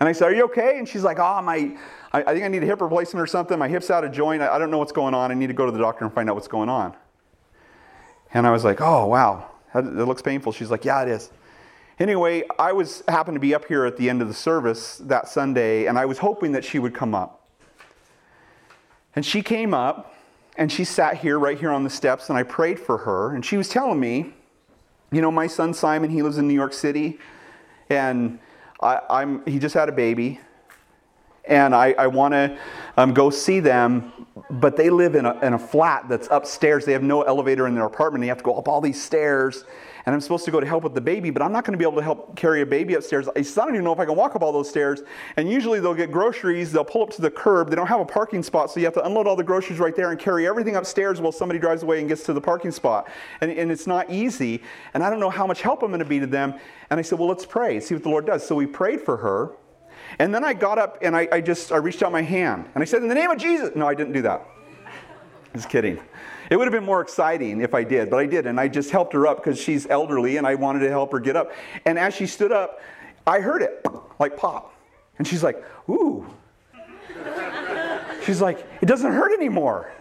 And 0.00 0.08
I 0.08 0.12
said, 0.12 0.28
Are 0.28 0.34
you 0.34 0.44
okay? 0.44 0.78
And 0.78 0.88
she's 0.88 1.04
like, 1.04 1.18
Oh, 1.18 1.40
my, 1.40 1.76
I, 2.12 2.22
I 2.22 2.32
think 2.32 2.44
I 2.44 2.48
need 2.48 2.62
a 2.62 2.66
hip 2.66 2.80
replacement 2.80 3.22
or 3.22 3.26
something. 3.26 3.58
My 3.58 3.68
hip's 3.68 3.90
out 3.90 4.04
of 4.04 4.12
joint. 4.12 4.42
I, 4.42 4.56
I 4.56 4.58
don't 4.58 4.70
know 4.70 4.78
what's 4.78 4.92
going 4.92 5.14
on. 5.14 5.30
I 5.30 5.34
need 5.34 5.46
to 5.46 5.52
go 5.52 5.66
to 5.66 5.72
the 5.72 5.78
doctor 5.78 6.04
and 6.04 6.12
find 6.12 6.28
out 6.28 6.34
what's 6.34 6.48
going 6.48 6.68
on. 6.68 6.96
And 8.34 8.46
I 8.46 8.50
was 8.50 8.64
like, 8.64 8.80
Oh, 8.80 9.06
wow. 9.06 9.50
It 9.74 9.84
looks 9.84 10.22
painful. 10.22 10.52
She's 10.52 10.70
like, 10.70 10.84
Yeah, 10.84 11.02
it 11.02 11.08
is. 11.08 11.30
Anyway, 11.98 12.44
I 12.58 12.72
was 12.72 13.02
happened 13.08 13.34
to 13.36 13.40
be 13.40 13.54
up 13.54 13.64
here 13.64 13.84
at 13.84 13.96
the 13.96 14.08
end 14.08 14.22
of 14.22 14.28
the 14.28 14.34
service 14.34 14.98
that 14.98 15.28
Sunday, 15.28 15.86
and 15.86 15.98
I 15.98 16.04
was 16.04 16.18
hoping 16.18 16.52
that 16.52 16.64
she 16.64 16.78
would 16.78 16.94
come 16.94 17.12
up. 17.12 17.48
And 19.16 19.26
she 19.26 19.42
came 19.42 19.74
up, 19.74 20.14
and 20.56 20.70
she 20.70 20.84
sat 20.84 21.16
here, 21.16 21.38
right 21.40 21.58
here 21.58 21.70
on 21.70 21.82
the 21.82 21.90
steps, 21.90 22.28
and 22.28 22.38
I 22.38 22.44
prayed 22.44 22.78
for 22.78 22.98
her. 22.98 23.34
And 23.34 23.44
she 23.44 23.56
was 23.56 23.68
telling 23.68 23.98
me, 23.98 24.32
you 25.10 25.20
know, 25.20 25.32
my 25.32 25.48
son 25.48 25.74
Simon, 25.74 26.10
he 26.10 26.22
lives 26.22 26.38
in 26.38 26.46
New 26.46 26.54
York 26.54 26.72
City, 26.72 27.18
and 27.90 28.38
I, 28.80 29.22
am 29.22 29.44
he 29.44 29.58
just 29.58 29.74
had 29.74 29.88
a 29.88 29.92
baby, 29.92 30.40
and 31.48 31.74
I, 31.74 31.94
I 31.98 32.06
want 32.06 32.32
to 32.32 32.56
um, 32.96 33.14
go 33.14 33.30
see 33.30 33.58
them, 33.58 34.12
but 34.50 34.76
they 34.76 34.90
live 34.90 35.14
in 35.14 35.26
a, 35.26 35.38
in 35.40 35.54
a 35.54 35.58
flat 35.58 36.08
that's 36.08 36.28
upstairs. 36.30 36.84
They 36.84 36.92
have 36.92 37.02
no 37.02 37.22
elevator 37.22 37.66
in 37.66 37.74
their 37.74 37.86
apartment. 37.86 38.22
They 38.22 38.28
have 38.28 38.38
to 38.38 38.44
go 38.44 38.54
up 38.54 38.68
all 38.68 38.80
these 38.80 39.02
stairs. 39.02 39.64
And 40.06 40.14
I'm 40.14 40.22
supposed 40.22 40.46
to 40.46 40.50
go 40.50 40.58
to 40.58 40.66
help 40.66 40.84
with 40.84 40.94
the 40.94 41.02
baby, 41.02 41.28
but 41.28 41.42
I'm 41.42 41.52
not 41.52 41.64
going 41.64 41.72
to 41.72 41.78
be 41.78 41.84
able 41.84 41.96
to 41.96 42.02
help 42.02 42.34
carry 42.34 42.62
a 42.62 42.66
baby 42.66 42.94
upstairs. 42.94 43.28
I 43.28 43.42
don't 43.42 43.74
even 43.74 43.84
know 43.84 43.92
if 43.92 43.98
I 43.98 44.06
can 44.06 44.16
walk 44.16 44.36
up 44.36 44.42
all 44.42 44.52
those 44.52 44.70
stairs. 44.70 45.02
And 45.36 45.50
usually 45.50 45.80
they'll 45.80 45.92
get 45.92 46.10
groceries, 46.10 46.72
they'll 46.72 46.84
pull 46.84 47.02
up 47.02 47.10
to 47.10 47.20
the 47.20 47.30
curb. 47.30 47.68
They 47.68 47.76
don't 47.76 47.88
have 47.88 48.00
a 48.00 48.06
parking 48.06 48.42
spot, 48.42 48.70
so 48.70 48.80
you 48.80 48.86
have 48.86 48.94
to 48.94 49.04
unload 49.04 49.26
all 49.26 49.36
the 49.36 49.44
groceries 49.44 49.78
right 49.78 49.94
there 49.94 50.10
and 50.10 50.18
carry 50.18 50.46
everything 50.46 50.76
upstairs 50.76 51.20
while 51.20 51.32
somebody 51.32 51.58
drives 51.58 51.82
away 51.82 51.98
and 51.98 52.08
gets 52.08 52.22
to 52.24 52.32
the 52.32 52.40
parking 52.40 52.70
spot. 52.70 53.08
And, 53.42 53.50
and 53.50 53.70
it's 53.70 53.86
not 53.86 54.10
easy. 54.10 54.62
And 54.94 55.02
I 55.02 55.10
don't 55.10 55.20
know 55.20 55.30
how 55.30 55.46
much 55.46 55.60
help 55.60 55.82
I'm 55.82 55.90
going 55.90 55.98
to 55.98 56.06
be 56.06 56.20
to 56.20 56.26
them. 56.26 56.54
And 56.88 56.98
I 56.98 57.02
said, 57.02 57.18
Well, 57.18 57.28
let's 57.28 57.44
pray, 57.44 57.78
see 57.80 57.94
what 57.94 58.02
the 58.02 58.10
Lord 58.10 58.26
does. 58.26 58.46
So 58.46 58.54
we 58.54 58.66
prayed 58.66 59.02
for 59.02 59.18
her. 59.18 59.56
And 60.18 60.34
then 60.34 60.44
I 60.44 60.52
got 60.52 60.78
up 60.78 60.98
and 61.00 61.16
I, 61.16 61.28
I 61.30 61.40
just 61.40 61.70
I 61.70 61.76
reached 61.76 62.02
out 62.02 62.10
my 62.10 62.22
hand 62.22 62.68
and 62.74 62.82
I 62.82 62.84
said, 62.84 63.02
In 63.02 63.08
the 63.08 63.14
name 63.14 63.30
of 63.30 63.38
Jesus. 63.38 63.70
No, 63.74 63.86
I 63.86 63.94
didn't 63.94 64.12
do 64.12 64.22
that. 64.22 64.46
Just 65.54 65.68
kidding. 65.68 65.98
It 66.50 66.56
would 66.56 66.66
have 66.66 66.72
been 66.72 66.84
more 66.84 67.00
exciting 67.00 67.60
if 67.60 67.74
I 67.74 67.84
did, 67.84 68.10
but 68.10 68.18
I 68.18 68.26
did. 68.26 68.46
And 68.46 68.58
I 68.58 68.68
just 68.68 68.90
helped 68.90 69.12
her 69.12 69.26
up 69.26 69.38
because 69.38 69.60
she's 69.60 69.86
elderly 69.86 70.36
and 70.38 70.46
I 70.46 70.54
wanted 70.54 70.80
to 70.80 70.88
help 70.88 71.12
her 71.12 71.20
get 71.20 71.36
up. 71.36 71.52
And 71.84 71.98
as 71.98 72.14
she 72.14 72.26
stood 72.26 72.52
up, 72.52 72.80
I 73.26 73.40
heard 73.40 73.62
it 73.62 73.86
like 74.18 74.36
pop. 74.36 74.74
And 75.18 75.26
she's 75.26 75.42
like, 75.42 75.62
Ooh. 75.88 76.26
She's 78.24 78.40
like, 78.40 78.66
It 78.80 78.86
doesn't 78.86 79.12
hurt 79.12 79.32
anymore. 79.32 79.92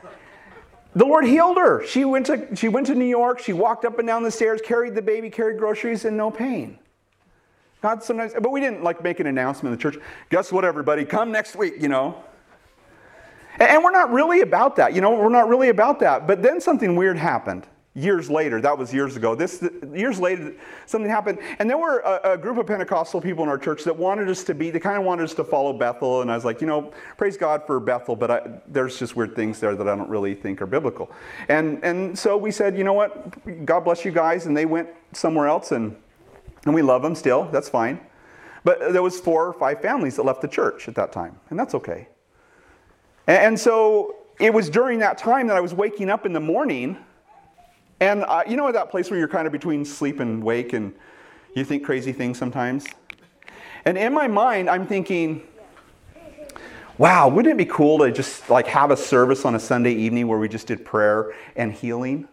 The 0.95 1.05
Lord 1.05 1.25
healed 1.25 1.57
her. 1.57 1.85
She 1.85 2.05
went, 2.05 2.25
to, 2.25 2.55
she 2.55 2.69
went 2.69 2.87
to 2.87 2.95
New 2.95 3.05
York. 3.05 3.39
She 3.39 3.53
walked 3.53 3.85
up 3.85 3.99
and 3.99 4.07
down 4.07 4.23
the 4.23 4.31
stairs, 4.31 4.61
carried 4.63 4.95
the 4.95 5.01
baby, 5.01 5.29
carried 5.29 5.59
groceries, 5.59 6.05
and 6.05 6.17
no 6.17 6.31
pain. 6.31 6.79
God 7.81 8.03
sometimes, 8.03 8.33
but 8.33 8.51
we 8.51 8.59
didn't 8.59 8.83
like 8.83 9.03
make 9.03 9.19
an 9.19 9.27
announcement 9.27 9.71
in 9.73 9.77
the 9.77 9.81
church. 9.81 10.01
Guess 10.29 10.51
what, 10.51 10.65
everybody? 10.65 11.05
Come 11.05 11.31
next 11.31 11.55
week, 11.55 11.75
you 11.79 11.87
know. 11.87 12.23
And 13.59 13.83
we're 13.83 13.91
not 13.91 14.11
really 14.11 14.41
about 14.41 14.75
that, 14.75 14.93
you 14.93 15.01
know, 15.01 15.11
we're 15.11 15.29
not 15.29 15.47
really 15.47 15.69
about 15.69 15.99
that. 16.01 16.27
But 16.27 16.43
then 16.43 16.61
something 16.61 16.95
weird 16.95 17.17
happened 17.17 17.65
years 17.97 18.29
later. 18.29 18.61
That 18.61 18.77
was 18.77 18.93
years 18.93 19.15
ago. 19.15 19.33
This 19.33 19.63
years 19.91 20.19
later, 20.19 20.53
something 20.85 21.09
happened, 21.09 21.39
and 21.57 21.67
there 21.67 21.77
were 21.77 21.99
a, 21.99 22.33
a, 22.33 22.37
group 22.37 22.57
of 22.57 22.67
Pentecostal 22.67 23.19
people 23.19 23.43
in 23.43 23.49
our 23.49 23.57
church 23.57 23.83
that 23.85 23.97
wanted 23.97 24.29
us 24.29 24.43
to 24.43 24.53
be. 24.53 24.69
They 24.69 24.79
kind 24.79 24.97
of 24.97 25.03
wanted 25.03 25.23
us 25.23 25.33
to 25.33 25.43
follow 25.43 25.73
Bethel, 25.73 26.21
and 26.21 26.31
I 26.31 26.35
was 26.35 26.45
like, 26.45 26.61
you 26.61 26.67
know, 26.67 26.91
praise 27.17 27.37
God 27.37 27.65
for 27.65 27.79
Bethel, 27.79 28.15
but 28.15 28.29
I, 28.29 28.59
there's 28.67 28.99
just 28.99 29.15
weird 29.15 29.35
things 29.35 29.59
there 29.59 29.75
that 29.75 29.87
I 29.87 29.95
don't 29.95 30.09
really 30.09 30.35
think 30.35 30.61
are 30.61 30.67
biblical. 30.67 31.11
And 31.49 31.83
and 31.83 32.17
so 32.17 32.37
we 32.37 32.51
said, 32.51 32.77
you 32.77 32.83
know 32.83 32.93
what, 32.93 33.65
God 33.65 33.79
bless 33.81 34.05
you 34.05 34.11
guys, 34.11 34.45
and 34.45 34.55
they 34.55 34.67
went 34.67 34.89
somewhere 35.13 35.47
else, 35.47 35.71
and 35.71 35.95
and 36.67 36.75
we 36.75 36.81
love 36.81 37.01
them 37.01 37.15
still. 37.15 37.45
That's 37.45 37.69
fine. 37.69 37.99
But 38.63 38.91
there 38.91 39.01
was 39.01 39.19
four 39.19 39.47
or 39.47 39.53
five 39.53 39.81
families 39.81 40.17
that 40.17 40.23
left 40.23 40.41
the 40.41 40.47
church 40.47 40.87
at 40.87 40.95
that 40.95 41.11
time, 41.11 41.39
and 41.49 41.57
that's 41.57 41.73
okay. 41.73 42.09
And 43.25 43.59
so 43.59 44.17
it 44.39 44.53
was 44.53 44.69
during 44.69 44.99
that 44.99 45.17
time 45.17 45.47
that 45.47 45.57
I 45.57 45.61
was 45.61 45.73
waking 45.73 46.09
up 46.09 46.25
in 46.25 46.33
the 46.33 46.39
morning. 46.39 46.97
And 47.99 48.23
uh, 48.23 48.43
you 48.47 48.57
know 48.57 48.71
that 48.71 48.91
place 48.91 49.09
where 49.09 49.17
you're 49.17 49.27
kind 49.27 49.47
of 49.47 49.53
between 49.53 49.83
sleep 49.85 50.19
and 50.19 50.43
wake 50.43 50.73
and 50.73 50.93
you 51.55 51.65
think 51.65 51.83
crazy 51.83 52.11
things 52.11 52.37
sometimes? 52.37 52.85
And 53.85 53.97
in 53.97 54.13
my 54.13 54.27
mind, 54.27 54.69
I'm 54.69 54.85
thinking, 54.85 55.41
wow, 56.97 57.29
wouldn't 57.29 57.53
it 57.53 57.57
be 57.57 57.65
cool 57.65 57.99
to 57.99 58.11
just 58.11 58.49
like 58.49 58.67
have 58.67 58.91
a 58.91 58.97
service 58.97 59.45
on 59.45 59.55
a 59.55 59.59
Sunday 59.59 59.93
evening 59.93 60.27
where 60.27 60.37
we 60.37 60.47
just 60.47 60.67
did 60.67 60.85
prayer 60.85 61.33
and 61.55 61.71
healing? 61.71 62.27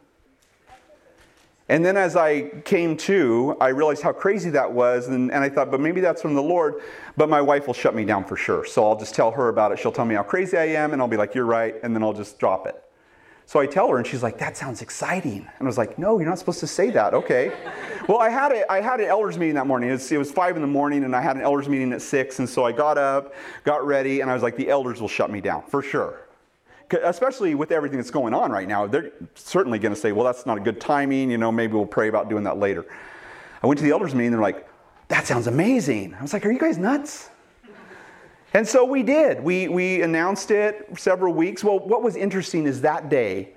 And 1.68 1.84
then 1.84 1.96
as 1.96 2.14
I 2.14 2.50
came 2.64 2.96
to, 2.98 3.56
I 3.58 3.68
realized 3.68 4.02
how 4.02 4.12
crazy 4.12 4.50
that 4.50 4.70
was. 4.70 5.08
And, 5.08 5.32
and, 5.32 5.42
I 5.42 5.48
thought, 5.48 5.70
but 5.70 5.80
maybe 5.80 6.00
that's 6.00 6.20
from 6.20 6.34
the 6.34 6.42
Lord. 6.42 6.82
But 7.16 7.30
my 7.30 7.40
wife 7.40 7.66
will 7.66 7.74
shut 7.74 7.94
me 7.94 8.04
down 8.04 8.24
for 8.24 8.36
sure. 8.36 8.66
So 8.66 8.86
I'll 8.86 8.98
just 8.98 9.14
tell 9.14 9.30
her 9.30 9.48
about 9.48 9.72
it. 9.72 9.78
She'll 9.78 9.92
tell 9.92 10.04
me 10.04 10.14
how 10.14 10.22
crazy 10.22 10.58
I 10.58 10.66
am, 10.66 10.92
and 10.92 11.00
I'll 11.00 11.08
be 11.08 11.16
like, 11.16 11.34
you're 11.34 11.46
right. 11.46 11.74
And 11.82 11.94
then 11.94 12.02
I'll 12.02 12.12
just 12.12 12.38
drop 12.38 12.66
it. 12.66 12.80
So 13.46 13.60
I 13.60 13.66
tell 13.66 13.88
her, 13.88 13.98
and 13.98 14.06
she's 14.06 14.22
like, 14.22 14.38
that 14.38 14.56
sounds 14.56 14.82
exciting. 14.82 15.48
And 15.58 15.60
I 15.60 15.64
was 15.64 15.78
like, 15.78 15.98
no, 15.98 16.18
you're 16.18 16.28
not 16.28 16.38
supposed 16.38 16.60
to 16.60 16.66
say 16.66 16.90
that. 16.90 17.14
Okay. 17.14 17.52
well, 18.08 18.18
I 18.18 18.28
had, 18.28 18.52
a, 18.52 18.70
I 18.70 18.82
had 18.82 19.00
an 19.00 19.06
elders 19.06 19.38
meeting 19.38 19.54
that 19.54 19.66
morning. 19.66 19.88
It 19.88 19.92
was, 19.92 20.12
it 20.12 20.18
was 20.18 20.30
five 20.30 20.56
in 20.56 20.62
the 20.62 20.68
morning, 20.68 21.04
and 21.04 21.16
I 21.16 21.22
had 21.22 21.36
an 21.36 21.42
elders 21.42 21.68
meeting 21.68 21.94
at 21.94 22.02
six. 22.02 22.40
And 22.40 22.48
so 22.48 22.64
I 22.64 22.72
got 22.72 22.98
up, 22.98 23.34
got 23.64 23.86
ready, 23.86 24.20
and 24.20 24.30
I 24.30 24.34
was 24.34 24.42
like, 24.42 24.56
the 24.56 24.68
elders 24.68 25.00
will 25.00 25.08
shut 25.08 25.30
me 25.30 25.40
down 25.40 25.62
for 25.66 25.82
sure 25.82 26.24
especially 26.93 27.55
with 27.55 27.72
everything 27.72 27.99
that's 27.99 28.11
going 28.11 28.35
on 28.35 28.51
right 28.51 28.68
now, 28.68 28.87
they're 28.87 29.12
certainly 29.35 29.78
going 29.78 29.95
to 29.95 30.01
say, 30.01 30.12
well, 30.12 30.24
that's 30.24 30.47
not 30.47 30.59
a 30.59 30.61
good 30.61 30.80
timing. 30.80 31.30
You 31.30 31.39
know, 31.39 31.51
maybe 31.51 31.74
we'll 31.74 31.87
pray 31.87 32.09
about 32.09 32.28
doing 32.28 32.45
that 32.45 32.59
later. 32.59 32.87
I 33.62 33.66
went 33.66 33.78
to 33.78 33.85
the 33.85 33.91
elders 33.91 34.14
meeting, 34.14 34.32
they're 34.32 34.41
like, 34.41 34.68
that 35.09 35.26
sounds 35.26 35.47
amazing. 35.47 36.14
I 36.14 36.22
was 36.22 36.32
like, 36.32 36.45
are 36.47 36.51
you 36.51 36.59
guys 36.59 36.78
nuts? 36.78 37.30
And 38.53 38.66
so 38.66 38.85
we 38.85 39.03
did. 39.03 39.43
We, 39.43 39.68
we 39.68 40.03
announced 40.03 40.51
it 40.53 40.89
several 40.97 41.35
weeks. 41.35 41.64
Well, 41.64 41.80
what 41.80 42.03
was 42.03 42.14
interesting 42.14 42.66
is 42.66 42.80
that 42.82 43.09
day, 43.09 43.55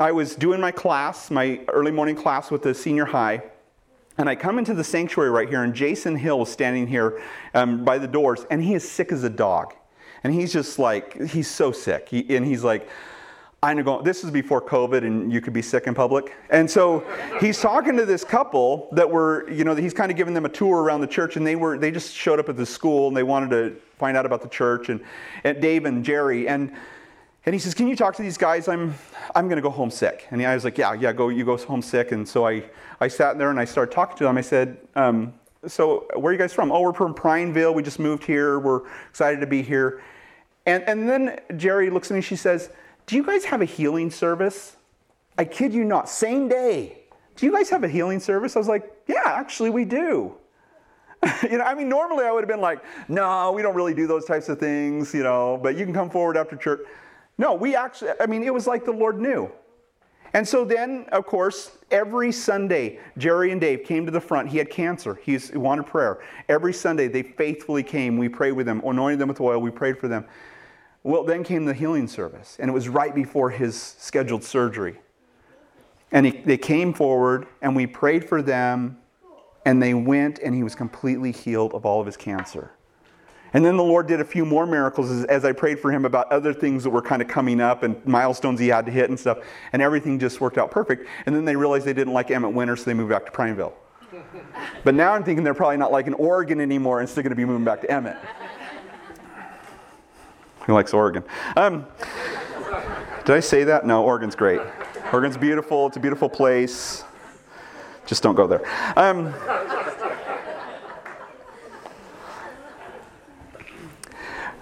I 0.00 0.12
was 0.12 0.34
doing 0.34 0.60
my 0.60 0.70
class, 0.70 1.30
my 1.30 1.60
early 1.68 1.90
morning 1.90 2.16
class 2.16 2.50
with 2.50 2.62
the 2.62 2.72
senior 2.74 3.04
high. 3.04 3.42
And 4.16 4.28
I 4.28 4.34
come 4.34 4.58
into 4.58 4.74
the 4.74 4.82
sanctuary 4.82 5.30
right 5.30 5.48
here, 5.48 5.62
and 5.62 5.74
Jason 5.74 6.16
Hill 6.16 6.42
is 6.42 6.48
standing 6.48 6.86
here 6.86 7.22
um, 7.54 7.84
by 7.84 7.98
the 7.98 8.08
doors, 8.08 8.46
and 8.50 8.62
he 8.62 8.74
is 8.74 8.88
sick 8.88 9.12
as 9.12 9.22
a 9.22 9.30
dog. 9.30 9.74
And 10.24 10.34
he's 10.34 10.52
just 10.52 10.78
like, 10.78 11.20
he's 11.30 11.48
so 11.48 11.72
sick. 11.72 12.08
He, 12.08 12.36
and 12.36 12.44
he's 12.44 12.64
like, 12.64 12.88
I 13.60 13.74
know 13.74 13.82
going, 13.82 14.04
this 14.04 14.22
is 14.22 14.30
before 14.30 14.62
COVID 14.62 15.04
and 15.04 15.32
you 15.32 15.40
could 15.40 15.52
be 15.52 15.62
sick 15.62 15.88
in 15.88 15.94
public. 15.94 16.32
And 16.48 16.70
so 16.70 17.04
he's 17.40 17.60
talking 17.60 17.96
to 17.96 18.06
this 18.06 18.22
couple 18.22 18.88
that 18.92 19.10
were, 19.10 19.50
you 19.50 19.64
know, 19.64 19.74
he's 19.74 19.92
kind 19.92 20.12
of 20.12 20.16
giving 20.16 20.32
them 20.32 20.44
a 20.44 20.48
tour 20.48 20.80
around 20.80 21.00
the 21.00 21.08
church 21.08 21.36
and 21.36 21.44
they 21.44 21.56
were, 21.56 21.76
they 21.76 21.90
just 21.90 22.14
showed 22.14 22.38
up 22.38 22.48
at 22.48 22.56
the 22.56 22.66
school 22.66 23.08
and 23.08 23.16
they 23.16 23.24
wanted 23.24 23.50
to 23.50 23.76
find 23.96 24.16
out 24.16 24.24
about 24.26 24.42
the 24.42 24.48
church 24.48 24.90
and, 24.90 25.00
and 25.42 25.60
Dave 25.60 25.86
and 25.86 26.04
Jerry. 26.04 26.46
And, 26.46 26.72
and 27.46 27.54
he 27.54 27.58
says, 27.58 27.74
can 27.74 27.88
you 27.88 27.96
talk 27.96 28.14
to 28.14 28.22
these 28.22 28.38
guys? 28.38 28.68
I'm, 28.68 28.94
I'm 29.34 29.48
going 29.48 29.56
to 29.56 29.62
go 29.62 29.70
home 29.70 29.90
sick. 29.90 30.28
And 30.30 30.40
I 30.40 30.54
was 30.54 30.62
like, 30.62 30.78
yeah, 30.78 30.92
yeah, 30.92 31.12
go, 31.12 31.28
you 31.28 31.44
go 31.44 31.56
home 31.56 31.82
sick. 31.82 32.12
And 32.12 32.28
so 32.28 32.46
I, 32.46 32.62
I 33.00 33.08
sat 33.08 33.38
there 33.38 33.50
and 33.50 33.58
I 33.58 33.64
started 33.64 33.90
talking 33.90 34.16
to 34.18 34.24
them. 34.24 34.38
I 34.38 34.42
said, 34.42 34.78
um, 34.94 35.34
so 35.66 36.06
where 36.14 36.30
are 36.30 36.32
you 36.32 36.38
guys 36.38 36.52
from? 36.52 36.70
Oh, 36.70 36.80
we're 36.80 36.92
from 36.92 37.14
Prineville. 37.14 37.74
We 37.74 37.82
just 37.82 37.98
moved 37.98 38.24
here. 38.24 38.58
We're 38.58 38.82
excited 39.08 39.40
to 39.40 39.46
be 39.46 39.62
here. 39.62 40.02
And, 40.66 40.82
and 40.84 41.08
then 41.08 41.40
Jerry 41.56 41.90
looks 41.90 42.10
at 42.10 42.14
me, 42.14 42.18
and 42.18 42.24
she 42.24 42.36
says, 42.36 42.70
Do 43.06 43.16
you 43.16 43.24
guys 43.24 43.44
have 43.46 43.62
a 43.62 43.64
healing 43.64 44.10
service? 44.10 44.76
I 45.36 45.44
kid 45.44 45.72
you 45.72 45.84
not, 45.84 46.08
same 46.08 46.48
day. 46.48 47.04
Do 47.36 47.46
you 47.46 47.52
guys 47.52 47.70
have 47.70 47.84
a 47.84 47.88
healing 47.88 48.20
service? 48.20 48.54
I 48.54 48.58
was 48.58 48.68
like, 48.68 48.92
Yeah, 49.06 49.22
actually, 49.24 49.70
we 49.70 49.84
do. 49.84 50.34
you 51.42 51.58
know, 51.58 51.64
I 51.64 51.74
mean, 51.74 51.88
normally 51.88 52.24
I 52.24 52.30
would 52.30 52.44
have 52.44 52.48
been 52.48 52.60
like, 52.60 52.84
No, 53.08 53.52
we 53.52 53.62
don't 53.62 53.74
really 53.74 53.94
do 53.94 54.06
those 54.06 54.26
types 54.26 54.48
of 54.48 54.60
things, 54.60 55.14
you 55.14 55.22
know, 55.22 55.58
but 55.60 55.76
you 55.76 55.84
can 55.84 55.94
come 55.94 56.10
forward 56.10 56.36
after 56.36 56.54
church. 56.54 56.80
No, 57.38 57.54
we 57.54 57.74
actually, 57.74 58.10
I 58.20 58.26
mean, 58.26 58.42
it 58.42 58.52
was 58.52 58.66
like 58.66 58.84
the 58.84 58.92
Lord 58.92 59.20
knew. 59.20 59.50
And 60.34 60.46
so 60.46 60.64
then, 60.64 61.06
of 61.12 61.24
course, 61.26 61.78
every 61.90 62.32
Sunday, 62.32 62.98
Jerry 63.16 63.50
and 63.50 63.60
Dave 63.60 63.84
came 63.84 64.04
to 64.04 64.12
the 64.12 64.20
front. 64.20 64.48
He 64.48 64.58
had 64.58 64.68
cancer. 64.68 65.18
He 65.22 65.38
wanted 65.54 65.86
prayer. 65.86 66.22
Every 66.48 66.72
Sunday, 66.72 67.08
they 67.08 67.22
faithfully 67.22 67.82
came. 67.82 68.18
We 68.18 68.28
prayed 68.28 68.52
with 68.52 68.66
them, 68.66 68.82
anointed 68.84 69.18
them 69.18 69.28
with 69.28 69.40
oil. 69.40 69.58
We 69.58 69.70
prayed 69.70 69.98
for 69.98 70.08
them. 70.08 70.26
Well, 71.02 71.24
then 71.24 71.44
came 71.44 71.64
the 71.64 71.74
healing 71.74 72.08
service, 72.08 72.56
and 72.60 72.68
it 72.68 72.74
was 72.74 72.88
right 72.88 73.14
before 73.14 73.50
his 73.50 73.80
scheduled 73.80 74.44
surgery. 74.44 74.98
And 76.12 76.26
he, 76.26 76.32
they 76.32 76.58
came 76.58 76.92
forward, 76.92 77.46
and 77.62 77.74
we 77.74 77.86
prayed 77.86 78.28
for 78.28 78.42
them, 78.42 78.98
and 79.64 79.82
they 79.82 79.94
went, 79.94 80.40
and 80.40 80.54
he 80.54 80.62
was 80.62 80.74
completely 80.74 81.32
healed 81.32 81.72
of 81.72 81.86
all 81.86 82.00
of 82.00 82.06
his 82.06 82.16
cancer. 82.16 82.72
And 83.54 83.64
then 83.64 83.76
the 83.76 83.84
Lord 83.84 84.06
did 84.06 84.20
a 84.20 84.24
few 84.24 84.44
more 84.44 84.66
miracles 84.66 85.10
as, 85.10 85.24
as, 85.24 85.44
I 85.44 85.52
prayed 85.52 85.80
for 85.80 85.90
him 85.90 86.04
about 86.04 86.30
other 86.30 86.52
things 86.52 86.84
that 86.84 86.90
were 86.90 87.00
kind 87.00 87.22
of 87.22 87.28
coming 87.28 87.60
up 87.60 87.82
and 87.82 88.04
milestones 88.06 88.60
he 88.60 88.68
had 88.68 88.84
to 88.86 88.92
hit 88.92 89.08
and 89.08 89.18
stuff. 89.18 89.38
And 89.72 89.80
everything 89.80 90.18
just 90.18 90.40
worked 90.40 90.58
out 90.58 90.70
perfect. 90.70 91.06
And 91.26 91.34
then 91.34 91.44
they 91.44 91.56
realized 91.56 91.86
they 91.86 91.94
didn't 91.94 92.12
like 92.12 92.30
Emmett 92.30 92.52
Winter, 92.52 92.76
so 92.76 92.84
they 92.84 92.94
moved 92.94 93.10
back 93.10 93.24
to 93.24 93.32
Prineville. 93.32 93.74
but 94.84 94.94
now 94.94 95.12
I'm 95.12 95.24
thinking 95.24 95.44
they're 95.44 95.54
probably 95.54 95.78
not 95.78 95.92
liking 95.92 96.14
Oregon 96.14 96.60
anymore 96.60 97.00
and 97.00 97.08
still 97.08 97.22
going 97.22 97.30
to 97.30 97.36
be 97.36 97.44
moving 97.44 97.64
back 97.64 97.80
to 97.82 97.90
Emmett. 97.90 98.16
He 100.66 100.72
likes 100.72 100.92
Oregon. 100.92 101.24
Um, 101.56 101.86
did 103.24 103.34
I 103.34 103.40
say 103.40 103.64
that? 103.64 103.86
No, 103.86 104.04
Oregon's 104.04 104.34
great. 104.34 104.60
Oregon's 105.12 105.38
beautiful. 105.38 105.86
It's 105.86 105.96
a 105.96 106.00
beautiful 106.00 106.28
place. 106.28 107.04
Just 108.04 108.22
don't 108.22 108.34
go 108.34 108.46
there. 108.46 108.62
Um, 108.98 109.34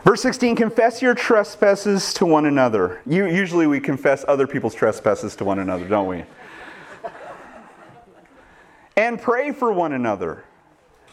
Verse 0.07 0.23
16, 0.23 0.55
confess 0.55 1.03
your 1.03 1.17
trespasses 1.17 2.15
to 2.15 2.25
one 2.25 2.47
another. 2.47 3.01
You, 3.07 3.27
usually 3.27 3.67
we 3.67 3.81
confess 3.81 4.25
other 4.29 4.47
people's 4.47 4.73
trespasses 4.73 5.35
to 5.35 5.45
one 5.45 5.59
another, 5.59 5.89
don't 5.89 6.07
we? 6.07 6.23
and 8.97 9.21
pray 9.21 9.51
for 9.51 9.73
one 9.73 9.93
another. 9.93 10.45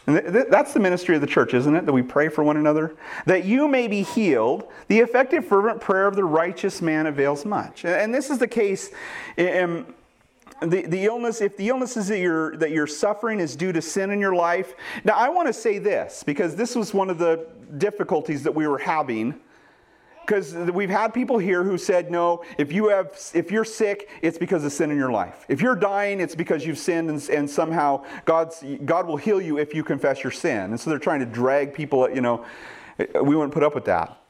that's 0.06 0.72
the 0.74 0.78
ministry 0.78 1.16
of 1.16 1.20
the 1.20 1.26
church, 1.26 1.54
isn't 1.54 1.74
it? 1.74 1.86
That 1.86 1.92
we 1.92 2.02
pray 2.02 2.28
for 2.28 2.44
one 2.44 2.56
another. 2.56 2.94
That 3.26 3.44
you 3.44 3.66
may 3.66 3.88
be 3.88 4.02
healed. 4.02 4.70
The 4.86 5.00
effective, 5.00 5.44
fervent 5.44 5.80
prayer 5.80 6.06
of 6.06 6.14
the 6.14 6.22
righteous 6.22 6.80
man 6.80 7.06
avails 7.06 7.44
much. 7.44 7.84
And 7.84 8.14
this 8.14 8.30
is 8.30 8.38
the 8.38 8.46
case 8.46 8.92
in, 9.36 9.86
the, 10.62 10.82
the 10.82 11.04
illness, 11.04 11.40
if 11.40 11.56
the 11.56 11.68
illnesses 11.68 12.08
that 12.08 12.18
you're, 12.18 12.56
that 12.56 12.70
you're 12.70 12.86
suffering 12.86 13.40
is 13.40 13.56
due 13.56 13.72
to 13.72 13.82
sin 13.82 14.10
in 14.10 14.20
your 14.20 14.34
life. 14.34 14.74
Now, 15.04 15.14
I 15.14 15.28
want 15.28 15.48
to 15.48 15.52
say 15.52 15.78
this 15.78 16.22
because 16.22 16.56
this 16.56 16.74
was 16.74 16.94
one 16.94 17.10
of 17.10 17.18
the 17.18 17.46
difficulties 17.78 18.42
that 18.44 18.54
we 18.54 18.66
were 18.66 18.78
having. 18.78 19.40
Because 20.24 20.54
we've 20.54 20.88
had 20.88 21.12
people 21.12 21.36
here 21.36 21.62
who 21.62 21.76
said, 21.76 22.10
no, 22.10 22.42
if, 22.56 22.72
you 22.72 22.88
have, 22.88 23.14
if 23.34 23.50
you're 23.50 23.64
sick, 23.64 24.08
it's 24.22 24.38
because 24.38 24.64
of 24.64 24.72
sin 24.72 24.90
in 24.90 24.96
your 24.96 25.12
life. 25.12 25.44
If 25.48 25.60
you're 25.60 25.76
dying, 25.76 26.18
it's 26.18 26.34
because 26.34 26.64
you've 26.64 26.78
sinned 26.78 27.10
and, 27.10 27.28
and 27.28 27.50
somehow 27.50 28.04
God's, 28.24 28.64
God 28.86 29.06
will 29.06 29.18
heal 29.18 29.38
you 29.38 29.58
if 29.58 29.74
you 29.74 29.84
confess 29.84 30.22
your 30.22 30.30
sin. 30.30 30.70
And 30.70 30.80
so 30.80 30.88
they're 30.88 30.98
trying 30.98 31.20
to 31.20 31.26
drag 31.26 31.74
people, 31.74 32.08
you 32.08 32.22
know, 32.22 32.42
we 32.96 33.36
wouldn't 33.36 33.52
put 33.52 33.62
up 33.62 33.74
with 33.74 33.84
that. 33.84 34.23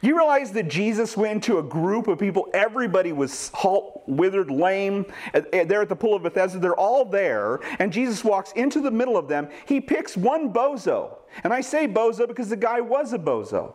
You 0.00 0.16
realize 0.16 0.52
that 0.52 0.68
Jesus 0.68 1.16
went 1.16 1.42
to 1.44 1.58
a 1.58 1.62
group 1.62 2.06
of 2.06 2.20
people, 2.20 2.48
everybody 2.54 3.12
was 3.12 3.50
halt, 3.52 4.04
withered, 4.06 4.48
lame. 4.48 5.04
They're 5.32 5.82
at 5.82 5.88
the 5.88 5.96
pool 5.96 6.14
of 6.14 6.22
Bethesda, 6.22 6.60
they're 6.60 6.74
all 6.74 7.04
there, 7.04 7.58
and 7.80 7.92
Jesus 7.92 8.22
walks 8.22 8.52
into 8.52 8.80
the 8.80 8.92
middle 8.92 9.16
of 9.16 9.26
them. 9.26 9.48
He 9.66 9.80
picks 9.80 10.16
one 10.16 10.52
bozo. 10.52 11.18
And 11.42 11.52
I 11.52 11.60
say 11.60 11.88
bozo 11.88 12.28
because 12.28 12.48
the 12.48 12.56
guy 12.56 12.80
was 12.80 13.12
a 13.12 13.18
bozo. 13.18 13.74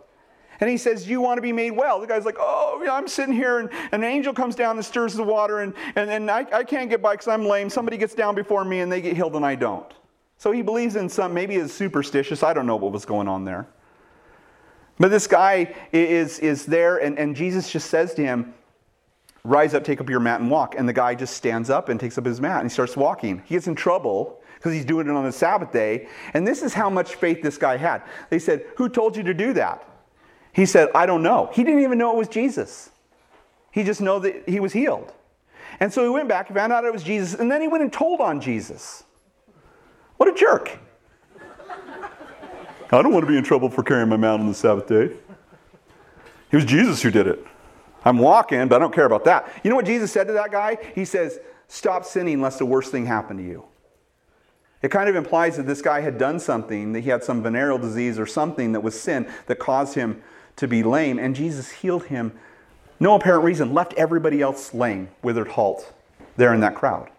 And 0.61 0.69
he 0.69 0.78
says, 0.78 1.09
You 1.09 1.19
want 1.19 1.39
to 1.39 1.41
be 1.41 1.51
made 1.51 1.71
well? 1.71 1.99
The 1.99 2.07
guy's 2.07 2.24
like, 2.24 2.38
Oh, 2.39 2.86
I'm 2.89 3.07
sitting 3.09 3.34
here, 3.34 3.59
and, 3.59 3.69
and 3.91 4.03
an 4.03 4.09
angel 4.09 4.34
comes 4.34 4.55
down 4.55 4.78
and 4.78 4.86
stirs 4.86 5.13
the 5.13 5.24
water, 5.24 5.59
and, 5.59 5.74
and, 5.95 6.09
and 6.09 6.32
I, 6.32 6.45
I 6.53 6.63
can't 6.63 6.89
get 6.89 7.01
by 7.01 7.13
because 7.13 7.28
I'm 7.28 7.45
lame. 7.45 7.69
Somebody 7.69 7.97
gets 7.97 8.15
down 8.15 8.34
before 8.34 8.63
me, 8.63 8.80
and 8.80 8.89
they 8.89 9.01
get 9.01 9.15
healed, 9.15 9.36
and 9.36 9.45
I 9.45 9.55
don't. 9.55 9.91
So 10.38 10.51
he 10.51 10.61
believes 10.61 10.95
in 10.95 11.09
some, 11.09 11.34
maybe 11.34 11.55
is 11.55 11.74
superstitious. 11.74 12.43
I 12.43 12.53
don't 12.53 12.65
know 12.65 12.78
what 12.78 12.93
was 12.93 13.03
going 13.03 13.28
on 13.28 13.43
there. 13.43 13.67
But 15.00 15.12
this 15.12 15.28
guy 15.28 15.76
is, 15.91 16.39
is 16.39 16.66
there, 16.66 16.98
and, 16.98 17.18
and 17.18 17.36
Jesus 17.36 17.72
just 17.72 17.89
says 17.89 18.14
to 18.16 18.24
him, 18.24 18.54
Rise 19.46 19.74
up, 19.74 19.84
take 19.84 20.00
up 20.00 20.10
your 20.10 20.22
mat, 20.22 20.39
and 20.39 20.50
walk. 20.50 20.76
And 20.78 20.88
the 20.88 20.94
guy 20.94 21.16
just 21.16 21.36
stands 21.36 21.70
up 21.70 21.89
and 21.89 22.00
takes 22.00 22.18
up 22.18 22.26
his 22.26 22.39
mat 22.39 22.62
and 22.62 22.70
he 22.70 22.74
starts 22.74 22.96
walking. 22.96 23.41
He 23.46 23.56
gets 23.56 23.68
in 23.68 23.76
trouble 23.76 24.41
because 24.56 24.72
he's 24.72 24.86
doing 24.86 25.08
it 25.08 25.12
on 25.12 25.26
the 25.26 25.34
Sabbath 25.34 25.74
day. 25.74 26.08
And 26.34 26.48
this 26.48 26.64
is 26.64 26.74
how 26.74 26.89
much 26.89 27.16
faith 27.16 27.41
this 27.41 27.58
guy 27.58 27.76
had. 27.76 28.04
They 28.30 28.39
said, 28.39 28.66
Who 28.78 28.88
told 28.88 29.18
you 29.18 29.24
to 29.24 29.34
do 29.34 29.52
that? 29.54 29.86
He 30.54 30.66
said, 30.66 30.89
I 30.96 31.06
don't 31.06 31.24
know. 31.24 31.50
He 31.52 31.64
didn't 31.66 31.82
even 31.82 31.98
know 31.98 32.12
it 32.14 32.18
was 32.18 32.30
Jesus. 32.30 32.89
He 33.72 33.84
just 33.84 34.00
knew 34.00 34.20
that 34.22 34.48
he 34.48 34.62
was 34.62 34.72
healed. 34.72 35.12
And 35.80 35.91
so 35.91 36.04
he 36.04 36.10
went 36.10 36.30
back, 36.30 36.54
found 36.54 36.72
out 36.72 36.86
it 36.86 36.94
was 36.94 37.04
Jesus, 37.04 37.38
and 37.38 37.52
then 37.52 37.60
he 37.60 37.68
went 37.68 37.84
and 37.84 37.91
told 37.91 38.22
on 38.22 38.39
Jesus. 38.39 39.04
What 40.18 40.30
a 40.30 40.34
jerk. 40.34 40.78
I 42.98 43.02
don't 43.02 43.12
want 43.12 43.26
to 43.26 43.32
be 43.32 43.38
in 43.38 43.44
trouble 43.44 43.70
for 43.70 43.84
carrying 43.84 44.10
my 44.10 44.18
mat 44.18 44.39
on 44.39 44.48
the 44.48 44.54
Sabbath 44.54 44.88
day. 44.88 45.10
It 46.52 46.56
was 46.56 46.66
Jesus 46.66 47.02
who 47.02 47.10
did 47.10 47.26
it. 47.26 47.44
I'm 48.06 48.20
walking, 48.20 48.68
but 48.68 48.76
I 48.76 48.80
don't 48.80 48.94
care 48.94 49.06
about 49.06 49.26
that. 49.26 49.52
You 49.64 49.70
know 49.70 49.76
what 49.76 49.86
Jesus 49.86 50.12
said 50.12 50.28
to 50.28 50.34
that 50.34 50.52
guy? 50.52 50.78
He 50.94 51.06
says, 51.06 51.39
Stop 51.68 52.06
sinning 52.06 52.41
lest 52.41 52.60
the 52.60 52.66
worst 52.66 52.91
thing 52.91 53.08
happen 53.08 53.38
to 53.38 53.44
you. 53.44 53.66
It 54.84 54.91
kind 54.91 55.10
of 55.10 55.16
implies 55.16 55.58
that 55.58 55.66
this 55.66 55.82
guy 55.82 56.02
had 56.02 56.18
done 56.18 56.39
something, 56.39 56.91
that 56.91 57.00
he 57.00 57.10
had 57.10 57.24
some 57.24 57.41
venereal 57.41 57.78
disease 57.78 58.20
or 58.20 58.28
something 58.28 58.74
that 58.74 58.82
was 58.82 59.00
sin 59.00 59.28
that 59.48 59.58
caused 59.58 59.96
him 59.96 60.22
to 60.58 60.68
be 60.68 60.84
lame, 60.84 61.18
and 61.18 61.36
Jesus 61.36 61.72
healed 61.72 62.06
him. 62.06 62.34
No 63.00 63.16
apparent 63.16 63.44
reason, 63.44 63.74
left 63.74 63.94
everybody 63.94 64.41
else 64.41 64.74
lame, 64.74 65.10
withered, 65.24 65.48
halt, 65.48 65.91
there 66.38 66.54
in 66.54 66.60
that 66.60 66.76
crowd. 66.76 67.10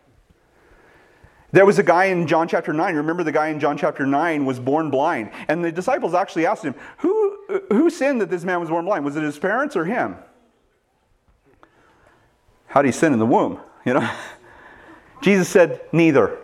There 1.55 1.65
was 1.65 1.79
a 1.79 1.85
guy 1.85 2.07
in 2.07 2.27
John 2.27 2.49
chapter 2.49 2.73
9. 2.73 2.97
Remember, 2.97 3.23
the 3.23 3.31
guy 3.31 3.47
in 3.47 3.61
John 3.61 3.79
chapter 3.79 4.05
9 4.05 4.45
was 4.45 4.59
born 4.59 4.91
blind. 4.91 5.31
And 5.47 5.65
the 5.65 5.71
disciples 5.71 6.13
actually 6.13 6.47
asked 6.47 6.65
him, 6.65 6.75
Who, 6.99 7.63
who 7.71 7.91
sinned 7.91 8.21
that 8.23 8.29
this 8.29 8.43
man 8.43 8.59
was 8.59 8.71
born 8.71 8.85
blind? 8.85 9.05
Was 9.05 9.15
it 9.15 9.23
his 9.23 9.39
parents 9.39 9.77
or 9.77 9.85
him? 9.85 10.17
How 12.67 12.83
did 12.83 12.89
he 12.89 12.93
sin 12.93 13.13
in 13.13 13.21
the 13.21 13.27
womb? 13.27 13.61
You 13.87 13.95
know? 13.95 14.11
Jesus 15.23 15.49
said, 15.49 15.83
Neither. 15.93 16.39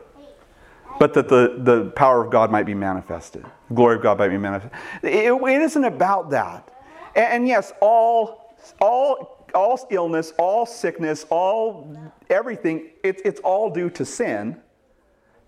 But 1.01 1.15
that 1.15 1.29
the, 1.29 1.57
the 1.59 1.91
power 1.97 2.23
of 2.23 2.31
God 2.31 2.53
might 2.53 2.67
be 2.67 2.75
manifested. 2.75 3.45
The 3.69 3.75
glory 3.75 3.97
of 3.97 4.03
God 4.03 4.17
might 4.19 4.29
be 4.29 4.39
manifested. 4.39 4.79
It, 5.03 5.33
it 5.33 5.63
isn't 5.63 5.85
about 5.85 6.31
that. 6.31 6.71
And, 7.17 7.33
and 7.33 7.49
yes, 7.49 7.73
all, 7.81 8.57
all, 8.81 9.49
all 9.57 9.89
illness, 9.91 10.35
all 10.39 10.67
sickness, 10.67 11.27
all 11.31 11.97
everything, 12.29 12.91
it, 13.03 13.23
it's 13.25 13.41
all 13.41 13.71
due 13.71 13.91
to 13.91 14.05
sin 14.05 14.61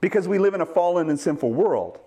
because 0.03 0.29
we 0.29 0.37
live 0.39 0.53
in 0.53 0.61
a 0.61 0.67
fallen 0.67 1.09
and 1.09 1.19
sinful 1.19 1.53
world. 1.53 1.99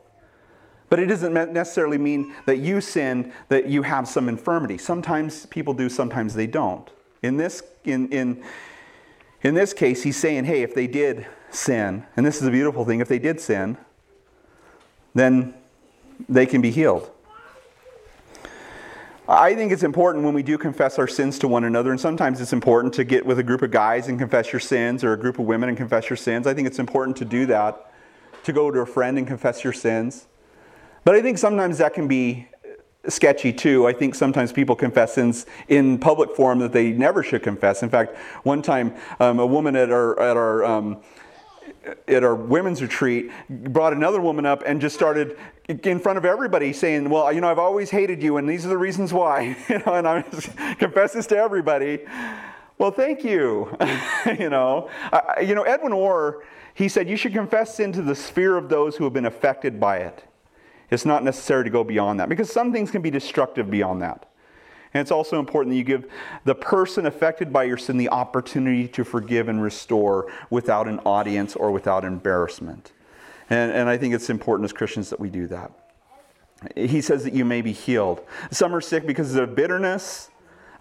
But 0.90 1.00
it 1.00 1.08
doesn't 1.08 1.34
necessarily 1.34 1.98
mean 1.98 2.36
that 2.46 2.58
you 2.58 2.80
sin, 2.80 3.34
that 3.48 3.68
you 3.68 3.82
have 3.82 4.08
some 4.08 4.30
infirmity. 4.30 4.78
Sometimes 4.78 5.48
people 5.48 5.74
do, 5.74 5.90
sometimes 5.90 6.36
they 6.36 6.46
don't. 6.46 6.88
In 7.24 7.38
this, 7.38 7.64
in, 7.86 8.10
in, 8.10 8.44
in 9.42 9.56
this 9.56 9.74
case, 9.74 10.04
he's 10.04 10.18
saying, 10.18 10.46
hey, 10.46 10.62
if 10.62 10.76
they 10.76 10.86
did 10.86 11.26
sin, 11.50 12.06
and 12.16 12.24
this 12.24 12.40
is 12.40 12.48
a 12.48 12.52
beautiful 12.52 12.86
thing, 12.86 13.00
if 13.00 13.08
they 13.08 13.18
did 13.18 13.40
sin, 13.40 13.78
then 15.16 15.56
they 16.30 16.46
can 16.46 16.62
be 16.62 16.70
healed. 16.70 17.10
I 19.28 19.56
think 19.56 19.72
it's 19.72 19.82
important 19.82 20.24
when 20.24 20.36
we 20.36 20.44
do 20.44 20.56
confess 20.56 21.00
our 21.00 21.08
sins 21.08 21.40
to 21.40 21.48
one 21.48 21.64
another, 21.64 21.90
and 21.90 22.00
sometimes 22.00 22.40
it's 22.40 22.54
important 22.54 22.94
to 22.94 23.04
get 23.04 23.26
with 23.26 23.40
a 23.40 23.44
group 23.44 23.64
of 23.64 23.72
guys 23.72 24.08
and 24.08 24.20
confess 24.20 24.54
your 24.54 24.60
sins, 24.60 25.04
or 25.04 25.14
a 25.14 25.18
group 25.18 25.40
of 25.40 25.46
women 25.46 25.68
and 25.68 25.78
confess 25.78 26.10
your 26.12 26.18
sins. 26.18 26.46
I 26.46 26.54
think 26.54 26.68
it's 26.68 26.78
important 26.78 27.18
to 27.18 27.26
do 27.26 27.48
that, 27.48 27.92
to 28.44 28.54
go 28.54 28.70
to 28.70 28.82
a 28.82 28.86
friend 28.86 29.18
and 29.18 29.26
confess 29.26 29.64
your 29.64 29.74
sins. 29.74 30.28
But 31.04 31.16
I 31.16 31.24
think 31.24 31.40
sometimes 31.40 31.80
that 31.80 31.96
can 31.96 32.08
be 32.08 32.48
sketchy 33.08 33.52
too. 33.52 33.88
I 33.88 33.94
think 33.94 34.14
sometimes 34.14 34.52
people 34.52 34.76
confess 34.76 35.16
sins 35.16 35.48
in 35.70 35.98
public 35.98 36.36
forum 36.36 36.60
that 36.60 36.72
they 36.72 36.92
never 36.92 37.24
should 37.24 37.42
confess. 37.42 37.82
In 37.82 37.90
fact, 37.90 38.16
one 38.44 38.62
time 38.62 38.94
um, 39.20 39.40
a 39.40 39.46
woman 39.46 39.76
at 39.76 39.92
our 39.92 40.20
at 40.20 40.38
our 40.38 40.64
um, 40.64 41.02
at 42.08 42.24
our 42.24 42.36
women's 42.36 42.82
retreat 42.82 43.32
brought 43.50 43.94
another 43.94 44.22
woman 44.22 44.46
up 44.46 44.64
and 44.66 44.82
just 44.82 44.96
started 44.96 45.38
in 45.68 46.00
front 46.00 46.18
of 46.18 46.26
everybody 46.26 46.74
saying, 46.74 47.10
"Well, 47.10 47.32
you 47.32 47.42
know, 47.42 47.50
I've 47.50 47.60
always 47.60 47.90
hated 47.90 48.22
you, 48.22 48.38
and 48.38 48.48
these 48.48 48.66
are 48.66 48.70
the 48.70 48.78
reasons 48.78 49.14
why." 49.14 49.58
you 49.70 49.80
know, 49.80 49.94
and 49.94 50.08
I 50.08 50.22
confess 50.80 51.14
this 51.14 51.28
to 51.28 51.38
everybody. 51.38 52.00
Well, 52.78 52.92
thank 52.92 53.24
you. 53.24 53.76
you 54.40 54.50
know, 54.50 54.90
I, 55.12 55.42
you 55.42 55.56
know, 55.56 55.64
Edwin 55.64 55.94
Orr. 55.94 56.44
He 56.74 56.90
said 56.90 57.08
you 57.08 57.16
should 57.16 57.34
confess 57.34 57.76
sin 57.76 57.94
to 57.94 58.02
the 58.02 58.16
sphere 58.16 58.58
of 58.58 58.68
those 58.68 58.98
who 58.98 59.06
have 59.06 59.14
been 59.14 59.26
affected 59.26 59.80
by 59.80 59.98
it. 60.00 60.26
It's 60.92 61.06
not 61.06 61.24
necessary 61.24 61.64
to 61.64 61.70
go 61.70 61.84
beyond 61.84 62.20
that 62.20 62.28
because 62.28 62.52
some 62.52 62.74
things 62.74 62.92
can 62.92 63.02
be 63.02 63.10
destructive 63.10 63.72
beyond 63.72 64.02
that. 64.02 64.30
And 64.96 65.02
it's 65.02 65.12
also 65.12 65.40
important 65.40 65.74
that 65.74 65.78
you 65.78 65.84
give 65.84 66.10
the 66.46 66.56
person 66.56 67.06
affected 67.06 67.52
by 67.52 67.66
your 67.66 67.76
sin 67.76 67.98
the 67.98 68.08
opportunity 68.08 68.88
to 68.88 69.04
forgive 69.04 69.50
and 69.50 69.62
restore 69.62 70.32
without 70.50 70.88
an 70.88 71.00
audience 71.00 71.54
or 71.54 71.70
without 71.70 72.06
embarrassment. 72.06 72.94
And, 73.50 73.74
and 73.74 73.90
I 73.90 73.98
think 73.98 74.14
it's 74.14 74.30
important 74.30 74.64
as 74.64 74.72
Christians 74.72 75.10
that 75.10 75.20
we 75.20 75.30
do 75.30 75.48
that. 75.48 75.74
He 76.78 77.02
says 77.02 77.26
that 77.26 77.34
you 77.34 77.44
may 77.44 77.62
be 77.62 77.74
healed. 77.74 78.22
Some 78.52 78.74
are 78.74 78.80
sick 78.80 79.06
because 79.06 79.36
of 79.36 79.54
bitterness, 79.54 80.30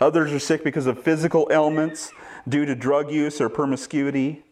others 0.01 0.33
are 0.33 0.39
sick 0.39 0.63
because 0.63 0.87
of 0.87 1.03
physical 1.03 1.49
ailments 1.51 2.13
due 2.49 2.65
to 2.67 2.77
drug 2.77 3.11
use 3.11 3.41
or 3.41 3.49
promiscuity. 3.49 4.45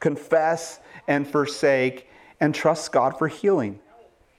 Confess 0.00 0.80
and 1.06 1.28
forsake 1.28 2.08
and 2.40 2.54
trust 2.54 2.90
God 2.90 3.18
for 3.18 3.28
healing. 3.28 3.80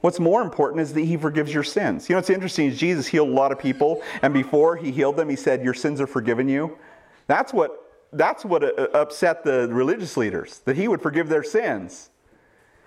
What's 0.05 0.19
more 0.19 0.43
important 0.43 0.81
is 0.81 0.93
that 0.93 1.01
he 1.01 1.17
forgives 1.17 1.51
your 1.51 1.63
sins. 1.63 2.07
You 2.07 2.13
know, 2.13 2.19
what's 2.19 2.29
interesting 2.29 2.67
is 2.67 2.77
Jesus 2.77 3.07
healed 3.07 3.27
a 3.27 3.31
lot 3.31 3.51
of 3.51 3.57
people, 3.57 4.03
and 4.21 4.35
before 4.35 4.75
he 4.75 4.91
healed 4.91 5.17
them, 5.17 5.29
he 5.29 5.35
said, 5.35 5.63
Your 5.63 5.73
sins 5.73 5.99
are 5.99 6.05
forgiven 6.05 6.47
you. 6.47 6.77
That's 7.25 7.51
what, 7.51 8.05
that's 8.13 8.45
what 8.45 8.63
uh, 8.63 8.87
upset 8.93 9.43
the 9.43 9.67
religious 9.71 10.15
leaders, 10.15 10.59
that 10.65 10.75
he 10.75 10.87
would 10.87 11.01
forgive 11.01 11.27
their 11.27 11.41
sins. 11.41 12.11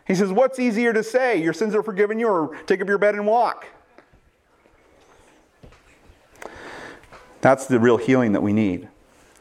He 0.07 0.15
says, 0.15 0.31
What's 0.31 0.61
easier 0.61 0.93
to 0.93 1.03
say? 1.03 1.43
Your 1.43 1.53
sins 1.53 1.75
are 1.75 1.83
forgiven 1.83 2.21
you, 2.21 2.29
or 2.29 2.57
take 2.67 2.81
up 2.81 2.87
your 2.87 2.99
bed 2.99 3.17
and 3.17 3.27
walk? 3.27 3.67
That's 7.41 7.67
the 7.67 7.81
real 7.81 7.97
healing 7.97 8.31
that 8.31 8.43
we 8.43 8.53
need. 8.53 8.89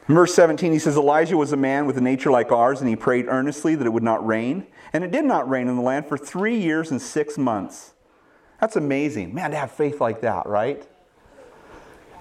In 0.08 0.14
verse 0.14 0.34
17, 0.34 0.72
he 0.72 0.78
says, 0.78 0.96
Elijah 0.96 1.36
was 1.36 1.52
a 1.52 1.56
man 1.56 1.84
with 1.86 1.98
a 1.98 2.00
nature 2.00 2.30
like 2.30 2.50
ours, 2.50 2.80
and 2.80 2.88
he 2.88 2.96
prayed 2.96 3.26
earnestly 3.28 3.74
that 3.74 3.86
it 3.86 3.90
would 3.90 4.02
not 4.02 4.26
rain. 4.26 4.66
And 4.94 5.04
it 5.04 5.10
did 5.10 5.26
not 5.26 5.48
rain 5.48 5.68
in 5.68 5.76
the 5.76 5.82
land 5.82 6.06
for 6.06 6.16
three 6.16 6.58
years 6.58 6.90
and 6.90 7.00
six 7.00 7.36
months. 7.36 7.92
That's 8.58 8.74
amazing. 8.74 9.34
Man, 9.34 9.50
to 9.50 9.56
have 9.58 9.70
faith 9.70 10.00
like 10.00 10.22
that, 10.22 10.46
right? 10.46 10.88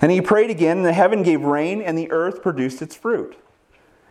And 0.02 0.12
he 0.12 0.20
prayed 0.20 0.50
again, 0.50 0.78
and 0.78 0.86
the 0.86 0.92
heaven 0.92 1.24
gave 1.24 1.42
rain, 1.42 1.82
and 1.82 1.98
the 1.98 2.12
earth 2.12 2.42
produced 2.42 2.82
its 2.82 2.94
fruit. 2.94 3.38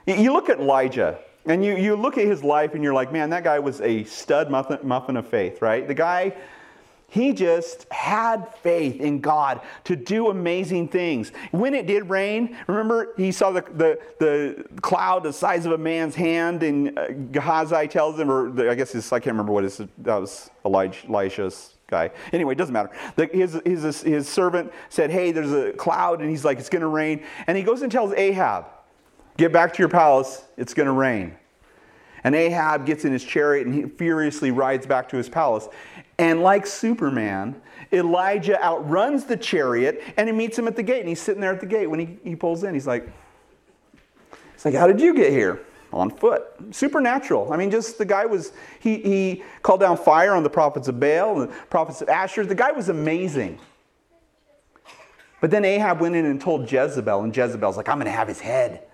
You 0.06 0.32
look 0.32 0.48
at 0.48 0.58
Elijah, 0.58 1.18
and 1.44 1.62
you, 1.62 1.76
you 1.76 1.96
look 1.96 2.16
at 2.16 2.26
his 2.26 2.42
life, 2.42 2.74
and 2.74 2.82
you're 2.82 2.94
like, 2.94 3.12
man, 3.12 3.28
that 3.30 3.44
guy 3.44 3.58
was 3.58 3.82
a 3.82 4.04
stud 4.04 4.50
muffin, 4.50 4.78
muffin 4.84 5.18
of 5.18 5.28
faith, 5.28 5.60
right? 5.60 5.86
The 5.86 5.94
guy 5.94 6.34
he 7.09 7.32
just 7.32 7.90
had 7.92 8.52
faith 8.62 9.00
in 9.00 9.20
God 9.20 9.61
to 9.84 9.94
do 9.94 10.28
amazing 10.28 10.88
things. 10.88 11.30
When 11.52 11.72
it 11.72 11.86
did 11.86 12.11
rain, 12.11 12.57
remember 12.66 13.14
he 13.16 13.30
saw 13.32 13.52
the, 13.52 13.62
the, 13.62 13.98
the 14.18 14.64
cloud 14.80 15.22
the 15.22 15.32
size 15.32 15.66
of 15.66 15.72
a 15.72 15.78
man's 15.78 16.14
hand, 16.14 16.62
and 16.62 16.98
uh, 16.98 17.12
Gehazi 17.30 17.86
tells 17.88 18.18
him, 18.18 18.30
or 18.30 18.50
the, 18.50 18.70
I 18.70 18.74
guess 18.74 18.94
I 19.12 19.18
can't 19.20 19.34
remember 19.34 19.52
what 19.52 19.64
his, 19.64 19.76
that 19.78 20.16
was 20.16 20.50
Elijah, 20.64 21.07
Elisha's 21.09 21.74
guy. 21.86 22.11
Anyway, 22.32 22.52
it 22.52 22.59
doesn't 22.59 22.72
matter. 22.72 22.90
The, 23.14 23.26
his, 23.26 23.61
his, 23.64 24.02
his 24.02 24.28
servant 24.28 24.72
said, 24.88 25.11
Hey, 25.11 25.32
there's 25.32 25.52
a 25.52 25.72
cloud, 25.72 26.20
and 26.20 26.28
he's 26.28 26.44
like, 26.44 26.59
It's 26.59 26.68
going 26.68 26.82
to 26.82 26.88
rain. 26.88 27.24
And 27.46 27.57
he 27.57 27.62
goes 27.62 27.82
and 27.82 27.90
tells 27.92 28.12
Ahab, 28.12 28.66
Get 29.36 29.52
back 29.52 29.72
to 29.74 29.78
your 29.78 29.88
palace, 29.88 30.44
it's 30.57 30.74
going 30.74 30.86
to 30.86 30.92
rain. 30.92 31.36
And 32.26 32.34
Ahab 32.34 32.86
gets 32.86 33.04
in 33.04 33.12
his 33.12 33.22
chariot 33.22 33.68
and 33.68 33.74
he 33.74 33.84
furiously 33.84 34.50
rides 34.50 34.84
back 34.84 35.08
to 35.10 35.16
his 35.16 35.28
palace. 35.28 35.68
And 36.18 36.42
like 36.42 36.66
Superman, 36.66 37.54
Elijah 37.92 38.60
outruns 38.60 39.26
the 39.26 39.36
chariot 39.36 40.02
and 40.16 40.28
he 40.28 40.34
meets 40.34 40.58
him 40.58 40.66
at 40.66 40.74
the 40.74 40.82
gate. 40.82 40.98
And 40.98 41.08
he's 41.08 41.20
sitting 41.20 41.40
there 41.40 41.52
at 41.52 41.60
the 41.60 41.66
gate 41.66 41.86
when 41.86 42.00
he, 42.00 42.18
he 42.24 42.34
pulls 42.34 42.64
in. 42.64 42.74
He's 42.74 42.88
like, 42.88 43.08
he's 44.54 44.64
like, 44.64 44.74
How 44.74 44.88
did 44.88 45.00
you 45.00 45.14
get 45.14 45.30
here? 45.30 45.60
On 45.92 46.10
foot. 46.10 46.42
Supernatural. 46.72 47.52
I 47.52 47.56
mean, 47.56 47.70
just 47.70 47.96
the 47.96 48.04
guy 48.04 48.26
was, 48.26 48.52
he, 48.80 48.96
he 48.96 49.44
called 49.62 49.78
down 49.78 49.96
fire 49.96 50.34
on 50.34 50.42
the 50.42 50.50
prophets 50.50 50.88
of 50.88 50.98
Baal 50.98 51.40
and 51.40 51.48
the 51.48 51.54
prophets 51.70 52.02
of 52.02 52.08
Asher. 52.08 52.44
The 52.44 52.56
guy 52.56 52.72
was 52.72 52.88
amazing. 52.88 53.60
But 55.40 55.52
then 55.52 55.64
Ahab 55.64 56.00
went 56.00 56.16
in 56.16 56.24
and 56.24 56.40
told 56.40 56.70
Jezebel, 56.70 57.22
and 57.22 57.36
Jezebel's 57.36 57.76
like, 57.76 57.88
I'm 57.88 57.98
going 57.98 58.06
to 58.06 58.10
have 58.10 58.26
his 58.26 58.40
head. 58.40 58.86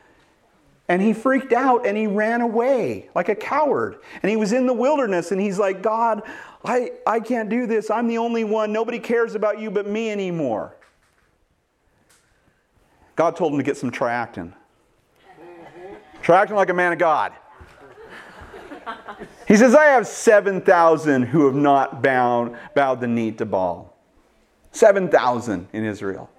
And 0.88 1.00
he 1.00 1.12
freaked 1.12 1.52
out 1.52 1.86
and 1.86 1.96
he 1.96 2.06
ran 2.06 2.40
away 2.40 3.08
like 3.14 3.28
a 3.28 3.34
coward. 3.34 3.98
And 4.22 4.30
he 4.30 4.36
was 4.36 4.52
in 4.52 4.66
the 4.66 4.72
wilderness 4.72 5.32
and 5.32 5.40
he's 5.40 5.58
like, 5.58 5.82
God, 5.82 6.22
I, 6.64 6.90
I 7.06 7.20
can't 7.20 7.48
do 7.48 7.66
this. 7.66 7.90
I'm 7.90 8.08
the 8.08 8.18
only 8.18 8.44
one. 8.44 8.72
Nobody 8.72 8.98
cares 8.98 9.34
about 9.34 9.58
you 9.58 9.70
but 9.70 9.86
me 9.86 10.10
anymore. 10.10 10.74
God 13.16 13.36
told 13.36 13.52
him 13.52 13.58
to 13.58 13.64
get 13.64 13.76
some 13.76 13.90
triactin. 13.90 14.52
Triactin 16.22 16.52
like 16.52 16.70
a 16.70 16.74
man 16.74 16.92
of 16.92 16.98
God. 16.98 17.32
He 19.46 19.56
says, 19.56 19.74
I 19.74 19.86
have 19.86 20.06
7,000 20.06 21.24
who 21.24 21.46
have 21.46 21.54
not 21.54 22.02
bound, 22.02 22.56
bowed 22.74 23.00
the 23.00 23.06
knee 23.06 23.32
to 23.32 23.44
Baal. 23.44 23.96
7,000 24.72 25.68
in 25.72 25.84
Israel. 25.84 26.30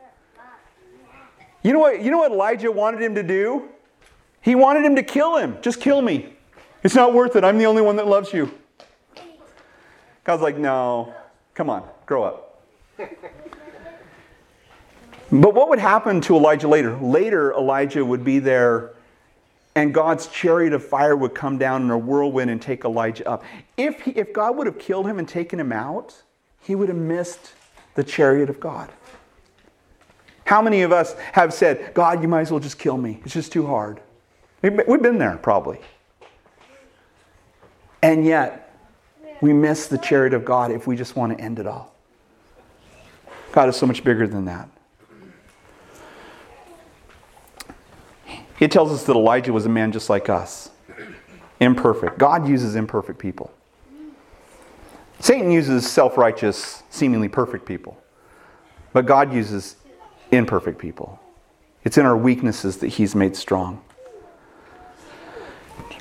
You 1.61 1.73
know, 1.73 1.79
what, 1.79 2.01
you 2.01 2.11
know 2.11 2.17
what 2.17 2.31
Elijah 2.31 2.71
wanted 2.71 3.01
him 3.01 3.15
to 3.15 3.23
do? 3.23 3.69
He 4.43 4.55
wanted 4.55 4.85
him 4.85 4.95
to 4.97 5.03
kill 5.03 5.37
him. 5.37 5.57
Just 5.61 5.81
kill 5.81 6.01
me. 6.01 6.33
It's 6.83 6.95
not 6.95 7.13
worth 7.13 7.35
it. 7.37 7.43
I'm 7.43 7.57
the 7.57 7.65
only 7.65 7.81
one 7.81 7.95
that 7.95 8.07
loves 8.07 8.33
you. 8.33 8.51
God's 10.25 10.41
like, 10.41 10.57
no, 10.57 11.13
come 11.53 11.69
on, 11.69 11.87
grow 12.05 12.23
up. 12.23 12.61
but 12.97 13.09
what 15.31 15.69
would 15.69 15.79
happen 15.79 16.21
to 16.21 16.35
Elijah 16.35 16.67
later? 16.67 16.97
Later, 16.97 17.53
Elijah 17.53 18.03
would 18.03 18.23
be 18.23 18.39
there 18.39 18.93
and 19.75 19.93
God's 19.93 20.27
chariot 20.27 20.73
of 20.73 20.85
fire 20.85 21.15
would 21.15 21.33
come 21.33 21.57
down 21.57 21.81
in 21.81 21.89
a 21.89 21.97
whirlwind 21.97 22.51
and 22.51 22.61
take 22.61 22.85
Elijah 22.85 23.27
up. 23.27 23.43
If, 23.75 24.01
he, 24.01 24.11
if 24.11 24.33
God 24.33 24.57
would 24.57 24.67
have 24.67 24.77
killed 24.77 25.07
him 25.07 25.19
and 25.19 25.27
taken 25.27 25.59
him 25.59 25.71
out, 25.71 26.21
he 26.59 26.75
would 26.75 26.89
have 26.89 26.97
missed 26.97 27.53
the 27.95 28.03
chariot 28.03 28.49
of 28.49 28.59
God. 28.59 28.91
How 30.45 30.61
many 30.61 30.81
of 30.81 30.91
us 30.91 31.13
have 31.31 31.53
said, 31.53 31.93
God, 31.93 32.21
you 32.21 32.27
might 32.27 32.41
as 32.41 32.51
well 32.51 32.59
just 32.59 32.77
kill 32.77 32.97
me? 32.97 33.21
It's 33.23 33.33
just 33.33 33.51
too 33.51 33.65
hard. 33.65 34.01
We've 34.64 35.01
been 35.01 35.18
there, 35.18 35.38
probably. 35.38 35.80
And 38.01 38.26
yet, 38.26 38.74
we 39.41 39.51
miss 39.51 39.88
the 39.88 39.97
chariot 39.97 40.34
of 40.34 40.45
God 40.45 40.72
if 40.72 40.88
we 40.88 40.95
just 40.95 41.18
want 41.18 41.38
to 41.38 41.43
end 41.43 41.59
it 41.59 41.68
all. 41.68 41.93
God 43.51 43.68
is 43.68 43.76
so 43.76 43.86
much 43.86 44.05
bigger 44.05 44.26
than 44.26 44.45
that. 44.45 44.70
It 48.61 48.72
tells 48.72 48.93
us 48.93 49.03
that 49.03 49.16
Elijah 49.18 49.51
was 49.51 49.66
a 49.66 49.70
man 49.70 49.91
just 49.91 50.09
like 50.09 50.30
us, 50.30 50.70
imperfect. 51.59 52.18
God 52.18 52.47
uses 52.47 52.76
imperfect 52.76 53.20
people. 53.20 53.53
Satan 55.20 55.51
uses 55.51 55.89
self 55.89 56.18
righteous, 56.18 56.84
seemingly 56.89 57.28
perfect 57.28 57.66
people, 57.66 58.01
but 58.93 59.05
God 59.05 59.34
uses 59.34 59.76
imperfect 60.32 60.80
people. 60.80 61.20
It's 61.84 61.97
in 61.97 62.05
our 62.05 62.16
weaknesses 62.16 62.78
that 62.78 62.88
He's 62.88 63.14
made 63.14 63.36
strong. 63.36 63.84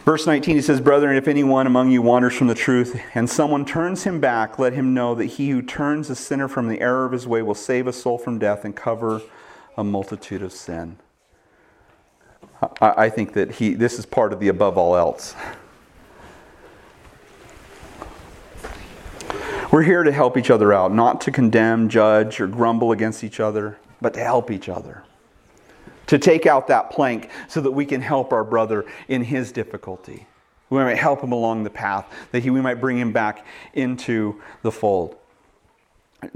Verse 0.04 0.26
19, 0.26 0.56
he 0.56 0.62
says, 0.62 0.80
Brethren, 0.80 1.16
if 1.16 1.28
anyone 1.28 1.64
among 1.64 1.92
you 1.92 2.02
wanders 2.02 2.34
from 2.34 2.48
the 2.48 2.56
truth 2.56 3.00
and 3.14 3.30
someone 3.30 3.64
turns 3.64 4.02
him 4.02 4.18
back, 4.18 4.58
let 4.58 4.72
him 4.72 4.92
know 4.92 5.14
that 5.14 5.26
he 5.26 5.50
who 5.50 5.62
turns 5.62 6.10
a 6.10 6.16
sinner 6.16 6.48
from 6.48 6.66
the 6.66 6.80
error 6.80 7.04
of 7.04 7.12
his 7.12 7.24
way 7.24 7.40
will 7.40 7.54
save 7.54 7.86
a 7.86 7.92
soul 7.92 8.18
from 8.18 8.40
death 8.40 8.64
and 8.64 8.74
cover 8.74 9.22
a 9.76 9.84
multitude 9.84 10.42
of 10.42 10.52
sin. 10.52 10.98
I, 12.80 13.10
think 13.10 13.32
that 13.34 13.52
he, 13.52 13.74
this 13.74 13.98
is 13.98 14.06
part 14.06 14.32
of 14.32 14.40
the 14.40 14.48
above 14.48 14.76
all 14.76 14.96
else. 14.96 15.34
We're 19.72 19.82
here 19.82 20.02
to 20.02 20.12
help 20.12 20.36
each 20.36 20.50
other 20.50 20.72
out, 20.72 20.92
not 20.92 21.20
to 21.22 21.30
condemn, 21.30 21.88
judge, 21.88 22.40
or 22.40 22.46
grumble 22.46 22.92
against 22.92 23.24
each 23.24 23.40
other, 23.40 23.78
but 24.00 24.14
to 24.14 24.20
help 24.20 24.50
each 24.50 24.68
other. 24.68 25.04
To 26.08 26.18
take 26.18 26.46
out 26.46 26.66
that 26.66 26.90
plank 26.90 27.30
so 27.48 27.60
that 27.60 27.70
we 27.70 27.86
can 27.86 28.00
help 28.00 28.32
our 28.32 28.44
brother 28.44 28.84
in 29.08 29.24
his 29.24 29.52
difficulty. 29.52 30.26
We 30.68 30.78
might 30.78 30.98
help 30.98 31.22
him 31.22 31.32
along 31.32 31.64
the 31.64 31.70
path, 31.70 32.06
that 32.32 32.42
he, 32.42 32.50
we 32.50 32.60
might 32.60 32.80
bring 32.80 32.98
him 32.98 33.12
back 33.12 33.46
into 33.74 34.40
the 34.62 34.72
fold. 34.72 35.16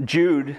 Jude 0.03 0.57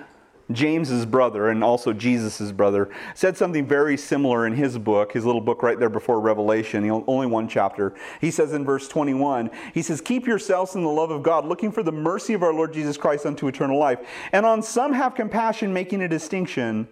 James's 0.50 1.04
brother 1.04 1.48
and 1.48 1.62
also 1.62 1.92
Jesus's 1.92 2.52
brother 2.52 2.88
said 3.14 3.36
something 3.36 3.66
very 3.66 3.96
similar 3.96 4.46
in 4.46 4.54
his 4.54 4.78
book, 4.78 5.12
his 5.12 5.26
little 5.26 5.40
book 5.40 5.62
right 5.62 5.78
there 5.78 5.90
before 5.90 6.20
Revelation, 6.20 6.88
only 7.06 7.26
one 7.26 7.48
chapter. 7.48 7.94
He 8.20 8.30
says 8.30 8.52
in 8.52 8.64
verse 8.64 8.88
21, 8.88 9.50
he 9.74 9.82
says, 9.82 10.00
"Keep 10.00 10.26
yourselves 10.26 10.74
in 10.74 10.82
the 10.82 10.88
love 10.88 11.10
of 11.10 11.22
God, 11.22 11.44
looking 11.44 11.70
for 11.70 11.82
the 11.82 11.92
mercy 11.92 12.32
of 12.32 12.42
our 12.42 12.54
Lord 12.54 12.72
Jesus 12.72 12.96
Christ 12.96 13.26
unto 13.26 13.46
eternal 13.46 13.78
life. 13.78 13.98
And 14.32 14.46
on 14.46 14.62
some 14.62 14.94
have 14.94 15.14
compassion, 15.14 15.72
making 15.72 16.02
a 16.02 16.08
distinction, 16.08 16.88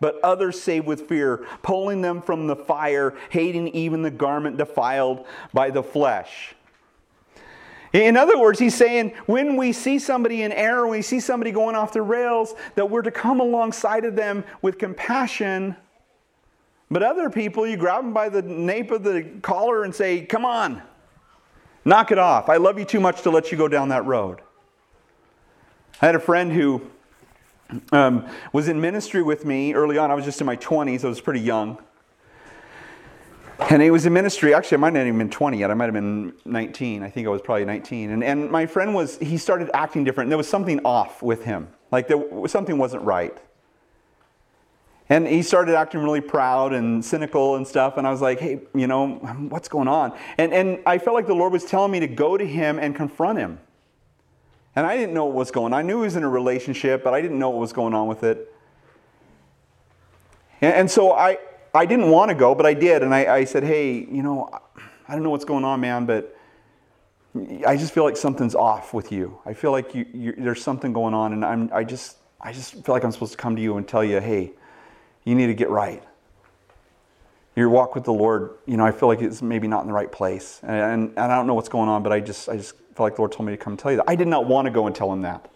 but 0.00 0.18
others 0.22 0.60
save 0.60 0.86
with 0.86 1.08
fear, 1.08 1.46
pulling 1.62 2.00
them 2.00 2.22
from 2.22 2.46
the 2.46 2.56
fire, 2.56 3.14
hating 3.28 3.68
even 3.68 4.02
the 4.02 4.10
garment 4.10 4.56
defiled 4.56 5.26
by 5.52 5.70
the 5.70 5.82
flesh." 5.82 6.54
In 7.92 8.16
other 8.16 8.38
words, 8.38 8.58
he's 8.60 8.74
saying 8.74 9.12
when 9.26 9.56
we 9.56 9.72
see 9.72 9.98
somebody 9.98 10.42
in 10.42 10.52
error, 10.52 10.82
when 10.82 10.98
we 10.98 11.02
see 11.02 11.18
somebody 11.18 11.50
going 11.50 11.74
off 11.74 11.92
the 11.92 12.02
rails, 12.02 12.54
that 12.76 12.88
we're 12.88 13.02
to 13.02 13.10
come 13.10 13.40
alongside 13.40 14.04
of 14.04 14.14
them 14.14 14.44
with 14.62 14.78
compassion. 14.78 15.76
But 16.90 17.02
other 17.02 17.30
people, 17.30 17.66
you 17.66 17.76
grab 17.76 18.04
them 18.04 18.12
by 18.12 18.28
the 18.28 18.42
nape 18.42 18.92
of 18.92 19.02
the 19.02 19.24
collar 19.42 19.82
and 19.82 19.94
say, 19.94 20.24
Come 20.24 20.44
on, 20.44 20.82
knock 21.84 22.12
it 22.12 22.18
off. 22.18 22.48
I 22.48 22.58
love 22.58 22.78
you 22.78 22.84
too 22.84 23.00
much 23.00 23.22
to 23.22 23.30
let 23.30 23.50
you 23.50 23.58
go 23.58 23.66
down 23.66 23.88
that 23.88 24.04
road. 24.04 24.40
I 26.00 26.06
had 26.06 26.14
a 26.14 26.20
friend 26.20 26.52
who 26.52 26.82
um, 27.92 28.28
was 28.52 28.68
in 28.68 28.80
ministry 28.80 29.22
with 29.22 29.44
me 29.44 29.74
early 29.74 29.98
on. 29.98 30.10
I 30.10 30.14
was 30.14 30.24
just 30.24 30.40
in 30.40 30.46
my 30.46 30.56
20s, 30.56 31.04
I 31.04 31.08
was 31.08 31.20
pretty 31.20 31.40
young. 31.40 31.78
And 33.68 33.82
he 33.82 33.90
was 33.90 34.06
in 34.06 34.12
ministry. 34.12 34.54
Actually, 34.54 34.76
I 34.76 34.80
might 34.80 34.92
not 34.94 35.00
even 35.00 35.18
been 35.18 35.30
20 35.30 35.58
yet. 35.58 35.70
I 35.70 35.74
might 35.74 35.84
have 35.84 35.94
been 35.94 36.32
19. 36.46 37.02
I 37.02 37.10
think 37.10 37.26
I 37.26 37.30
was 37.30 37.42
probably 37.42 37.66
19. 37.66 38.10
And, 38.10 38.24
and 38.24 38.50
my 38.50 38.64
friend 38.66 38.94
was, 38.94 39.18
he 39.18 39.36
started 39.36 39.70
acting 39.74 40.02
different. 40.02 40.30
There 40.30 40.38
was 40.38 40.48
something 40.48 40.80
off 40.84 41.22
with 41.22 41.44
him. 41.44 41.68
Like 41.92 42.08
there, 42.08 42.24
something 42.46 42.78
wasn't 42.78 43.02
right. 43.02 43.36
And 45.10 45.26
he 45.26 45.42
started 45.42 45.74
acting 45.74 46.02
really 46.02 46.20
proud 46.20 46.72
and 46.72 47.04
cynical 47.04 47.56
and 47.56 47.66
stuff. 47.66 47.96
And 47.96 48.06
I 48.06 48.10
was 48.10 48.22
like, 48.22 48.38
hey, 48.38 48.60
you 48.74 48.86
know, 48.86 49.16
what's 49.50 49.68
going 49.68 49.88
on? 49.88 50.16
And, 50.38 50.54
and 50.54 50.78
I 50.86 50.98
felt 50.98 51.14
like 51.14 51.26
the 51.26 51.34
Lord 51.34 51.52
was 51.52 51.64
telling 51.64 51.90
me 51.90 52.00
to 52.00 52.06
go 52.06 52.38
to 52.38 52.46
him 52.46 52.78
and 52.78 52.94
confront 52.94 53.38
him. 53.38 53.58
And 54.76 54.86
I 54.86 54.96
didn't 54.96 55.14
know 55.14 55.24
what 55.24 55.34
was 55.34 55.50
going 55.50 55.72
on. 55.72 55.78
I 55.78 55.82
knew 55.82 55.98
he 55.98 56.04
was 56.04 56.16
in 56.16 56.22
a 56.22 56.28
relationship, 56.28 57.02
but 57.02 57.12
I 57.12 57.20
didn't 57.20 57.38
know 57.38 57.50
what 57.50 57.58
was 57.58 57.72
going 57.72 57.94
on 57.94 58.06
with 58.06 58.22
it. 58.22 58.52
And, 60.60 60.74
and 60.74 60.90
so 60.90 61.12
I, 61.12 61.38
I 61.74 61.86
didn't 61.86 62.10
want 62.10 62.30
to 62.30 62.34
go, 62.34 62.54
but 62.54 62.66
I 62.66 62.74
did. 62.74 63.02
And 63.02 63.14
I, 63.14 63.34
I 63.34 63.44
said, 63.44 63.64
hey, 63.64 63.94
you 63.94 64.22
know, 64.22 64.48
I 65.08 65.14
don't 65.14 65.22
know 65.22 65.30
what's 65.30 65.44
going 65.44 65.64
on, 65.64 65.80
man, 65.80 66.06
but 66.06 66.36
I 67.66 67.76
just 67.76 67.92
feel 67.92 68.04
like 68.04 68.16
something's 68.16 68.54
off 68.54 68.92
with 68.92 69.12
you. 69.12 69.38
I 69.46 69.54
feel 69.54 69.70
like 69.70 69.94
you, 69.94 70.34
there's 70.36 70.62
something 70.62 70.92
going 70.92 71.14
on, 71.14 71.32
and 71.32 71.44
I'm, 71.44 71.70
I 71.72 71.84
just, 71.84 72.16
I 72.40 72.52
just 72.52 72.72
feel 72.84 72.94
like 72.94 73.04
I'm 73.04 73.12
supposed 73.12 73.32
to 73.32 73.38
come 73.38 73.54
to 73.54 73.62
you 73.62 73.76
and 73.76 73.86
tell 73.86 74.02
you, 74.02 74.20
hey, 74.20 74.52
you 75.24 75.34
need 75.36 75.46
to 75.46 75.54
get 75.54 75.70
right. 75.70 76.02
Your 77.54 77.68
walk 77.68 77.94
with 77.94 78.04
the 78.04 78.12
Lord, 78.12 78.58
you 78.66 78.76
know, 78.76 78.84
I 78.84 78.90
feel 78.90 79.08
like 79.08 79.20
it's 79.20 79.42
maybe 79.42 79.68
not 79.68 79.82
in 79.82 79.86
the 79.86 79.92
right 79.92 80.10
place, 80.10 80.60
and, 80.62 80.72
and, 80.72 81.08
and 81.10 81.32
I 81.32 81.36
don't 81.36 81.46
know 81.46 81.54
what's 81.54 81.68
going 81.68 81.88
on, 81.88 82.02
but 82.02 82.12
I 82.12 82.18
just, 82.18 82.48
I 82.48 82.56
just 82.56 82.74
feel 82.94 83.06
like 83.06 83.16
the 83.16 83.20
Lord 83.20 83.32
told 83.32 83.46
me 83.46 83.52
to 83.52 83.56
come 83.56 83.76
tell 83.76 83.90
you 83.90 83.98
that. 83.98 84.08
I 84.08 84.16
did 84.16 84.28
not 84.28 84.46
want 84.46 84.66
to 84.66 84.70
go 84.70 84.86
and 84.86 84.94
tell 84.94 85.12
him 85.12 85.22
that. 85.22 85.50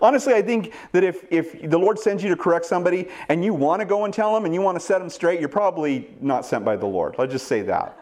Honestly, 0.00 0.34
I 0.34 0.42
think 0.42 0.74
that 0.92 1.04
if, 1.04 1.24
if 1.30 1.70
the 1.70 1.78
Lord 1.78 1.98
sends 1.98 2.22
you 2.22 2.28
to 2.28 2.36
correct 2.36 2.66
somebody 2.66 3.08
and 3.28 3.44
you 3.44 3.54
want 3.54 3.80
to 3.80 3.86
go 3.86 4.04
and 4.04 4.12
tell 4.12 4.34
them 4.34 4.44
and 4.44 4.52
you 4.52 4.60
want 4.60 4.76
to 4.76 4.84
set 4.84 4.98
them 4.98 5.08
straight, 5.08 5.40
you're 5.40 5.48
probably 5.48 6.14
not 6.20 6.44
sent 6.44 6.64
by 6.64 6.76
the 6.76 6.86
Lord. 6.86 7.14
Let's 7.18 7.32
just 7.32 7.46
say 7.46 7.62
that. 7.62 8.00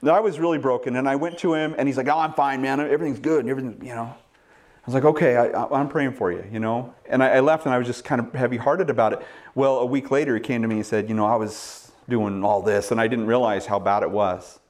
Now, 0.00 0.14
I 0.14 0.20
was 0.20 0.38
really 0.38 0.58
broken 0.58 0.96
and 0.96 1.08
I 1.08 1.16
went 1.16 1.38
to 1.38 1.54
him 1.54 1.74
and 1.76 1.88
he's 1.88 1.96
like, 1.96 2.08
Oh, 2.08 2.18
I'm 2.18 2.32
fine, 2.32 2.62
man. 2.62 2.80
Everything's 2.80 3.18
good 3.18 3.40
and 3.40 3.50
everything, 3.50 3.78
you 3.82 3.94
know. 3.94 4.04
I 4.04 4.86
was 4.86 4.94
like, 4.94 5.04
Okay, 5.04 5.36
I, 5.36 5.80
am 5.80 5.88
praying 5.88 6.12
for 6.12 6.30
you, 6.30 6.44
you 6.52 6.60
know. 6.60 6.94
And 7.06 7.22
I, 7.22 7.30
I 7.30 7.40
left 7.40 7.66
and 7.66 7.74
I 7.74 7.78
was 7.78 7.86
just 7.86 8.04
kind 8.04 8.20
of 8.20 8.32
heavy 8.32 8.56
hearted 8.56 8.90
about 8.90 9.12
it. 9.12 9.22
Well, 9.56 9.80
a 9.80 9.86
week 9.86 10.10
later, 10.12 10.34
he 10.34 10.40
came 10.40 10.62
to 10.62 10.68
me 10.68 10.76
and 10.76 10.86
said, 10.86 11.08
You 11.08 11.16
know, 11.16 11.26
I 11.26 11.34
was 11.34 11.90
doing 12.08 12.44
all 12.44 12.62
this 12.62 12.92
and 12.92 13.00
I 13.00 13.08
didn't 13.08 13.26
realize 13.26 13.66
how 13.66 13.80
bad 13.80 14.04
it 14.04 14.10
was. 14.10 14.60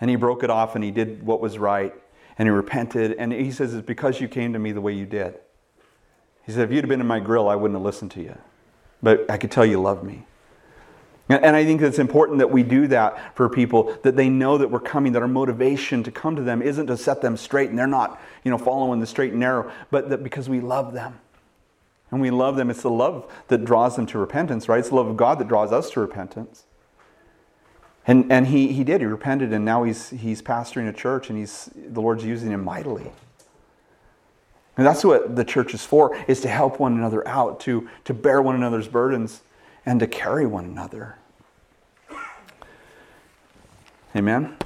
And 0.00 0.10
he 0.10 0.16
broke 0.16 0.42
it 0.42 0.50
off 0.50 0.74
and 0.74 0.84
he 0.84 0.90
did 0.90 1.24
what 1.24 1.40
was 1.40 1.58
right 1.58 1.94
and 2.38 2.46
he 2.46 2.50
repented. 2.50 3.12
And 3.18 3.32
he 3.32 3.50
says, 3.50 3.74
It's 3.74 3.86
because 3.86 4.20
you 4.20 4.28
came 4.28 4.52
to 4.52 4.58
me 4.58 4.72
the 4.72 4.80
way 4.80 4.92
you 4.92 5.06
did. 5.06 5.38
He 6.44 6.52
said, 6.52 6.62
If 6.62 6.72
you'd 6.72 6.84
have 6.84 6.88
been 6.88 7.00
in 7.00 7.06
my 7.06 7.20
grill, 7.20 7.48
I 7.48 7.56
wouldn't 7.56 7.76
have 7.76 7.84
listened 7.84 8.10
to 8.12 8.22
you. 8.22 8.36
But 9.02 9.30
I 9.30 9.36
could 9.36 9.50
tell 9.50 9.66
you 9.66 9.80
love 9.80 10.04
me. 10.04 10.26
And 11.28 11.56
I 11.56 11.64
think 11.64 11.82
it's 11.82 11.98
important 11.98 12.38
that 12.38 12.52
we 12.52 12.62
do 12.62 12.86
that 12.86 13.36
for 13.36 13.48
people, 13.48 13.98
that 14.04 14.14
they 14.14 14.28
know 14.28 14.58
that 14.58 14.70
we're 14.70 14.78
coming, 14.78 15.12
that 15.12 15.22
our 15.22 15.28
motivation 15.28 16.04
to 16.04 16.12
come 16.12 16.36
to 16.36 16.42
them 16.42 16.62
isn't 16.62 16.86
to 16.86 16.96
set 16.96 17.20
them 17.20 17.36
straight 17.36 17.68
and 17.68 17.76
they're 17.76 17.88
not, 17.88 18.20
you 18.44 18.50
know, 18.52 18.58
following 18.58 19.00
the 19.00 19.06
straight 19.06 19.32
and 19.32 19.40
narrow, 19.40 19.72
but 19.90 20.08
that 20.10 20.22
because 20.22 20.48
we 20.48 20.60
love 20.60 20.92
them. 20.92 21.18
And 22.12 22.20
we 22.20 22.30
love 22.30 22.54
them, 22.54 22.70
it's 22.70 22.82
the 22.82 22.90
love 22.90 23.28
that 23.48 23.64
draws 23.64 23.96
them 23.96 24.06
to 24.06 24.18
repentance, 24.18 24.68
right? 24.68 24.78
It's 24.78 24.90
the 24.90 24.94
love 24.94 25.08
of 25.08 25.16
God 25.16 25.40
that 25.40 25.48
draws 25.48 25.72
us 25.72 25.90
to 25.90 26.00
repentance. 26.00 26.65
And, 28.06 28.30
and 28.30 28.46
he, 28.46 28.68
he 28.68 28.84
did. 28.84 29.00
He 29.00 29.06
repented, 29.06 29.52
and 29.52 29.64
now 29.64 29.82
he's, 29.82 30.10
he's 30.10 30.40
pastoring 30.40 30.88
a 30.88 30.92
church, 30.92 31.28
and 31.28 31.38
he's, 31.38 31.68
the 31.74 32.00
Lord's 32.00 32.24
using 32.24 32.50
him 32.50 32.64
mightily. 32.64 33.10
And 34.76 34.86
that's 34.86 35.04
what 35.04 35.34
the 35.34 35.44
church 35.44 35.74
is 35.74 35.84
for, 35.84 36.16
is 36.28 36.40
to 36.42 36.48
help 36.48 36.78
one 36.78 36.94
another 36.94 37.26
out, 37.26 37.60
to, 37.60 37.88
to 38.04 38.14
bear 38.14 38.40
one 38.40 38.54
another's 38.54 38.86
burdens, 38.86 39.42
and 39.84 39.98
to 40.00 40.06
carry 40.06 40.46
one 40.46 40.66
another. 40.66 41.16
Amen? 44.14 44.56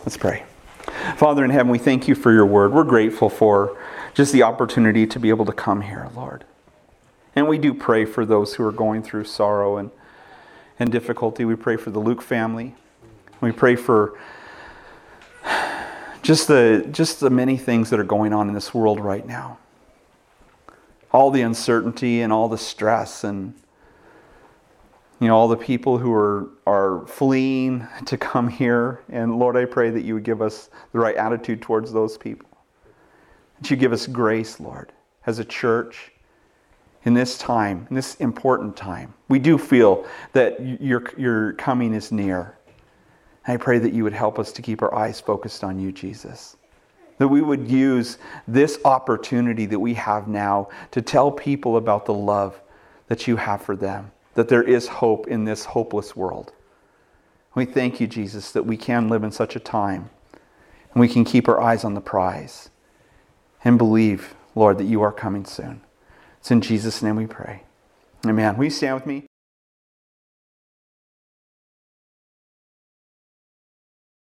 Let's 0.00 0.16
pray. 0.16 0.44
Father 1.16 1.44
in 1.44 1.50
heaven, 1.50 1.70
we 1.70 1.78
thank 1.78 2.06
you 2.06 2.14
for 2.14 2.32
your 2.32 2.46
word. 2.46 2.72
We're 2.72 2.84
grateful 2.84 3.30
for 3.30 3.78
just 4.12 4.32
the 4.32 4.42
opportunity 4.42 5.06
to 5.06 5.18
be 5.18 5.30
able 5.30 5.46
to 5.46 5.52
come 5.52 5.80
here, 5.80 6.10
Lord. 6.14 6.44
And 7.34 7.48
we 7.48 7.58
do 7.58 7.72
pray 7.72 8.04
for 8.04 8.26
those 8.26 8.54
who 8.54 8.64
are 8.64 8.72
going 8.72 9.02
through 9.02 9.24
sorrow 9.24 9.78
and, 9.78 9.90
and 10.78 10.90
difficulty. 10.90 11.44
We 11.44 11.56
pray 11.56 11.76
for 11.76 11.90
the 11.90 11.98
Luke 11.98 12.22
family. 12.22 12.74
We 13.40 13.52
pray 13.52 13.76
for 13.76 14.18
just 16.22 16.48
the, 16.48 16.86
just 16.90 17.20
the 17.20 17.30
many 17.30 17.56
things 17.56 17.90
that 17.90 18.00
are 18.00 18.04
going 18.04 18.32
on 18.32 18.48
in 18.48 18.54
this 18.54 18.72
world 18.72 19.00
right 19.00 19.26
now. 19.26 19.58
All 21.12 21.30
the 21.30 21.42
uncertainty 21.42 22.22
and 22.22 22.32
all 22.32 22.48
the 22.48 22.58
stress 22.58 23.24
and 23.24 23.54
you 25.20 25.28
know 25.28 25.36
all 25.36 25.48
the 25.48 25.56
people 25.56 25.96
who 25.98 26.12
are 26.12 26.48
are 26.66 27.06
fleeing 27.06 27.86
to 28.04 28.18
come 28.18 28.48
here 28.48 29.00
and 29.08 29.38
lord 29.38 29.56
i 29.56 29.64
pray 29.64 29.88
that 29.88 30.02
you 30.02 30.12
would 30.14 30.24
give 30.24 30.42
us 30.42 30.70
the 30.92 30.98
right 30.98 31.16
attitude 31.16 31.62
towards 31.62 31.92
those 31.92 32.18
people 32.18 32.48
that 33.60 33.70
you 33.70 33.76
give 33.76 33.92
us 33.92 34.06
grace 34.06 34.58
lord 34.58 34.92
as 35.26 35.38
a 35.38 35.44
church 35.44 36.10
in 37.04 37.14
this 37.14 37.38
time 37.38 37.86
in 37.90 37.96
this 37.96 38.14
important 38.16 38.76
time 38.76 39.12
we 39.28 39.38
do 39.38 39.58
feel 39.58 40.06
that 40.32 40.60
your 40.80 41.04
your 41.16 41.52
coming 41.54 41.94
is 41.94 42.10
near 42.10 42.56
i 43.46 43.56
pray 43.56 43.78
that 43.78 43.92
you 43.92 44.02
would 44.02 44.12
help 44.12 44.38
us 44.38 44.52
to 44.52 44.62
keep 44.62 44.82
our 44.82 44.94
eyes 44.94 45.20
focused 45.20 45.62
on 45.62 45.78
you 45.78 45.92
jesus 45.92 46.56
that 47.18 47.28
we 47.28 47.40
would 47.40 47.70
use 47.70 48.18
this 48.48 48.78
opportunity 48.84 49.66
that 49.66 49.78
we 49.78 49.94
have 49.94 50.26
now 50.26 50.68
to 50.90 51.00
tell 51.00 51.30
people 51.30 51.76
about 51.76 52.06
the 52.06 52.14
love 52.14 52.60
that 53.08 53.28
you 53.28 53.36
have 53.36 53.62
for 53.62 53.76
them 53.76 54.10
that 54.34 54.48
there 54.48 54.62
is 54.62 54.86
hope 54.86 55.26
in 55.28 55.44
this 55.44 55.64
hopeless 55.64 56.14
world. 56.14 56.52
We 57.54 57.64
thank 57.64 58.00
you, 58.00 58.06
Jesus, 58.06 58.50
that 58.52 58.66
we 58.66 58.76
can 58.76 59.08
live 59.08 59.22
in 59.22 59.30
such 59.30 59.54
a 59.56 59.60
time 59.60 60.10
and 60.92 61.00
we 61.00 61.08
can 61.08 61.24
keep 61.24 61.48
our 61.48 61.60
eyes 61.60 61.84
on 61.84 61.94
the 61.94 62.00
prize 62.00 62.70
and 63.64 63.78
believe, 63.78 64.34
Lord, 64.54 64.78
that 64.78 64.84
you 64.84 65.02
are 65.02 65.12
coming 65.12 65.44
soon. 65.44 65.80
It's 66.44 66.50
in 66.50 66.60
Jesus' 66.60 67.00
name 67.00 67.16
we 67.16 67.26
pray. 67.26 67.62
Amen. 68.26 68.58
Will 68.58 68.64
you 68.64 68.70
stand 68.70 68.96
with 68.96 69.06
me? 69.06 69.24